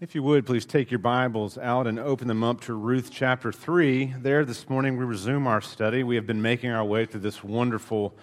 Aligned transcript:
If 0.00 0.14
you 0.14 0.22
would, 0.22 0.46
please 0.46 0.64
take 0.64 0.92
your 0.92 1.00
Bibles 1.00 1.58
out 1.58 1.88
and 1.88 1.98
open 1.98 2.28
them 2.28 2.44
up 2.44 2.60
to 2.62 2.74
Ruth 2.74 3.10
chapter 3.12 3.50
3. 3.50 4.14
There, 4.20 4.44
this 4.44 4.68
morning, 4.68 4.96
we 4.96 5.04
resume 5.04 5.48
our 5.48 5.60
study. 5.60 6.04
We 6.04 6.14
have 6.14 6.24
been 6.24 6.40
making 6.40 6.70
our 6.70 6.84
way 6.84 7.04
through 7.04 7.22
this 7.22 7.42
wonderful 7.42 8.14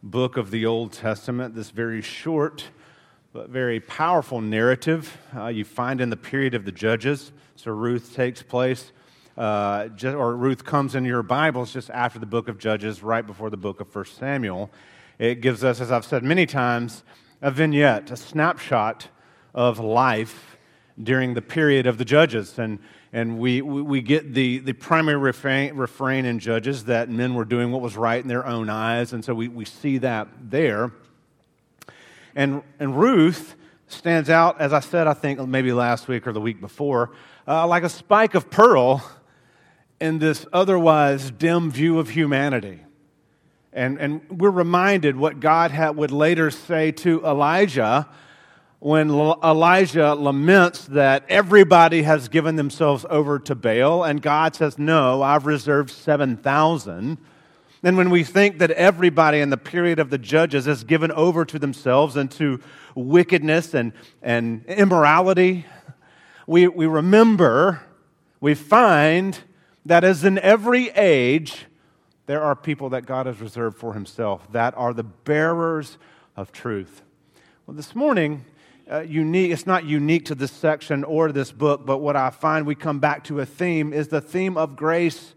book 0.00 0.36
of 0.36 0.52
the 0.52 0.64
Old 0.64 0.92
Testament, 0.92 1.56
this 1.56 1.70
very 1.70 2.02
short 2.02 2.68
but 3.32 3.48
very 3.48 3.80
powerful 3.80 4.40
narrative 4.40 5.18
uh, 5.36 5.48
you 5.48 5.64
find 5.64 6.00
in 6.00 6.08
the 6.08 6.16
period 6.16 6.54
of 6.54 6.64
the 6.64 6.70
Judges. 6.70 7.32
So, 7.56 7.72
Ruth 7.72 8.14
takes 8.14 8.40
place, 8.40 8.92
uh, 9.36 9.88
or 10.04 10.36
Ruth 10.36 10.64
comes 10.64 10.94
in 10.94 11.04
your 11.04 11.24
Bibles 11.24 11.72
just 11.72 11.90
after 11.90 12.20
the 12.20 12.26
book 12.26 12.46
of 12.46 12.58
Judges, 12.58 13.02
right 13.02 13.26
before 13.26 13.50
the 13.50 13.56
book 13.56 13.80
of 13.80 13.92
1 13.92 14.04
Samuel. 14.04 14.70
It 15.18 15.40
gives 15.40 15.64
us, 15.64 15.80
as 15.80 15.90
I've 15.90 16.04
said 16.04 16.22
many 16.22 16.46
times, 16.46 17.02
a 17.42 17.50
vignette, 17.50 18.08
a 18.12 18.16
snapshot 18.16 19.08
of 19.52 19.80
life 19.80 20.57
during 21.02 21.34
the 21.34 21.42
period 21.42 21.86
of 21.86 21.98
the 21.98 22.04
judges. 22.04 22.58
And, 22.58 22.78
and 23.12 23.38
we, 23.38 23.62
we 23.62 24.02
get 24.02 24.34
the, 24.34 24.58
the 24.58 24.72
primary 24.72 25.16
refrain, 25.16 25.74
refrain 25.76 26.24
in 26.24 26.38
Judges 26.38 26.84
that 26.84 27.08
men 27.08 27.34
were 27.34 27.44
doing 27.44 27.72
what 27.72 27.80
was 27.80 27.96
right 27.96 28.20
in 28.20 28.28
their 28.28 28.46
own 28.46 28.68
eyes. 28.68 29.12
And 29.12 29.24
so 29.24 29.34
we, 29.34 29.48
we 29.48 29.64
see 29.64 29.98
that 29.98 30.28
there. 30.40 30.92
And, 32.34 32.62
and 32.78 32.98
Ruth 32.98 33.54
stands 33.86 34.28
out, 34.28 34.60
as 34.60 34.72
I 34.72 34.80
said, 34.80 35.06
I 35.06 35.14
think 35.14 35.40
maybe 35.48 35.72
last 35.72 36.08
week 36.08 36.26
or 36.26 36.32
the 36.32 36.40
week 36.40 36.60
before, 36.60 37.12
uh, 37.46 37.66
like 37.66 37.82
a 37.82 37.88
spike 37.88 38.34
of 38.34 38.50
pearl 38.50 39.02
in 40.00 40.18
this 40.18 40.44
otherwise 40.52 41.30
dim 41.30 41.70
view 41.70 41.98
of 41.98 42.10
humanity. 42.10 42.80
And, 43.72 43.98
and 43.98 44.28
we're 44.28 44.50
reminded 44.50 45.16
what 45.16 45.40
God 45.40 45.72
would 45.96 46.10
later 46.10 46.50
say 46.50 46.92
to 46.92 47.24
Elijah 47.24 48.08
when 48.80 49.10
Elijah 49.10 50.14
laments 50.14 50.84
that 50.86 51.24
everybody 51.28 52.02
has 52.02 52.28
given 52.28 52.56
themselves 52.56 53.04
over 53.10 53.38
to 53.40 53.54
Baal, 53.54 54.04
and 54.04 54.22
God 54.22 54.54
says, 54.54 54.78
No, 54.78 55.22
I've 55.22 55.46
reserved 55.46 55.90
7,000. 55.90 57.18
And 57.82 57.96
when 57.96 58.10
we 58.10 58.24
think 58.24 58.58
that 58.58 58.70
everybody 58.72 59.40
in 59.40 59.50
the 59.50 59.56
period 59.56 59.98
of 59.98 60.10
the 60.10 60.18
judges 60.18 60.66
is 60.66 60.84
given 60.84 61.12
over 61.12 61.44
to 61.44 61.58
themselves 61.58 62.16
and 62.16 62.30
to 62.32 62.60
wickedness 62.94 63.74
and, 63.74 63.92
and 64.22 64.64
immorality, 64.66 65.64
we, 66.46 66.66
we 66.66 66.86
remember, 66.86 67.82
we 68.40 68.54
find 68.54 69.38
that 69.86 70.02
as 70.02 70.24
in 70.24 70.38
every 70.38 70.90
age, 70.90 71.66
there 72.26 72.42
are 72.42 72.54
people 72.54 72.90
that 72.90 73.06
God 73.06 73.26
has 73.26 73.40
reserved 73.40 73.76
for 73.76 73.94
himself 73.94 74.50
that 74.52 74.74
are 74.76 74.92
the 74.92 75.04
bearers 75.04 75.98
of 76.36 76.52
truth. 76.52 77.02
Well, 77.66 77.76
this 77.76 77.94
morning, 77.94 78.44
uh, 78.90 79.00
unique, 79.00 79.52
it's 79.52 79.66
not 79.66 79.84
unique 79.84 80.24
to 80.26 80.34
this 80.34 80.52
section 80.52 81.04
or 81.04 81.30
this 81.30 81.52
book, 81.52 81.84
but 81.84 81.98
what 81.98 82.16
I 82.16 82.30
find 82.30 82.66
we 82.66 82.74
come 82.74 83.00
back 83.00 83.24
to 83.24 83.40
a 83.40 83.46
theme 83.46 83.92
is 83.92 84.08
the 84.08 84.20
theme 84.20 84.56
of 84.56 84.76
grace 84.76 85.34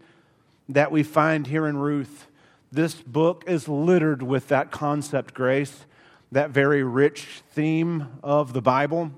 that 0.68 0.90
we 0.90 1.02
find 1.02 1.46
here 1.46 1.66
in 1.66 1.76
Ruth. 1.76 2.28
This 2.70 2.94
book 2.94 3.44
is 3.46 3.68
littered 3.68 4.22
with 4.22 4.48
that 4.48 4.70
concept, 4.70 5.34
grace, 5.34 5.84
that 6.30 6.50
very 6.50 6.82
rich 6.82 7.42
theme 7.50 8.08
of 8.22 8.54
the 8.54 8.62
Bible. 8.62 9.10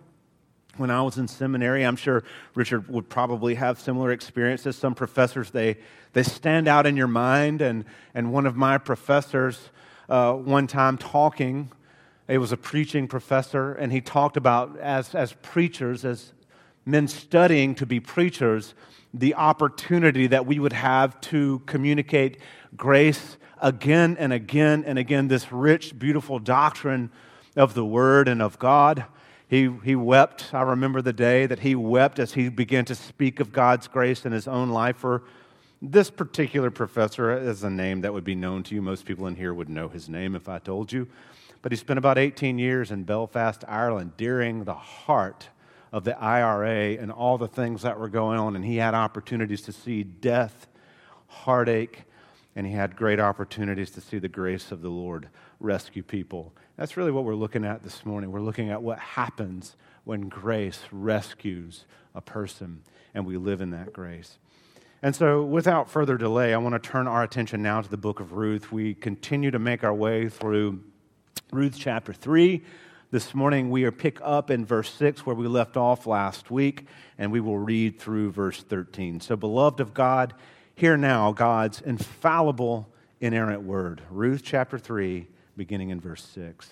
When 0.77 0.91
I 0.91 1.03
was 1.03 1.19
in 1.19 1.29
seminary, 1.29 1.85
I'm 1.85 1.95
sure 1.95 2.25
Richard 2.57 2.89
would 2.89 3.09
probably 3.09 3.55
have 3.55 3.79
similar 3.79 4.11
experiences. 4.11 4.75
Some 4.75 4.97
professors, 4.97 5.53
they, 5.53 5.77
they 6.15 6.25
stand 6.25 6.67
out 6.67 6.85
in 6.85 6.97
your 6.97 7.07
mind. 7.07 7.63
And, 7.63 7.85
and 8.13 8.33
one 8.33 8.45
of 8.45 8.57
my 8.57 8.79
professors, 8.79 9.71
uh, 10.09 10.33
one 10.33 10.67
time 10.67 10.99
talking, 10.99 11.71
he 12.29 12.39
was 12.39 12.53
a 12.53 12.57
preaching 12.57 13.07
professor, 13.07 13.73
and 13.75 13.93
he 13.93 14.01
talked 14.01 14.37
about 14.37 14.79
as, 14.79 15.15
as 15.15 15.35
preachers, 15.43 16.05
as 16.05 16.33
men 16.87 17.07
studying 17.07 17.75
to 17.75 17.87
be 17.87 18.01
preachers, 18.01 18.75
the 19.13 19.35
opportunity 19.35 20.27
that 20.27 20.47
we 20.47 20.59
would 20.59 20.73
have 20.73 21.21
to 21.21 21.61
communicate 21.67 22.39
grace 22.77 23.37
again 23.61 24.17
and 24.19 24.33
again 24.33 24.85
and 24.87 24.99
again, 24.99 25.29
this 25.29 25.53
rich, 25.53 25.99
beautiful 25.99 26.39
doctrine 26.39 27.11
of 27.57 27.75
the 27.75 27.85
Word 27.85 28.27
and 28.27 28.43
of 28.43 28.59
God. 28.59 29.05
He, 29.47 29.71
he 29.85 29.95
wept. 29.95 30.53
I 30.53 30.63
remember 30.63 31.03
the 31.03 31.13
day 31.13 31.47
that 31.47 31.61
he 31.61 31.75
wept 31.75 32.19
as 32.19 32.33
he 32.35 32.49
began 32.49 32.85
to 32.87 32.95
speak 32.95 33.39
of 33.39 33.53
God's 33.53 33.87
grace 33.87 34.25
in 34.25 34.33
his 34.33 34.49
own 34.49 34.71
life. 34.71 34.97
For 34.97 35.23
this 35.81 36.11
particular 36.11 36.71
professor 36.71 37.37
is 37.37 37.63
a 37.63 37.71
name 37.71 38.01
that 38.01 38.13
would 38.13 38.25
be 38.25 38.35
known 38.35 38.63
to 38.65 38.75
you. 38.75 38.83
Most 38.83 39.05
people 39.05 39.27
in 39.27 39.37
here 39.37 39.55
would 39.55 39.69
know 39.69 39.89
his 39.89 40.09
name 40.09 40.35
if 40.35 40.49
I 40.49 40.59
told 40.59 40.91
you. 40.91 41.07
But 41.65 41.73
he 41.73 41.77
spent 41.77 41.97
about 41.97 42.19
18 42.19 42.59
years 42.59 42.91
in 42.91 43.05
Belfast, 43.05 43.65
Ireland, 43.67 44.19
during 44.19 44.65
the 44.65 44.75
heart 44.75 45.49
of 45.93 46.05
the 46.05 46.15
IRA 46.23 47.01
and 47.01 47.11
all 47.11 47.39
the 47.39 47.49
things 47.49 47.81
that 47.81 47.99
were 47.99 48.11
going 48.11 48.39
on. 48.39 48.55
And 48.55 48.63
he 48.63 48.77
had 48.77 48.93
opportunities 48.93 49.63
to 49.63 49.73
see 49.73 50.03
death, 50.03 50.67
heartache, 51.27 52.03
and 52.55 52.67
he 52.67 52.75
had 52.75 52.97
great 52.97 53.19
opportunities 53.19 53.91
to 53.93 54.03
see 54.03 54.19
the 54.19 54.29
grace 54.29 54.73
of 54.73 54.83
the 54.83 54.91
Lord 54.91 55.31
rescue 55.59 56.03
people. 56.03 56.53
That's 56.77 56.99
really 56.99 57.13
what 57.13 57.25
we're 57.25 57.35
looking 57.35 57.65
at 57.65 57.83
this 57.83 58.05
morning. 58.05 58.31
We're 58.31 58.41
looking 58.41 58.69
at 58.69 58.83
what 58.83 58.99
happens 58.99 59.75
when 60.05 60.29
grace 60.29 60.81
rescues 60.93 61.87
a 62.15 62.21
person, 62.21 62.83
and 63.15 63.25
we 63.25 63.39
live 63.39 63.63
in 63.63 63.71
that 63.71 63.95
grace. 63.95 64.37
And 65.01 65.17
so, 65.17 65.43
without 65.43 65.89
further 65.89 66.19
delay, 66.19 66.53
I 66.53 66.59
want 66.59 66.75
to 66.75 66.91
turn 66.91 67.09
our 67.09 67.23
attention 67.23 67.63
now 67.63 67.81
to 67.81 67.89
the 67.89 67.97
book 67.97 68.21
of 68.21 68.35
Ruth. 68.35 68.71
We 68.71 68.93
continue 68.93 69.51
to 69.51 69.59
make 69.59 69.83
our 69.83 69.95
way 69.95 70.29
through 70.29 70.81
Ruth 71.53 71.77
chapter 71.79 72.13
3. 72.13 72.63
This 73.11 73.35
morning 73.35 73.71
we 73.71 73.85
are 73.85 73.93
pick 73.93 74.19
up 74.23 74.51
in 74.51 74.65
verse 74.65 74.93
6 74.95 75.25
where 75.25 75.37
we 75.37 75.47
left 75.47 75.77
off 75.77 76.07
last 76.07 76.51
week, 76.51 76.87
and 77.19 77.31
we 77.31 77.41
will 77.41 77.59
read 77.59 78.01
through 78.01 78.33
verse 78.33 78.63
13. 78.63 79.21
So, 79.21 79.37
beloved 79.37 79.79
of 79.79 79.95
God, 79.95 80.35
hear 80.75 80.97
now 80.97 81.33
God's 81.33 81.81
infallible, 81.81 82.89
inerrant 83.21 83.63
word. 83.63 84.03
Ruth 84.11 84.43
chapter 84.43 84.79
3, 84.79 85.29
beginning 85.57 85.91
in 85.91 86.01
verse 86.01 86.25
6. 86.25 86.71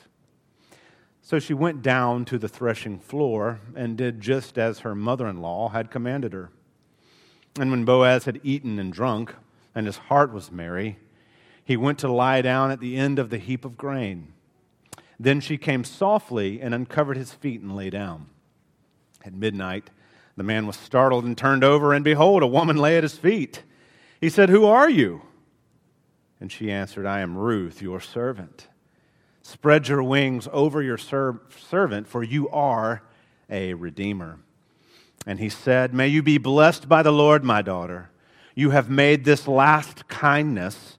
So 1.20 1.38
she 1.38 1.54
went 1.54 1.82
down 1.82 2.24
to 2.26 2.38
the 2.38 2.48
threshing 2.48 2.98
floor 2.98 3.60
and 3.76 3.96
did 3.96 4.20
just 4.20 4.58
as 4.58 4.80
her 4.80 4.96
mother 4.96 5.28
in 5.28 5.40
law 5.40 5.68
had 5.68 5.90
commanded 5.90 6.32
her. 6.32 6.50
And 7.60 7.70
when 7.70 7.84
Boaz 7.84 8.24
had 8.24 8.40
eaten 8.42 8.80
and 8.80 8.92
drunk, 8.92 9.34
and 9.74 9.86
his 9.86 9.98
heart 9.98 10.32
was 10.32 10.50
merry, 10.50 10.98
he 11.64 11.76
went 11.76 12.00
to 12.00 12.10
lie 12.10 12.42
down 12.42 12.72
at 12.72 12.80
the 12.80 12.96
end 12.96 13.20
of 13.20 13.30
the 13.30 13.38
heap 13.38 13.64
of 13.64 13.76
grain. 13.76 14.32
Then 15.18 15.40
she 15.40 15.58
came 15.58 15.84
softly 15.84 16.60
and 16.60 16.74
uncovered 16.74 17.16
his 17.16 17.32
feet 17.32 17.60
and 17.60 17.76
lay 17.76 17.90
down. 17.90 18.26
At 19.24 19.34
midnight, 19.34 19.90
the 20.36 20.42
man 20.42 20.66
was 20.66 20.76
startled 20.76 21.24
and 21.24 21.36
turned 21.36 21.62
over, 21.62 21.92
and 21.92 22.04
behold, 22.04 22.42
a 22.42 22.46
woman 22.46 22.76
lay 22.76 22.96
at 22.96 23.02
his 23.02 23.16
feet. 23.16 23.62
He 24.20 24.28
said, 24.28 24.48
Who 24.48 24.64
are 24.64 24.88
you? 24.88 25.22
And 26.40 26.50
she 26.50 26.70
answered, 26.70 27.06
I 27.06 27.20
am 27.20 27.38
Ruth, 27.38 27.80
your 27.82 28.00
servant. 28.00 28.68
Spread 29.42 29.88
your 29.88 30.02
wings 30.02 30.48
over 30.52 30.82
your 30.82 30.98
ser- 30.98 31.40
servant, 31.56 32.08
for 32.08 32.22
you 32.22 32.48
are 32.48 33.02
a 33.50 33.74
redeemer. 33.74 34.38
And 35.26 35.38
he 35.38 35.48
said, 35.48 35.94
May 35.94 36.08
you 36.08 36.22
be 36.22 36.38
blessed 36.38 36.88
by 36.88 37.02
the 37.02 37.12
Lord, 37.12 37.44
my 37.44 37.62
daughter. 37.62 38.10
You 38.54 38.70
have 38.70 38.90
made 38.90 39.24
this 39.24 39.46
last 39.46 40.08
kindness 40.08 40.98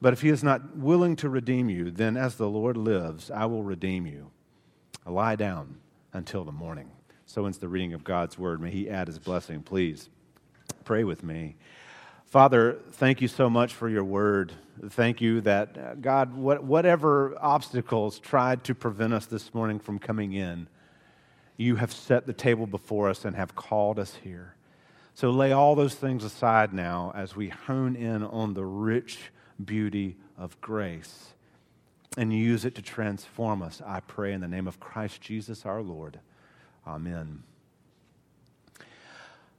But 0.00 0.12
if 0.12 0.20
he 0.20 0.28
is 0.28 0.44
not 0.44 0.76
willing 0.76 1.16
to 1.16 1.28
redeem 1.28 1.70
you, 1.70 1.90
then 1.90 2.16
as 2.16 2.36
the 2.36 2.48
Lord 2.48 2.76
lives, 2.76 3.30
I 3.30 3.46
will 3.46 3.62
redeem 3.62 4.06
you. 4.06 4.30
Lie 5.06 5.36
down 5.36 5.76
until 6.12 6.44
the 6.44 6.52
morning. 6.52 6.90
So 7.24 7.46
ends 7.46 7.58
the 7.58 7.68
reading 7.68 7.92
of 7.92 8.04
God's 8.04 8.38
word. 8.38 8.60
May 8.60 8.70
he 8.70 8.90
add 8.90 9.06
his 9.06 9.18
blessing, 9.18 9.62
please. 9.62 10.08
Pray 10.84 11.04
with 11.04 11.22
me. 11.22 11.56
Father, 12.26 12.78
thank 12.92 13.20
you 13.20 13.28
so 13.28 13.48
much 13.48 13.72
for 13.72 13.88
your 13.88 14.04
word. 14.04 14.52
Thank 14.90 15.20
you 15.20 15.40
that, 15.42 15.78
uh, 15.78 15.94
God, 15.94 16.36
whatever 16.36 17.36
obstacles 17.40 18.18
tried 18.18 18.64
to 18.64 18.74
prevent 18.74 19.14
us 19.14 19.26
this 19.26 19.54
morning 19.54 19.78
from 19.78 19.98
coming 19.98 20.32
in, 20.32 20.68
you 21.56 21.76
have 21.76 21.92
set 21.92 22.26
the 22.26 22.32
table 22.32 22.66
before 22.66 23.08
us 23.08 23.24
and 23.24 23.34
have 23.36 23.54
called 23.54 23.98
us 23.98 24.16
here. 24.22 24.54
So 25.14 25.30
lay 25.30 25.52
all 25.52 25.74
those 25.74 25.94
things 25.94 26.24
aside 26.24 26.74
now 26.74 27.12
as 27.14 27.34
we 27.34 27.48
hone 27.48 27.96
in 27.96 28.22
on 28.22 28.52
the 28.52 28.66
rich 28.66 29.18
beauty 29.64 30.16
of 30.38 30.60
grace 30.60 31.32
and 32.16 32.32
use 32.32 32.64
it 32.64 32.74
to 32.74 32.82
transform 32.82 33.62
us, 33.62 33.82
I 33.84 34.00
pray 34.00 34.32
in 34.32 34.40
the 34.40 34.48
name 34.48 34.66
of 34.66 34.80
Christ 34.80 35.20
Jesus 35.20 35.66
our 35.66 35.82
Lord. 35.82 36.20
Amen. 36.86 37.42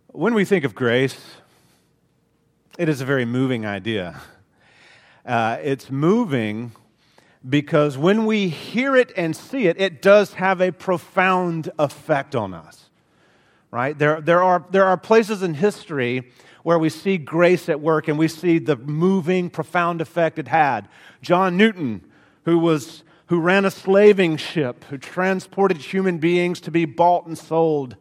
When 0.07 0.33
we 0.33 0.45
think 0.45 0.63
of 0.63 0.73
grace, 0.73 1.19
it 2.77 2.89
is 2.89 3.01
a 3.01 3.05
very 3.05 3.25
moving 3.25 3.65
idea. 3.65 4.21
Uh, 5.25 5.57
it's 5.61 5.91
moving 5.91 6.71
because 7.47 7.97
when 7.97 8.25
we 8.25 8.49
hear 8.49 8.95
it 8.95 9.11
and 9.15 9.35
see 9.35 9.67
it, 9.67 9.79
it 9.79 10.01
does 10.01 10.33
have 10.33 10.61
a 10.61 10.71
profound 10.71 11.69
effect 11.77 12.35
on 12.35 12.53
us. 12.53 12.89
Right? 13.69 13.97
There, 13.97 14.21
there, 14.21 14.41
are, 14.41 14.65
there 14.71 14.85
are 14.85 14.97
places 14.97 15.43
in 15.43 15.53
history 15.53 16.31
where 16.67 16.77
we 16.77 16.89
see 16.89 17.17
grace 17.17 17.69
at 17.69 17.79
work 17.79 18.09
and 18.09 18.19
we 18.19 18.27
see 18.27 18.59
the 18.59 18.75
moving, 18.75 19.49
profound 19.49 20.01
effect 20.01 20.37
it 20.37 20.49
had. 20.49 20.85
John 21.21 21.55
Newton, 21.55 22.01
who, 22.43 22.59
was, 22.59 23.03
who 23.27 23.39
ran 23.39 23.63
a 23.63 23.71
slaving 23.71 24.35
ship, 24.35 24.83
who 24.89 24.97
transported 24.97 25.77
human 25.77 26.17
beings 26.17 26.59
to 26.59 26.69
be 26.69 26.83
bought 26.83 27.25
and 27.25 27.37
sold, 27.37 27.95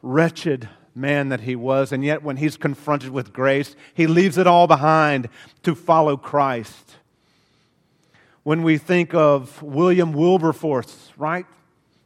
wretched 0.00 0.68
man 0.94 1.28
that 1.30 1.40
he 1.40 1.56
was, 1.56 1.90
and 1.90 2.04
yet 2.04 2.22
when 2.22 2.36
he's 2.36 2.56
confronted 2.56 3.10
with 3.10 3.32
grace, 3.32 3.74
he 3.92 4.06
leaves 4.06 4.38
it 4.38 4.46
all 4.46 4.68
behind 4.68 5.28
to 5.64 5.74
follow 5.74 6.16
Christ. 6.16 6.98
When 8.44 8.62
we 8.62 8.78
think 8.78 9.12
of 9.12 9.60
William 9.60 10.12
Wilberforce, 10.12 11.10
right? 11.16 11.46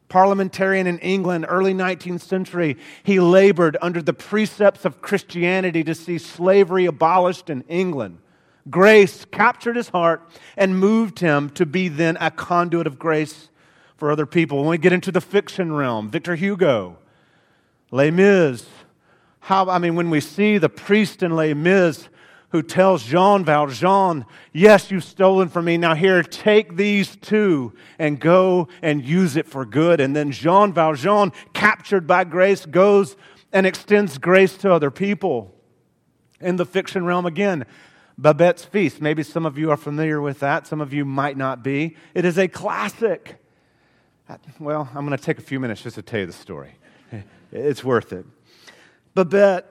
Parliamentarian 0.09 0.87
in 0.87 0.99
England, 1.01 1.47
early 1.49 1.75
19th 1.75 2.21
century, 2.21 2.77
he 3.03 3.19
labored 3.19 3.77
under 3.83 4.01
the 4.01 4.13
precepts 4.13 4.85
of 4.85 5.03
Christianity 5.03 5.83
to 5.85 5.95
see 5.95 6.19
slavery 6.19 6.87
abolished 6.87 7.51
in 7.51 7.63
England. 7.63 8.19
Grace 8.71 9.25
captured 9.27 9.77
his 9.77 9.89
heart 9.89 10.23
and 10.57 10.79
moved 10.79 11.21
him 11.21 11.51
to 11.51 11.67
be 11.67 11.89
then 11.89 12.17
a 12.21 12.31
conduit 12.31 12.87
of 12.87 12.99
grace 12.99 13.49
for 13.97 14.11
other 14.11 14.27
people. 14.27 14.59
When 14.59 14.69
we 14.69 14.79
get 14.79 14.93
into 14.93 15.13
the 15.13 15.21
fiction 15.21 15.73
realm, 15.73 16.11
Victor 16.11 16.35
Hugo, 16.35 16.99
Les 17.91 18.11
Mis, 18.11 18.67
how, 19.41 19.69
I 19.69 19.79
mean, 19.79 19.95
when 19.95 20.11
we 20.11 20.21
see 20.21 20.59
the 20.59 20.69
priest 20.69 21.23
in 21.23 21.35
Les 21.35 21.55
Mis 21.55 22.09
who 22.51 22.63
tells 22.63 23.05
Jean 23.05 23.45
Valjean, 23.45 24.25
Yes, 24.53 24.91
you've 24.91 25.05
stolen 25.05 25.49
from 25.49 25.65
me. 25.65 25.77
Now, 25.77 25.95
here, 25.95 26.23
take 26.23 26.77
these 26.77 27.17
two 27.17 27.75
and 27.99 28.21
go 28.21 28.69
and 28.83 29.05
use 29.05 29.37
it 29.37 29.47
for 29.47 29.65
good. 29.65 30.01
And 30.01 30.15
then 30.15 30.31
Jean 30.31 30.73
Valjean, 30.73 31.33
captured 31.53 32.07
by 32.07 32.25
grace, 32.25 32.65
goes 32.65 33.17
and 33.53 33.67
extends 33.67 34.19
grace 34.19 34.57
to 34.59 34.73
other 34.73 34.91
people. 34.91 35.55
In 36.41 36.57
the 36.57 36.67
fiction 36.67 37.05
realm, 37.05 37.27
again, 37.27 37.65
Babette's 38.19 38.65
Feast. 38.65 39.01
Maybe 39.01 39.23
some 39.23 39.45
of 39.45 39.59
you 39.59 39.71
are 39.71 39.77
familiar 39.77 40.21
with 40.21 40.41
that, 40.41 40.67
some 40.67 40.81
of 40.81 40.93
you 40.93 41.05
might 41.05 41.37
not 41.37 41.63
be. 41.63 41.97
It 42.15 42.25
is 42.25 42.39
a 42.39 42.49
classic. 42.49 43.37
Well, 44.59 44.89
I'm 44.95 45.07
going 45.07 45.17
to 45.17 45.23
take 45.23 45.39
a 45.39 45.43
few 45.43 45.61
minutes 45.61 45.83
just 45.83 45.97
to 45.97 46.03
tell 46.03 46.21
you 46.21 46.27
the 46.27 46.33
story. 46.33 46.75
It's 47.53 47.85
worth 47.85 48.13
it. 48.13 48.27
Babette, 49.15 49.71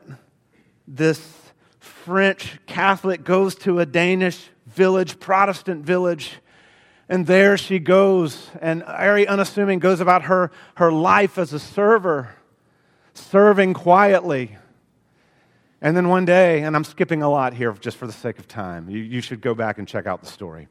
this 0.88 1.45
French 1.86 2.60
Catholic, 2.66 3.24
goes 3.24 3.56
to 3.56 3.80
a 3.80 3.86
Danish 3.86 4.50
village, 4.66 5.20
Protestant 5.20 5.86
village, 5.86 6.34
and 7.08 7.28
there 7.28 7.58
she 7.58 7.78
goes, 7.78 8.50
and 8.60 8.84
very 8.86 9.28
unassuming, 9.28 9.78
goes 9.78 10.00
about 10.00 10.24
her, 10.24 10.52
her 10.76 10.92
life 10.92 11.38
as 11.38 11.54
a 11.54 11.60
server, 11.60 12.36
serving 13.14 13.76
quietly. 13.76 14.58
And 15.80 15.96
then 15.96 16.10
one 16.10 16.26
day, 16.26 16.64
and 16.64 16.76
I'm 16.76 16.84
skipping 16.84 17.22
a 17.22 17.30
lot 17.30 17.54
here 17.54 17.72
just 17.74 17.98
for 17.98 18.08
the 18.08 18.14
sake 18.14 18.40
of 18.40 18.48
time, 18.48 18.90
you, 18.90 19.00
you 19.00 19.22
should 19.22 19.40
go 19.40 19.54
back 19.54 19.78
and 19.78 19.88
check 19.88 20.08
out 20.08 20.22
the 20.22 20.28
story. 20.28 20.68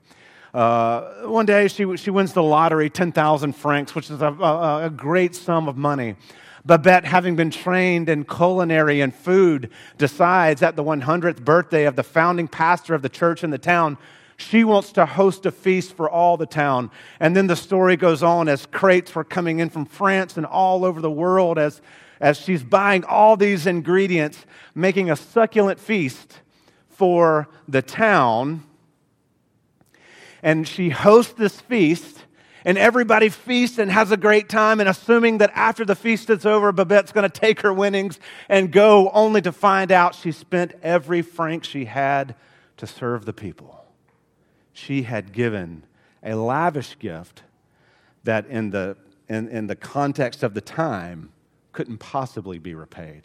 Uh, 0.53 1.23
one 1.27 1.47
day, 1.47 1.69
she, 1.69 1.97
she 1.97 2.11
wins 2.11 2.33
the 2.33 2.43
lottery, 2.43 2.91
10,000 2.91 3.53
francs, 3.53 3.95
which 3.95 4.11
is 4.11 4.21
a, 4.21 4.27
a, 4.27 4.87
a 4.87 4.91
great 4.91 5.37
sum 5.37 5.69
of 5.69 5.77
money. 5.77 6.17
Babette, 6.67 7.05
having 7.05 7.37
been 7.37 7.51
trained 7.51 8.09
in 8.09 8.25
culinary 8.25 9.03
and 9.03 9.15
food, 9.15 9.71
decides 9.99 10.63
at 10.63 10.77
the 10.77 10.85
100th 10.85 11.45
birthday 11.45 11.85
of 11.85 11.95
the 11.95 12.03
founding 12.03 12.49
pastor 12.49 12.95
of 12.95 13.03
the 13.03 13.09
church 13.09 13.45
in 13.45 13.51
the 13.51 13.59
town, 13.59 13.99
she 14.37 14.65
wants 14.65 14.93
to 14.93 15.07
host 15.07 15.47
a 15.47 15.51
feast 15.51 15.95
for 15.95 16.09
all 16.09 16.37
the 16.37 16.47
town. 16.47 16.91
And 17.21 17.37
then 17.37 17.47
the 17.47 17.57
story 17.57 17.97
goes 17.97 18.23
on 18.23 18.49
as 18.49 18.67
crates 18.67 19.15
were 19.15 19.25
coming 19.25 19.59
in 19.59 19.69
from 19.69 19.85
France 19.85 20.37
and 20.37 20.47
all 20.47 20.85
over 20.85 21.01
the 21.01 21.11
world 21.11 21.59
as, 21.59 21.81
as 22.21 22.39
she's 22.39 22.65
buying 22.65 23.05
all 23.05 23.37
these 23.37 23.67
ingredients, 23.67 24.47
making 24.75 25.11
a 25.11 25.17
succulent 25.17 25.79
feast 25.79 26.41
for 26.89 27.49
the 27.69 27.83
town. 27.83 28.65
And 30.43 30.67
she 30.67 30.91
hosts 30.91 31.35
this 31.35 31.61
feast 31.61 32.24
and 32.65 32.79
everybody 32.79 33.29
feasts 33.29 33.79
and 33.79 33.91
has 33.91 34.11
a 34.11 34.17
great 34.17 34.49
time, 34.49 34.81
and 34.81 34.89
assuming 34.89 35.39
that 35.39 35.51
after 35.55 35.85
the 35.85 35.95
feast 35.95 36.31
is 36.31 36.47
over, 36.47 36.73
Babette's 36.73 37.13
going 37.13 37.29
to 37.29 37.41
take 37.41 37.61
her 37.61 37.73
winnings 37.73 38.19
and 38.49 38.73
go, 38.73 39.11
only 39.11 39.43
to 39.43 39.53
find 39.53 39.93
out 39.93 40.15
she 40.15 40.33
spent 40.33 40.73
every 40.83 41.23
franc 41.23 41.65
she 41.65 41.85
had 41.85 42.35
to 42.79 42.87
serve 42.87 43.27
the 43.27 43.33
people. 43.33 43.85
She 44.73 45.03
had 45.03 45.33
given 45.33 45.85
a 46.23 46.35
lavish 46.35 46.99
gift 46.99 47.43
that, 48.25 48.47
in 48.47 48.71
the, 48.71 48.97
in, 49.29 49.49
in 49.49 49.67
the 49.67 49.77
context 49.77 50.43
of 50.43 50.55
the 50.55 50.61
time, 50.61 51.31
couldn't 51.73 51.99
possibly 51.99 52.59
be 52.59 52.75
repaid. 52.75 53.25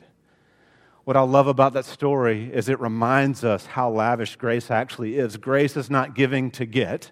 What 1.05 1.15
I 1.15 1.21
love 1.21 1.47
about 1.47 1.73
that 1.73 1.85
story 1.85 2.51
is 2.53 2.69
it 2.69 2.79
reminds 2.79 3.43
us 3.43 3.65
how 3.65 3.89
lavish 3.89 4.35
grace 4.35 4.69
actually 4.69 5.17
is. 5.17 5.37
Grace 5.37 5.75
is 5.75 5.89
not 5.89 6.13
giving 6.13 6.51
to 6.51 6.65
get, 6.65 7.11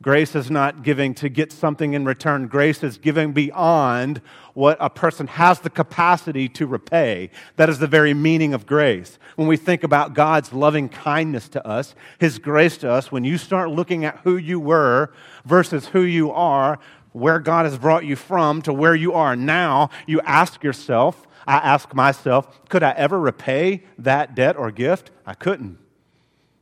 Grace 0.00 0.36
is 0.36 0.48
not 0.48 0.84
giving 0.84 1.12
to 1.14 1.28
get 1.28 1.50
something 1.50 1.92
in 1.92 2.04
return. 2.04 2.46
Grace 2.46 2.84
is 2.84 2.98
giving 2.98 3.32
beyond 3.32 4.20
what 4.54 4.76
a 4.80 4.88
person 4.88 5.26
has 5.26 5.58
the 5.60 5.70
capacity 5.70 6.48
to 6.48 6.68
repay. 6.68 7.30
That 7.56 7.68
is 7.68 7.80
the 7.80 7.88
very 7.88 8.14
meaning 8.14 8.54
of 8.54 8.64
grace. 8.64 9.18
When 9.34 9.48
we 9.48 9.56
think 9.56 9.82
about 9.82 10.14
God's 10.14 10.52
loving 10.52 10.88
kindness 10.88 11.48
to 11.50 11.66
us, 11.66 11.96
His 12.20 12.38
grace 12.38 12.76
to 12.78 12.90
us, 12.90 13.10
when 13.10 13.24
you 13.24 13.38
start 13.38 13.70
looking 13.70 14.04
at 14.04 14.18
who 14.18 14.36
you 14.36 14.60
were 14.60 15.12
versus 15.44 15.88
who 15.88 16.02
you 16.02 16.30
are, 16.30 16.78
where 17.10 17.40
God 17.40 17.64
has 17.64 17.76
brought 17.76 18.04
you 18.04 18.14
from 18.14 18.62
to 18.62 18.72
where 18.72 18.94
you 18.94 19.14
are 19.14 19.34
now, 19.34 19.90
you 20.06 20.20
ask 20.20 20.62
yourself, 20.62 21.26
I 21.44 21.56
ask 21.56 21.92
myself, 21.92 22.68
could 22.68 22.84
I 22.84 22.92
ever 22.92 23.18
repay 23.18 23.82
that 23.98 24.36
debt 24.36 24.56
or 24.56 24.70
gift? 24.70 25.10
I 25.26 25.34
couldn't 25.34 25.78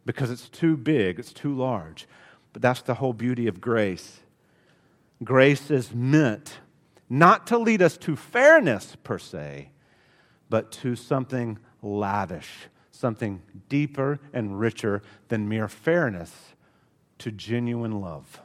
because 0.07 0.31
it's 0.31 0.49
too 0.49 0.77
big, 0.77 1.19
it's 1.19 1.33
too 1.33 1.55
large. 1.55 2.07
But 2.57 2.63
that's 2.63 2.81
the 2.81 2.95
whole 2.95 3.13
beauty 3.13 3.49
of 3.49 3.61
grace. 3.61 4.21
Grace 5.23 5.71
is 5.71 5.93
meant 5.93 6.55
not 7.11 7.47
to 7.49 7.59
lead 7.59 7.83
us 7.83 7.99
to 7.99 8.17
fairness 8.17 8.97
per 9.05 9.19
se, 9.19 9.73
but 10.49 10.73
to 10.73 10.97
something 10.97 11.59
lavish, 11.83 12.71
something 12.91 13.43
deeper 13.69 14.21
and 14.33 14.59
richer 14.59 15.03
than 15.29 15.51
mere 15.51 15.69
fairness, 15.69 16.33
to 17.19 17.31
genuine 17.31 18.01
love. 18.01 18.41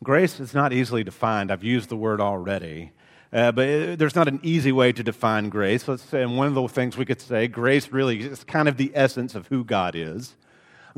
Grace 0.00 0.38
is 0.38 0.54
not 0.54 0.72
easily 0.72 1.02
defined. 1.02 1.50
I've 1.50 1.64
used 1.64 1.88
the 1.88 1.96
word 1.96 2.20
already. 2.20 2.92
Uh, 3.32 3.50
but 3.50 3.66
it, 3.66 3.98
there's 3.98 4.14
not 4.14 4.28
an 4.28 4.38
easy 4.44 4.70
way 4.70 4.92
to 4.92 5.02
define 5.02 5.48
grace. 5.48 5.88
Let's 5.88 6.04
say, 6.04 6.22
and 6.22 6.36
one 6.36 6.46
of 6.46 6.54
the 6.54 6.68
things 6.68 6.96
we 6.96 7.04
could 7.04 7.20
say, 7.20 7.48
grace 7.48 7.88
really 7.88 8.20
is 8.20 8.44
kind 8.44 8.68
of 8.68 8.76
the 8.76 8.92
essence 8.94 9.34
of 9.34 9.48
who 9.48 9.64
God 9.64 9.96
is. 9.96 10.36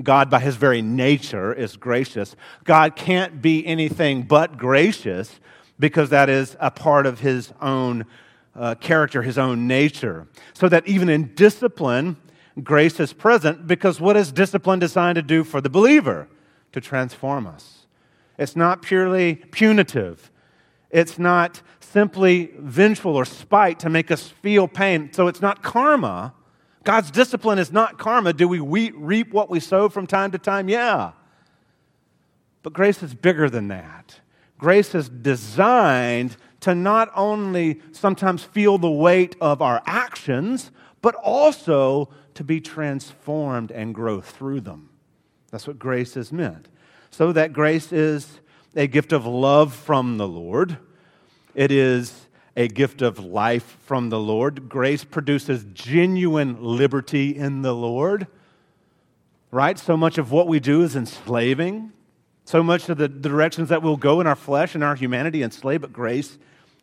God, 0.03 0.31
by 0.31 0.41
his 0.41 0.57
very 0.57 0.83
nature, 0.83 1.53
is 1.53 1.77
gracious. 1.77 2.37
God 2.65 2.97
can't 2.97 3.43
be 3.43 3.67
anything 3.67 4.23
but 4.23 4.57
gracious 4.57 5.41
because 5.79 6.11
that 6.11 6.29
is 6.29 6.57
a 6.61 6.71
part 6.71 7.07
of 7.07 7.21
his 7.21 7.53
own 7.61 8.05
uh, 8.55 8.75
character, 8.77 9.23
his 9.23 9.39
own 9.39 9.67
nature. 9.67 10.27
So 10.53 10.69
that 10.69 10.87
even 10.87 11.09
in 11.09 11.35
discipline, 11.35 12.17
grace 12.63 13.01
is 13.01 13.13
present 13.13 13.67
because 13.67 14.01
what 14.01 14.17
is 14.17 14.33
discipline 14.33 14.79
designed 14.79 15.17
to 15.17 15.23
do 15.23 15.45
for 15.45 15.61
the 15.61 15.71
believer? 15.71 16.29
To 16.73 16.81
transform 16.81 17.47
us. 17.47 17.87
It's 18.39 18.57
not 18.57 18.83
purely 18.83 19.37
punitive, 19.37 20.31
it's 20.91 21.19
not 21.19 21.63
simply 21.81 22.53
vengeful 22.59 23.17
or 23.17 23.25
spite 23.25 23.81
to 23.81 23.91
make 23.91 24.11
us 24.11 24.29
feel 24.29 24.69
pain. 24.69 25.13
So 25.13 25.27
it's 25.27 25.41
not 25.41 25.63
karma 25.63 26.35
God's 26.85 27.11
discipline 27.11 27.59
is 27.59 27.73
not 27.73 27.99
karma. 27.99 28.33
Do 28.33 28.49
we 28.49 28.59
reap 28.61 29.33
what 29.33 29.51
we 29.51 29.61
sow 29.61 29.89
from 29.89 30.07
time 30.07 30.31
to 30.33 30.39
time? 30.39 30.69
Yeah. 30.69 31.13
But 32.63 32.73
grace 32.73 33.03
is 33.03 33.15
bigger 33.15 33.51
than 33.51 33.69
that. 33.69 34.21
Grace 34.59 34.95
is 34.95 35.09
designed 35.09 36.37
to 36.61 36.75
not 36.75 37.11
only 37.15 37.81
sometimes 37.93 38.45
feel 38.45 38.79
the 38.79 38.91
weight 38.91 39.35
of 39.41 39.63
our 39.63 39.83
actions, 39.87 40.71
but 41.01 41.15
also 41.17 42.11
to 42.35 42.45
be 42.45 42.61
transformed 42.61 43.71
and 43.71 43.95
grow 43.95 44.21
through 44.21 44.61
them. 44.61 44.91
That's 45.51 45.67
what 45.67 45.79
grace 45.79 46.17
is 46.17 46.33
meant. 46.33 46.69
So 47.11 47.33
that 47.33 47.53
grace 47.53 47.93
is 47.93 48.41
a 48.77 48.87
gift 48.87 49.13
of 49.13 49.27
love 49.27 49.75
from 49.75 50.19
the 50.19 50.29
Lord. 50.29 50.79
It 51.55 51.73
is 51.73 52.27
a 52.57 52.69
gift 52.69 53.03
of 53.03 53.19
life 53.19 53.77
from 53.85 54.11
the 54.11 54.19
Lord. 54.19 54.69
Grace 54.69 55.05
produces 55.05 55.65
genuine 55.73 56.63
liberty 56.63 57.37
in 57.37 57.63
the 57.63 57.75
Lord, 57.75 58.27
right? 59.51 59.79
So 59.79 59.97
much 59.97 60.19
of 60.19 60.33
what 60.33 60.49
we 60.49 60.61
do 60.61 60.83
is 60.83 60.97
enslaving. 60.97 61.93
So 62.45 62.63
much 62.63 62.89
of 62.89 62.99
the 62.99 63.09
directions 63.09 63.69
that 63.69 63.83
we'll 63.83 63.97
go 63.97 64.21
in 64.21 64.27
our 64.27 64.35
flesh 64.35 64.75
and 64.75 64.83
our 64.83 64.97
humanity 64.97 65.43
enslave, 65.43 65.83
but 65.83 65.93
grace 65.93 66.39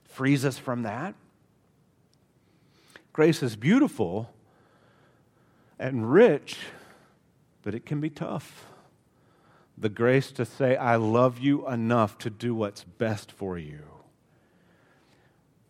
frees 0.06 0.46
us 0.46 0.58
from 0.58 0.84
that. 0.84 1.14
Grace 3.12 3.44
is 3.44 3.56
beautiful 3.56 4.32
and 5.80 6.12
rich, 6.12 6.58
but 7.64 7.76
it 7.76 7.86
can 7.86 8.00
be 8.00 8.10
tough. 8.10 8.66
The 9.78 9.90
grace 9.90 10.32
to 10.32 10.46
say, 10.46 10.76
I 10.76 10.96
love 10.96 11.40
you 11.40 11.68
enough 11.68 12.18
to 12.20 12.30
do 12.30 12.56
what's 12.56 12.84
best 12.84 13.32
for 13.32 13.58
you. 13.58 13.97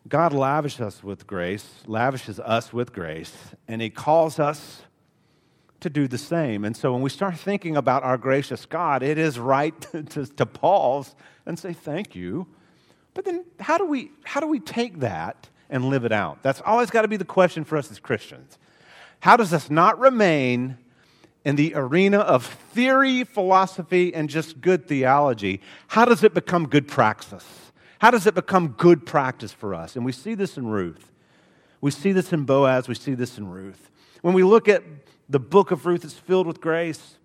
God 0.08 0.32
lavishes 0.32 0.80
us 0.80 1.04
with 1.04 1.26
grace, 1.26 1.82
lavishes 1.86 2.40
us 2.40 2.72
with 2.72 2.92
grace, 2.92 3.36
and 3.66 3.82
He 3.82 3.90
calls 3.90 4.38
us 4.38 4.82
to 5.80 5.90
do 5.90 6.08
the 6.08 6.18
same. 6.18 6.64
And 6.64 6.76
so 6.76 6.92
when 6.92 7.02
we 7.02 7.10
start 7.10 7.36
thinking 7.36 7.76
about 7.76 8.02
our 8.02 8.16
gracious 8.16 8.66
God, 8.66 9.02
it 9.02 9.18
is 9.18 9.38
right 9.38 9.78
to, 9.92 10.26
to, 10.26 10.46
pause 10.46 11.14
and 11.46 11.58
say, 11.58 11.72
Thank 11.72 12.14
you. 12.16 12.46
But 13.14 13.24
then 13.24 13.44
how 13.60 13.78
do 13.78 13.84
we 13.84 14.12
how 14.24 14.40
do 14.40 14.46
we 14.46 14.60
take 14.60 15.00
that 15.00 15.48
and 15.68 15.86
live 15.86 16.04
it 16.04 16.12
out? 16.12 16.42
That's 16.42 16.62
always 16.64 16.90
got 16.90 17.02
to 17.02 17.08
be 17.08 17.16
the 17.16 17.24
question 17.24 17.64
for 17.64 17.76
us 17.76 17.90
as 17.90 17.98
Christians. 17.98 18.58
How 19.20 19.36
does 19.36 19.50
this 19.50 19.70
not 19.70 19.98
remain 19.98 20.78
in 21.44 21.56
the 21.56 21.72
arena 21.74 22.18
of 22.18 22.46
theory, 22.46 23.24
philosophy, 23.24 24.14
and 24.14 24.28
just 24.28 24.60
good 24.60 24.86
theology? 24.86 25.60
How 25.88 26.04
does 26.04 26.22
it 26.22 26.32
become 26.34 26.68
good 26.68 26.86
praxis? 26.86 27.44
How 27.98 28.10
does 28.10 28.26
it 28.26 28.34
become 28.34 28.68
good 28.68 29.06
practice 29.06 29.52
for 29.52 29.74
us? 29.74 29.96
And 29.96 30.04
we 30.04 30.12
see 30.12 30.34
this 30.34 30.56
in 30.56 30.66
Ruth. 30.68 31.10
We 31.80 31.90
see 31.90 32.12
this 32.12 32.32
in 32.32 32.44
Boaz. 32.44 32.88
We 32.88 32.94
see 32.94 33.14
this 33.14 33.38
in 33.38 33.48
Ruth. 33.48 33.90
When 34.22 34.34
we 34.34 34.42
look 34.42 34.68
at 34.68 34.82
the 35.28 35.40
book 35.40 35.70
of 35.70 35.86
Ruth, 35.86 36.04
it's 36.04 36.14
filled 36.14 36.46
with 36.46 36.60
grace. 36.60 37.18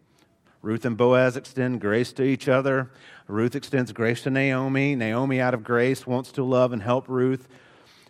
Ruth 0.61 0.85
and 0.85 0.95
Boaz 0.95 1.35
extend 1.35 1.81
grace 1.81 2.13
to 2.13 2.23
each 2.23 2.47
other. 2.47 2.91
Ruth 3.27 3.55
extends 3.55 3.91
grace 3.91 4.23
to 4.23 4.29
Naomi. 4.29 4.95
Naomi, 4.95 5.39
out 5.39 5.53
of 5.53 5.63
grace, 5.63 6.07
wants 6.07 6.31
to 6.33 6.43
love 6.43 6.71
and 6.71 6.81
help 6.81 7.07
Ruth. 7.07 7.47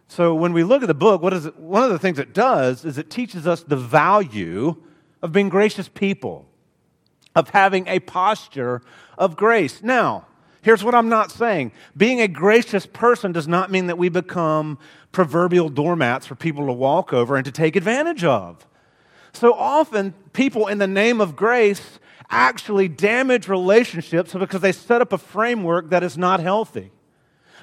So 0.08 0.36
when 0.36 0.54
we 0.54 0.64
look 0.64 0.84
at 0.84 0.88
the 0.88 0.94
book, 0.94 1.22
what 1.22 1.34
is 1.34 1.48
it, 1.48 1.58
one 1.58 1.84
of 1.84 1.90
the 1.90 2.00
things 2.00 2.20
it 2.20 2.34
does 2.34 2.86
is 2.86 2.98
it 2.98 3.10
teaches 3.10 3.48
us 3.48 3.64
the 3.64 3.76
value 3.76 4.76
of 5.22 5.32
being 5.32 5.50
gracious 5.50 5.88
people, 5.88 6.46
of 7.36 7.50
having 7.50 7.88
a 7.88 8.00
posture 8.00 8.82
of 9.18 9.36
grace. 9.36 9.82
Now, 9.82 10.28
here's 10.64 10.84
what 10.84 10.96
I'm 10.96 11.10
not 11.10 11.32
saying 11.32 11.72
being 11.96 12.20
a 12.22 12.28
gracious 12.28 12.88
person 12.88 13.32
does 13.32 13.48
not 13.48 13.70
mean 13.70 13.88
that 13.88 13.98
we 13.98 14.10
become 14.10 14.80
proverbial 15.12 15.70
doormats 15.70 16.26
for 16.26 16.34
people 16.34 16.66
to 16.66 16.74
walk 16.74 17.14
over 17.14 17.36
and 17.36 17.46
to 17.46 17.52
take 17.52 17.76
advantage 17.76 18.24
of. 18.24 18.66
So 19.34 19.54
often, 19.54 20.14
people 20.34 20.68
in 20.68 20.80
the 20.80 20.88
name 20.88 21.22
of 21.22 21.36
grace 21.36 22.00
actually 22.30 22.88
damage 22.88 23.48
relationships 23.48 24.34
because 24.34 24.62
they 24.62 24.72
set 24.72 25.02
up 25.02 25.14
a 25.14 25.18
framework 25.18 25.90
that 25.92 26.04
is 26.04 26.18
not 26.18 26.40
healthy. 26.40 26.92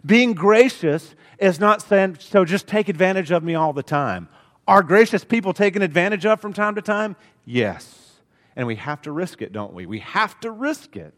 Being 0.04 0.32
gracious 0.32 1.14
is 1.38 1.58
not 1.58 1.82
saying, 1.82 2.18
so 2.20 2.44
just 2.44 2.66
take 2.66 2.88
advantage 2.88 3.30
of 3.30 3.42
me 3.42 3.54
all 3.54 3.72
the 3.72 3.82
time. 3.82 4.28
Are 4.66 4.82
gracious 4.82 5.24
people 5.24 5.52
taken 5.52 5.82
advantage 5.82 6.24
of 6.26 6.40
from 6.40 6.52
time 6.52 6.74
to 6.76 6.82
time? 6.82 7.16
Yes. 7.44 8.20
And 8.56 8.66
we 8.66 8.76
have 8.76 9.02
to 9.02 9.12
risk 9.12 9.42
it, 9.42 9.52
don't 9.52 9.72
we? 9.72 9.86
We 9.86 10.00
have 10.00 10.38
to 10.40 10.50
risk 10.50 10.96
it 10.96 11.14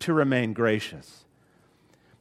to 0.00 0.12
remain 0.12 0.52
gracious. 0.52 1.24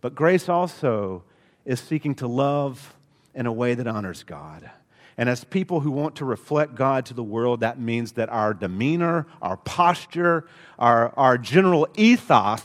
But 0.02 0.16
grace 0.16 0.50
also 0.50 1.24
is 1.66 1.80
seeking 1.80 2.16
to 2.16 2.28
love 2.28 2.96
in 3.34 3.46
a 3.46 3.52
way 3.52 3.74
that 3.74 3.88
honors 3.88 4.24
God. 4.24 4.70
And 5.18 5.30
as 5.30 5.44
people 5.44 5.80
who 5.80 5.92
want 5.92 6.16
to 6.18 6.26
reflect 6.26 6.76
God 6.76 7.06
to 7.08 7.14
the 7.14 7.24
world, 7.24 7.62
that 7.62 7.80
means 7.80 8.14
that 8.14 8.30
our 8.30 8.54
demeanor, 8.54 9.28
our 9.42 9.58
posture, 9.58 10.46
our, 10.78 11.14
our 11.18 11.38
general 11.38 11.88
ethos 11.96 12.64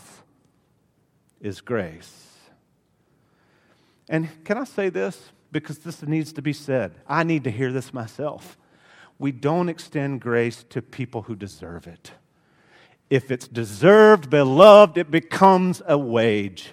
is 1.41 1.61
grace. 1.61 2.27
And 4.09 4.29
can 4.45 4.59
I 4.59 4.65
say 4.65 4.89
this? 4.89 5.31
Because 5.53 5.79
this 5.79 6.03
needs 6.03 6.33
to 6.35 6.43
be 6.43 6.53
said. 6.53 6.93
I 7.09 7.23
need 7.23 7.45
to 7.45 7.51
hear 7.51 7.73
this 7.73 7.95
myself. 7.95 8.59
We 9.19 9.33
don't 9.33 9.69
extend 9.69 10.21
grace 10.21 10.65
to 10.71 10.83
people 10.83 11.23
who 11.23 11.37
deserve 11.37 11.87
it. 11.87 12.13
If 13.11 13.31
it's 13.31 13.47
deserved, 13.47 14.31
beloved, 14.31 14.97
it 14.97 15.11
becomes 15.11 15.83
a 15.85 15.99
wage. 15.99 16.71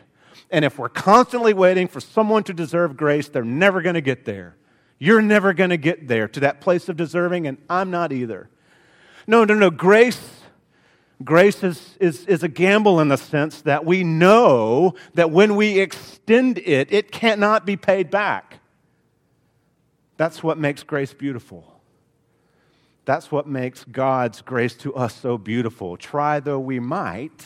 And 0.49 0.63
if 0.63 0.79
we're 0.79 0.87
constantly 0.87 1.53
waiting 1.53 1.87
for 1.87 1.99
someone 1.99 2.43
to 2.43 2.53
deserve 2.53 2.95
grace, 2.95 3.27
they're 3.27 3.43
never 3.43 3.81
going 3.81 3.95
to 3.95 4.01
get 4.01 4.23
there. 4.23 4.55
You're 4.99 5.21
never 5.21 5.53
going 5.53 5.71
to 5.71 5.77
get 5.77 6.07
there 6.07 6.27
to 6.29 6.39
that 6.41 6.61
place 6.61 6.87
of 6.87 6.95
deserving, 6.95 7.47
and 7.47 7.57
I'm 7.69 7.91
not 7.91 8.13
either. 8.13 8.49
No, 9.27 9.43
no, 9.43 9.55
no. 9.55 9.69
Grace 9.69 10.37
Grace 11.23 11.63
is, 11.63 11.97
is, 11.99 12.25
is 12.27 12.43
a 12.43 12.47
gamble 12.47 12.99
in 12.99 13.07
the 13.07 13.17
sense 13.17 13.61
that 13.63 13.85
we 13.85 14.03
know 14.03 14.93
that 15.15 15.31
when 15.31 15.55
we 15.55 15.79
extend 15.79 16.59
it, 16.59 16.91
it 16.93 17.11
cannot 17.11 17.65
be 17.65 17.75
paid 17.75 18.11
back. 18.11 18.59
That's 20.17 20.43
what 20.43 20.57
makes 20.57 20.83
grace 20.83 21.13
beautiful. 21.13 21.76
That's 23.07 23.31
what 23.31 23.47
makes 23.47 23.85
God's 23.85 24.41
grace 24.41 24.75
to 24.79 24.93
us 24.93 25.15
so 25.15 25.37
beautiful. 25.37 25.95
Try 25.95 26.41
though 26.41 26.59
we 26.59 26.81
might, 26.81 27.45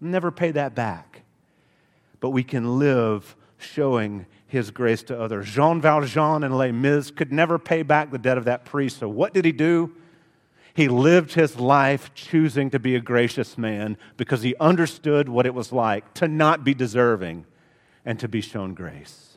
never 0.00 0.30
pay 0.30 0.52
that 0.52 0.74
back. 0.74 1.20
But 2.18 2.30
we 2.30 2.42
can 2.42 2.78
live 2.78 3.36
showing 3.58 4.24
his 4.46 4.70
grace 4.70 5.02
to 5.02 5.20
others. 5.20 5.50
Jean 5.50 5.82
Valjean 5.82 6.42
and 6.44 6.56
Les 6.56 6.72
Mis 6.72 7.10
could 7.10 7.30
never 7.30 7.58
pay 7.58 7.82
back 7.82 8.10
the 8.10 8.16
debt 8.16 8.38
of 8.38 8.46
that 8.46 8.64
priest. 8.64 9.00
So 9.00 9.08
what 9.08 9.34
did 9.34 9.44
he 9.44 9.52
do? 9.52 9.94
He 10.72 10.88
lived 10.88 11.34
his 11.34 11.60
life 11.60 12.14
choosing 12.14 12.70
to 12.70 12.78
be 12.78 12.96
a 12.96 13.00
gracious 13.00 13.58
man 13.58 13.98
because 14.16 14.40
he 14.40 14.56
understood 14.58 15.28
what 15.28 15.44
it 15.44 15.52
was 15.52 15.72
like 15.72 16.14
to 16.14 16.26
not 16.26 16.64
be 16.64 16.72
deserving 16.72 17.44
and 18.06 18.18
to 18.18 18.28
be 18.28 18.40
shown 18.40 18.72
grace. 18.72 19.36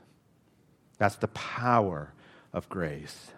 That's 1.00 1.18
the 1.18 1.28
power 1.28 2.14
of 2.54 2.70
grace. 2.70 3.32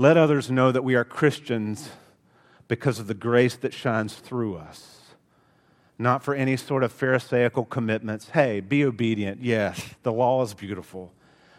Let 0.00 0.16
others 0.16 0.48
know 0.48 0.70
that 0.70 0.84
we 0.84 0.94
are 0.94 1.04
Christians 1.04 1.90
because 2.68 3.00
of 3.00 3.08
the 3.08 3.14
grace 3.14 3.56
that 3.56 3.74
shines 3.74 4.14
through 4.14 4.56
us, 4.56 5.00
not 5.98 6.22
for 6.22 6.34
any 6.34 6.56
sort 6.56 6.84
of 6.84 6.92
Pharisaical 6.92 7.64
commitments. 7.64 8.30
Hey, 8.30 8.60
be 8.60 8.84
obedient. 8.84 9.42
Yes, 9.42 9.96
the 10.04 10.12
law 10.12 10.40
is 10.42 10.54
beautiful, 10.54 11.12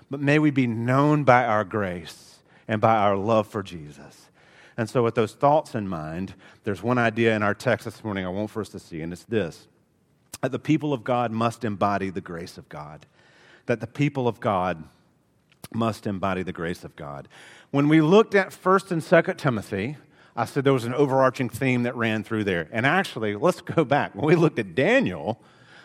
but 0.10 0.22
may 0.22 0.40
we 0.40 0.52
be 0.52 0.68
known 0.68 1.26
by 1.26 1.44
our 1.44 1.66
grace 1.66 2.40
and 2.66 2.80
by 2.80 2.96
our 2.96 3.18
love 3.18 3.46
for 3.46 3.62
Jesus. 3.62 4.30
And 4.78 4.90
so, 4.90 5.04
with 5.04 5.16
those 5.16 5.34
thoughts 5.34 5.76
in 5.76 5.90
mind, 5.90 6.34
there's 6.64 6.82
one 6.82 6.98
idea 6.98 7.36
in 7.36 7.44
our 7.44 7.54
text 7.54 7.84
this 7.84 8.02
morning 8.06 8.26
I 8.26 8.30
want 8.30 8.52
for 8.52 8.62
us 8.62 8.70
to 8.70 8.80
see, 8.80 9.02
and 9.02 9.12
it's 9.12 9.26
this 9.26 9.68
that 10.42 10.54
the 10.54 10.60
people 10.60 10.94
of 10.94 11.04
God 11.04 11.34
must 11.34 11.66
embody 11.66 12.10
the 12.10 12.22
grace 12.22 12.58
of 12.58 12.70
God. 12.70 13.06
That 13.66 13.82
the 13.82 13.88
people 13.88 14.26
of 14.26 14.40
God 14.40 14.86
must 15.74 16.08
embody 16.08 16.44
the 16.44 16.54
grace 16.54 16.84
of 16.86 16.96
God. 16.96 17.28
When 17.72 17.88
we 17.88 18.02
looked 18.02 18.34
at 18.34 18.50
1st 18.50 18.92
and 18.92 19.02
2nd 19.02 19.38
Timothy, 19.38 19.98
I 20.36 20.46
said 20.46 20.64
there 20.64 20.74
was 20.74 20.86
an 20.86 20.94
overarching 20.94 21.50
theme 21.50 21.84
that 21.84 21.96
ran 21.96 22.24
through 22.24 22.46
there. 22.46 22.68
And 22.72 22.86
actually, 22.86 23.36
let's 23.36 23.62
go 23.62 23.86
back. 23.86 24.16
When 24.16 24.26
we 24.26 24.36
looked 24.36 24.58
at 24.58 24.74
Daniel, 24.74 25.40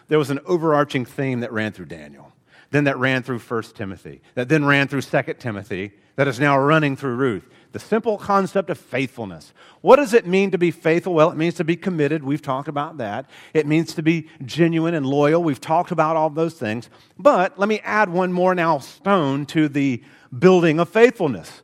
there 0.08 0.18
was 0.18 0.30
an 0.30 0.40
overarching 0.46 1.04
theme 1.04 1.40
that 1.40 1.52
ran 1.52 1.72
through 1.72 1.86
Daniel. 1.86 2.32
Then 2.70 2.84
that 2.84 2.98
ran 2.98 3.22
through 3.22 3.38
1 3.38 3.62
Timothy. 3.74 4.22
That 4.34 4.48
then 4.48 4.64
ran 4.64 4.88
through 4.88 5.02
2 5.02 5.34
Timothy. 5.34 5.92
That 6.16 6.26
is 6.26 6.40
now 6.40 6.58
running 6.58 6.96
through 6.96 7.16
Ruth 7.16 7.48
the 7.74 7.80
simple 7.80 8.16
concept 8.16 8.70
of 8.70 8.78
faithfulness. 8.78 9.52
What 9.80 9.96
does 9.96 10.14
it 10.14 10.28
mean 10.28 10.52
to 10.52 10.58
be 10.58 10.70
faithful? 10.70 11.12
Well, 11.12 11.32
it 11.32 11.36
means 11.36 11.54
to 11.54 11.64
be 11.64 11.74
committed. 11.74 12.22
We've 12.22 12.40
talked 12.40 12.68
about 12.68 12.98
that. 12.98 13.28
It 13.52 13.66
means 13.66 13.94
to 13.94 14.02
be 14.02 14.28
genuine 14.44 14.94
and 14.94 15.04
loyal. 15.04 15.42
We've 15.42 15.60
talked 15.60 15.90
about 15.90 16.14
all 16.14 16.30
those 16.30 16.54
things. 16.54 16.88
But 17.18 17.58
let 17.58 17.68
me 17.68 17.80
add 17.80 18.10
one 18.10 18.32
more 18.32 18.54
now 18.54 18.78
stone 18.78 19.44
to 19.46 19.68
the 19.68 20.04
building 20.38 20.78
of 20.78 20.88
faithfulness. 20.88 21.63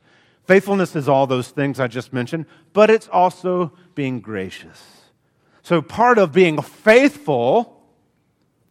Faithfulness 0.51 0.97
is 0.97 1.07
all 1.07 1.27
those 1.27 1.47
things 1.47 1.79
I 1.79 1.87
just 1.87 2.11
mentioned, 2.11 2.45
but 2.73 2.89
it's 2.89 3.07
also 3.07 3.71
being 3.95 4.19
gracious. 4.19 4.83
So 5.61 5.81
part 5.81 6.17
of 6.17 6.33
being 6.33 6.61
faithful 6.61 7.81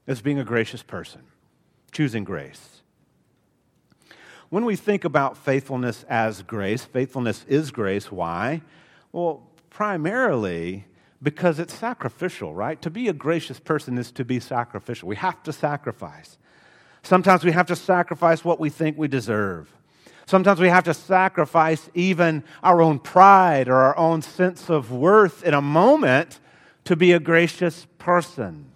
is 0.07 0.21
being 0.21 0.39
a 0.39 0.45
gracious 0.45 0.83
person, 0.83 1.23
choosing 1.91 2.23
grace. 2.23 2.83
When 4.51 4.67
we 4.67 4.77
think 4.77 5.07
about 5.07 5.39
faithfulness 5.39 6.05
as 6.07 6.43
grace, 6.43 6.85
faithfulness 6.85 7.47
is 7.49 7.71
grace. 7.71 8.13
Why? 8.13 8.61
Well, 9.11 9.49
primarily 9.71 10.85
because 11.23 11.59
it's 11.59 11.73
sacrificial, 11.73 12.53
right? 12.53 12.83
To 12.83 12.91
be 12.91 13.09
a 13.09 13.15
gracious 13.15 13.59
person 13.59 13.97
is 13.97 14.13
to 14.13 14.25
be 14.27 14.39
sacrificial. 14.39 15.09
We 15.09 15.17
have 15.17 15.43
to 15.45 15.53
sacrifice. 15.55 16.37
Sometimes 17.03 17.43
we 17.43 17.53
have 17.53 17.69
to 17.69 17.77
sacrifice 17.77 18.45
what 18.45 18.61
we 18.61 18.69
think 18.69 18.99
we 18.99 19.09
deserve. 19.09 19.75
Sometimes 20.31 20.61
we 20.61 20.69
have 20.69 20.85
to 20.85 20.95
sacrifice 20.95 21.91
even 21.93 22.45
our 22.63 22.81
own 22.81 23.01
pride 23.01 23.67
or 23.67 23.75
our 23.75 23.99
own 23.99 24.23
sense 24.23 24.71
of 24.71 24.93
worth 24.93 25.43
in 25.43 25.55
a 25.55 25.61
moment 25.61 26.39
to 26.85 26.95
be 26.95 27.11
a 27.11 27.19
gracious 27.19 27.89
person. 27.99 28.67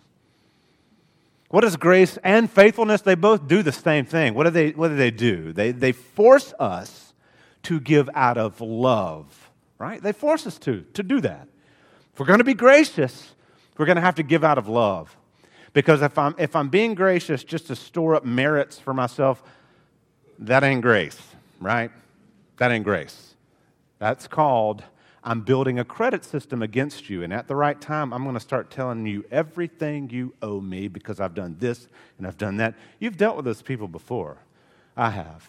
What 1.51 1.61
does 1.61 1.77
grace 1.77 2.19
and 2.25 2.51
faithfulness? 2.51 3.03
They 3.03 3.15
both 3.15 3.47
do 3.47 3.63
the 3.63 3.71
same 3.71 4.05
thing. 4.05 4.35
What 4.35 4.43
do 4.43 4.51
they, 4.51 4.71
what 4.71 4.89
do, 4.89 4.97
they 4.97 5.13
do? 5.13 5.53
They, 5.53 5.71
they 5.71 5.93
force 5.93 6.53
us 6.59 7.15
to 7.63 7.79
give 7.79 8.11
out 8.17 8.37
of 8.37 8.61
love, 8.61 9.53
right? 9.79 10.03
They 10.03 10.11
force 10.11 10.49
us 10.49 10.59
to, 10.59 10.81
to 10.95 11.05
do 11.05 11.21
that. 11.21 11.47
If 12.13 12.19
we're 12.19 12.27
going 12.27 12.41
to 12.41 12.45
be 12.45 12.55
gracious, 12.55 13.33
we're 13.79 13.87
going 13.87 13.95
to 13.95 14.03
have 14.03 14.17
to 14.17 14.25
give 14.25 14.43
out 14.43 14.59
of 14.59 14.67
love. 14.67 15.17
Because 15.73 16.03
if 16.03 16.19
I'm, 16.19 16.35
if 16.37 16.57
I'm 16.57 16.69
being 16.69 16.97
gracious 16.97 17.45
just 17.45 17.69
to 17.69 17.77
store 17.77 18.17
up 18.17 18.25
merits 18.25 18.81
for 18.81 18.93
myself, 18.93 19.41
that 20.41 20.65
ain't 20.65 20.83
grace, 20.83 21.21
right? 21.61 21.91
That 22.59 22.71
ain't 22.71 22.85
grace. 22.85 23.35
That's 23.99 24.27
called 24.27 24.85
I'm 25.27 25.41
building 25.41 25.79
a 25.79 25.85
credit 25.85 26.23
system 26.23 26.63
against 26.63 27.09
you. 27.09 27.23
And 27.23 27.33
at 27.33 27.49
the 27.49 27.57
right 27.57 27.81
time, 27.81 28.13
I'm 28.13 28.23
going 28.25 28.35
to 28.35 28.41
start 28.41 28.71
telling 28.71 29.07
you 29.07 29.25
everything 29.31 30.11
you 30.11 30.35
owe 30.43 30.61
me 30.61 30.87
because 30.87 31.19
I've 31.19 31.35
done 31.35 31.57
this 31.59 31.89
and 32.19 32.27
I've 32.27 32.37
done 32.37 32.59
that. 32.59 32.75
You've 32.99 33.17
dealt 33.17 33.37
with 33.37 33.47
those 33.47 33.63
people 33.63 33.89
before. 33.89 34.37
I 34.97 35.11
have. 35.11 35.49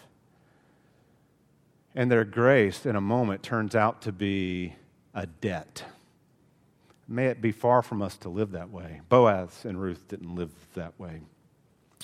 And 1.94 2.10
their 2.10 2.24
grace 2.24 2.86
in 2.86 2.96
a 2.96 3.02
moment 3.02 3.44
turns 3.44 3.76
out 3.76 4.02
to 4.04 4.14
be 4.14 4.76
a 5.14 5.28
debt. 5.28 5.84
May 7.08 7.28
it 7.28 7.42
be 7.42 7.52
far 7.52 7.82
from 7.82 8.02
us 8.02 8.18
to 8.20 8.30
live 8.30 8.52
that 8.52 8.72
way. 8.72 9.02
Boaz 9.10 9.66
and 9.66 9.80
Ruth 9.80 10.08
didn't 10.08 10.36
live 10.36 10.52
that 10.74 10.98
way. 10.98 11.22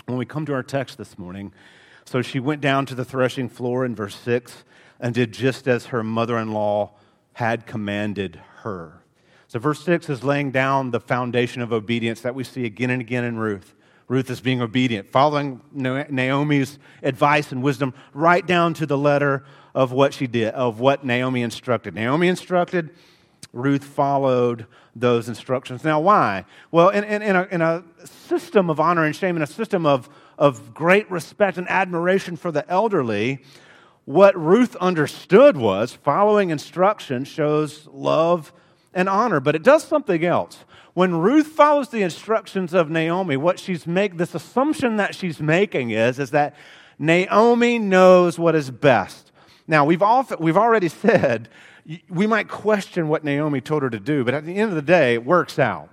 When 0.06 0.18
we 0.18 0.26
come 0.26 0.46
to 0.46 0.54
our 0.54 0.64
text 0.64 0.98
this 0.98 1.18
morning, 1.18 1.54
so 2.06 2.22
she 2.22 2.40
went 2.40 2.62
down 2.62 2.86
to 2.88 2.96
the 2.96 3.06
threshing 3.06 3.50
floor 3.50 3.86
in 3.86 3.96
verse 3.96 4.16
6 4.16 4.64
and 5.00 5.14
did 5.14 5.34
just 5.34 5.68
as 5.68 5.88
her 5.88 6.04
mother 6.04 6.38
in 6.38 6.54
law 6.54 6.92
had 7.34 7.66
commanded 7.66 8.40
her. 8.60 9.04
So, 9.48 9.60
verse 9.60 9.84
6 9.84 10.10
is 10.10 10.24
laying 10.24 10.52
down 10.52 10.92
the 10.92 11.00
foundation 11.00 11.62
of 11.62 11.74
obedience 11.74 12.22
that 12.22 12.36
we 12.36 12.44
see 12.44 12.66
again 12.66 12.90
and 12.90 13.02
again 13.02 13.26
in 13.26 13.38
Ruth. 13.38 13.76
Ruth 14.08 14.30
is 14.30 14.42
being 14.42 14.62
obedient, 14.62 15.10
following 15.10 15.62
Naomi's 15.74 16.80
advice 17.02 17.52
and 17.52 17.64
wisdom 17.64 17.94
right 18.14 18.46
down 18.46 18.74
to 18.76 18.86
the 18.86 18.98
letter 18.98 19.44
of 19.74 19.92
what 19.92 20.14
she 20.14 20.28
did, 20.28 20.54
of 20.54 20.80
what 20.80 21.06
Naomi 21.06 21.42
instructed. 21.42 21.96
Naomi 21.96 22.28
instructed, 22.28 22.92
Ruth 23.54 23.84
followed 23.84 24.66
those 24.96 25.28
instructions. 25.28 25.84
Now, 25.84 26.00
why? 26.00 26.46
Well, 26.72 26.90
in, 26.90 27.04
in, 27.04 27.22
in, 27.22 27.36
a, 27.36 27.48
in 27.52 27.62
a 27.62 27.84
system 28.06 28.70
of 28.70 28.80
honor 28.80 29.06
and 29.06 29.16
shame, 29.16 29.36
in 29.36 29.42
a 29.42 29.48
system 29.48 29.86
of, 29.86 30.10
of 30.38 30.74
great 30.74 31.10
respect 31.12 31.58
and 31.58 31.70
admiration 31.70 32.38
for 32.38 32.52
the 32.52 32.70
elderly, 32.70 33.44
what 34.06 34.38
Ruth 34.38 34.76
understood 34.78 35.58
was 35.58 35.94
following 35.94 36.50
instruction 36.50 37.24
shows 37.24 37.88
love 37.92 38.54
and 38.94 39.08
honor, 39.08 39.40
but 39.40 39.56
it 39.56 39.64
does 39.64 39.84
something 39.84 40.26
else. 40.26 40.66
When 40.94 41.16
Ruth 41.16 41.48
follows 41.48 41.90
the 41.90 42.02
instructions 42.02 42.74
of 42.74 42.90
Naomi, 42.90 43.38
what 43.38 43.60
she's 43.60 43.88
make 43.88 44.18
this 44.18 44.36
assumption 44.36 44.98
that 44.98 45.16
she's 45.16 45.40
making 45.40 45.92
is, 45.92 46.20
is 46.20 46.32
that 46.32 46.56
Naomi 47.00 47.80
knows 47.80 48.38
what 48.38 48.56
is 48.56 48.70
best. 48.70 49.32
Now, 49.68 49.86
we've, 49.86 50.02
often, 50.02 50.38
we've 50.40 50.58
already 50.58 50.88
said 50.90 51.50
we 52.10 52.28
might 52.28 52.48
question 52.48 53.08
what 53.08 53.24
Naomi 53.24 53.62
told 53.62 53.84
her 53.84 53.90
to 53.90 54.00
do, 54.00 54.24
but 54.24 54.34
at 54.34 54.46
the 54.46 54.56
end 54.56 54.70
of 54.70 54.76
the 54.76 54.82
day, 54.82 55.16
it 55.16 55.26
works 55.26 55.60
out. 55.60 55.90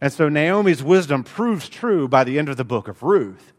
And 0.00 0.12
so 0.12 0.28
Naomi's 0.28 0.82
wisdom 0.82 1.24
proves 1.24 1.68
true 1.68 2.08
by 2.08 2.24
the 2.24 2.38
end 2.38 2.48
of 2.48 2.56
the 2.56 2.64
book 2.64 2.88
of 2.88 3.02
Ruth. 3.02 3.52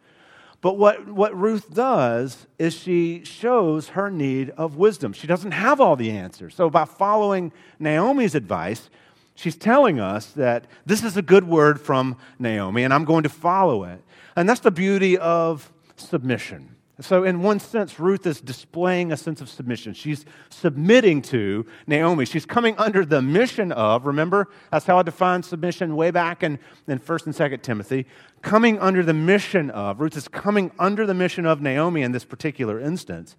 But 0.61 0.77
what, 0.77 1.07
what 1.07 1.35
Ruth 1.35 1.73
does 1.73 2.45
is 2.59 2.73
she 2.73 3.23
shows 3.23 3.89
her 3.89 4.11
need 4.11 4.51
of 4.51 4.75
wisdom. 4.77 5.11
She 5.11 5.27
doesn't 5.27 5.51
have 5.51 5.81
all 5.81 5.95
the 5.95 6.11
answers. 6.11 6.53
So, 6.53 6.69
by 6.69 6.85
following 6.85 7.51
Naomi's 7.79 8.35
advice, 8.35 8.89
she's 9.33 9.55
telling 9.55 9.99
us 9.99 10.27
that 10.33 10.67
this 10.85 11.03
is 11.03 11.17
a 11.17 11.23
good 11.23 11.47
word 11.47 11.81
from 11.81 12.15
Naomi, 12.37 12.83
and 12.83 12.93
I'm 12.93 13.05
going 13.05 13.23
to 13.23 13.29
follow 13.29 13.83
it. 13.85 14.03
And 14.35 14.47
that's 14.47 14.59
the 14.59 14.71
beauty 14.71 15.17
of 15.17 15.71
submission. 15.95 16.75
So, 17.01 17.23
in 17.23 17.41
one 17.41 17.59
sense, 17.59 17.99
Ruth 17.99 18.25
is 18.25 18.39
displaying 18.39 19.11
a 19.11 19.17
sense 19.17 19.41
of 19.41 19.49
submission. 19.49 19.93
She's 19.93 20.23
submitting 20.49 21.21
to 21.23 21.65
Naomi. 21.87 22.25
She's 22.25 22.45
coming 22.45 22.75
under 22.77 23.03
the 23.03 23.21
mission 23.21 23.71
of, 23.71 24.05
remember, 24.05 24.49
that's 24.71 24.85
how 24.85 24.97
I 24.97 25.03
defined 25.03 25.43
submission 25.45 25.95
way 25.95 26.11
back 26.11 26.43
in, 26.43 26.59
in 26.87 26.99
1st 26.99 27.25
and 27.25 27.35
2nd 27.35 27.61
Timothy. 27.63 28.05
Coming 28.41 28.79
under 28.79 29.03
the 29.03 29.13
mission 29.13 29.69
of, 29.71 29.99
Ruth 29.99 30.15
is 30.15 30.27
coming 30.27 30.71
under 30.77 31.05
the 31.05 31.13
mission 31.13 31.45
of 31.45 31.61
Naomi 31.61 32.03
in 32.03 32.11
this 32.11 32.23
particular 32.23 32.79
instance. 32.79 33.35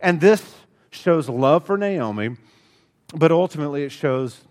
And 0.00 0.20
this 0.20 0.54
shows 0.90 1.28
love 1.28 1.64
for 1.64 1.78
Naomi, 1.78 2.36
but 3.14 3.30
ultimately 3.30 3.84
it 3.84 3.92
shows 3.92 4.42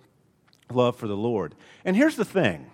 love 0.71 0.95
for 0.95 1.07
the 1.07 1.17
Lord. 1.17 1.55
And 1.85 1.95
here's 1.95 2.15
the 2.15 2.25
thing 2.25 2.69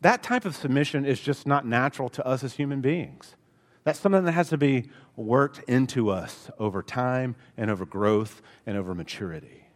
that 0.00 0.22
type 0.22 0.44
of 0.44 0.56
submission 0.56 1.04
is 1.04 1.20
just 1.20 1.46
not 1.46 1.64
natural 1.64 2.08
to 2.08 2.26
us 2.26 2.42
as 2.42 2.54
human 2.54 2.80
beings. 2.80 3.36
That's 3.84 3.98
something 3.98 4.24
that 4.24 4.32
has 4.32 4.48
to 4.50 4.58
be 4.58 4.90
worked 5.16 5.58
into 5.68 6.10
us 6.10 6.50
over 6.58 6.82
time 6.82 7.34
and 7.56 7.70
over 7.70 7.84
growth 7.84 8.40
and 8.64 8.76
over 8.76 8.94
maturity. 8.94 9.66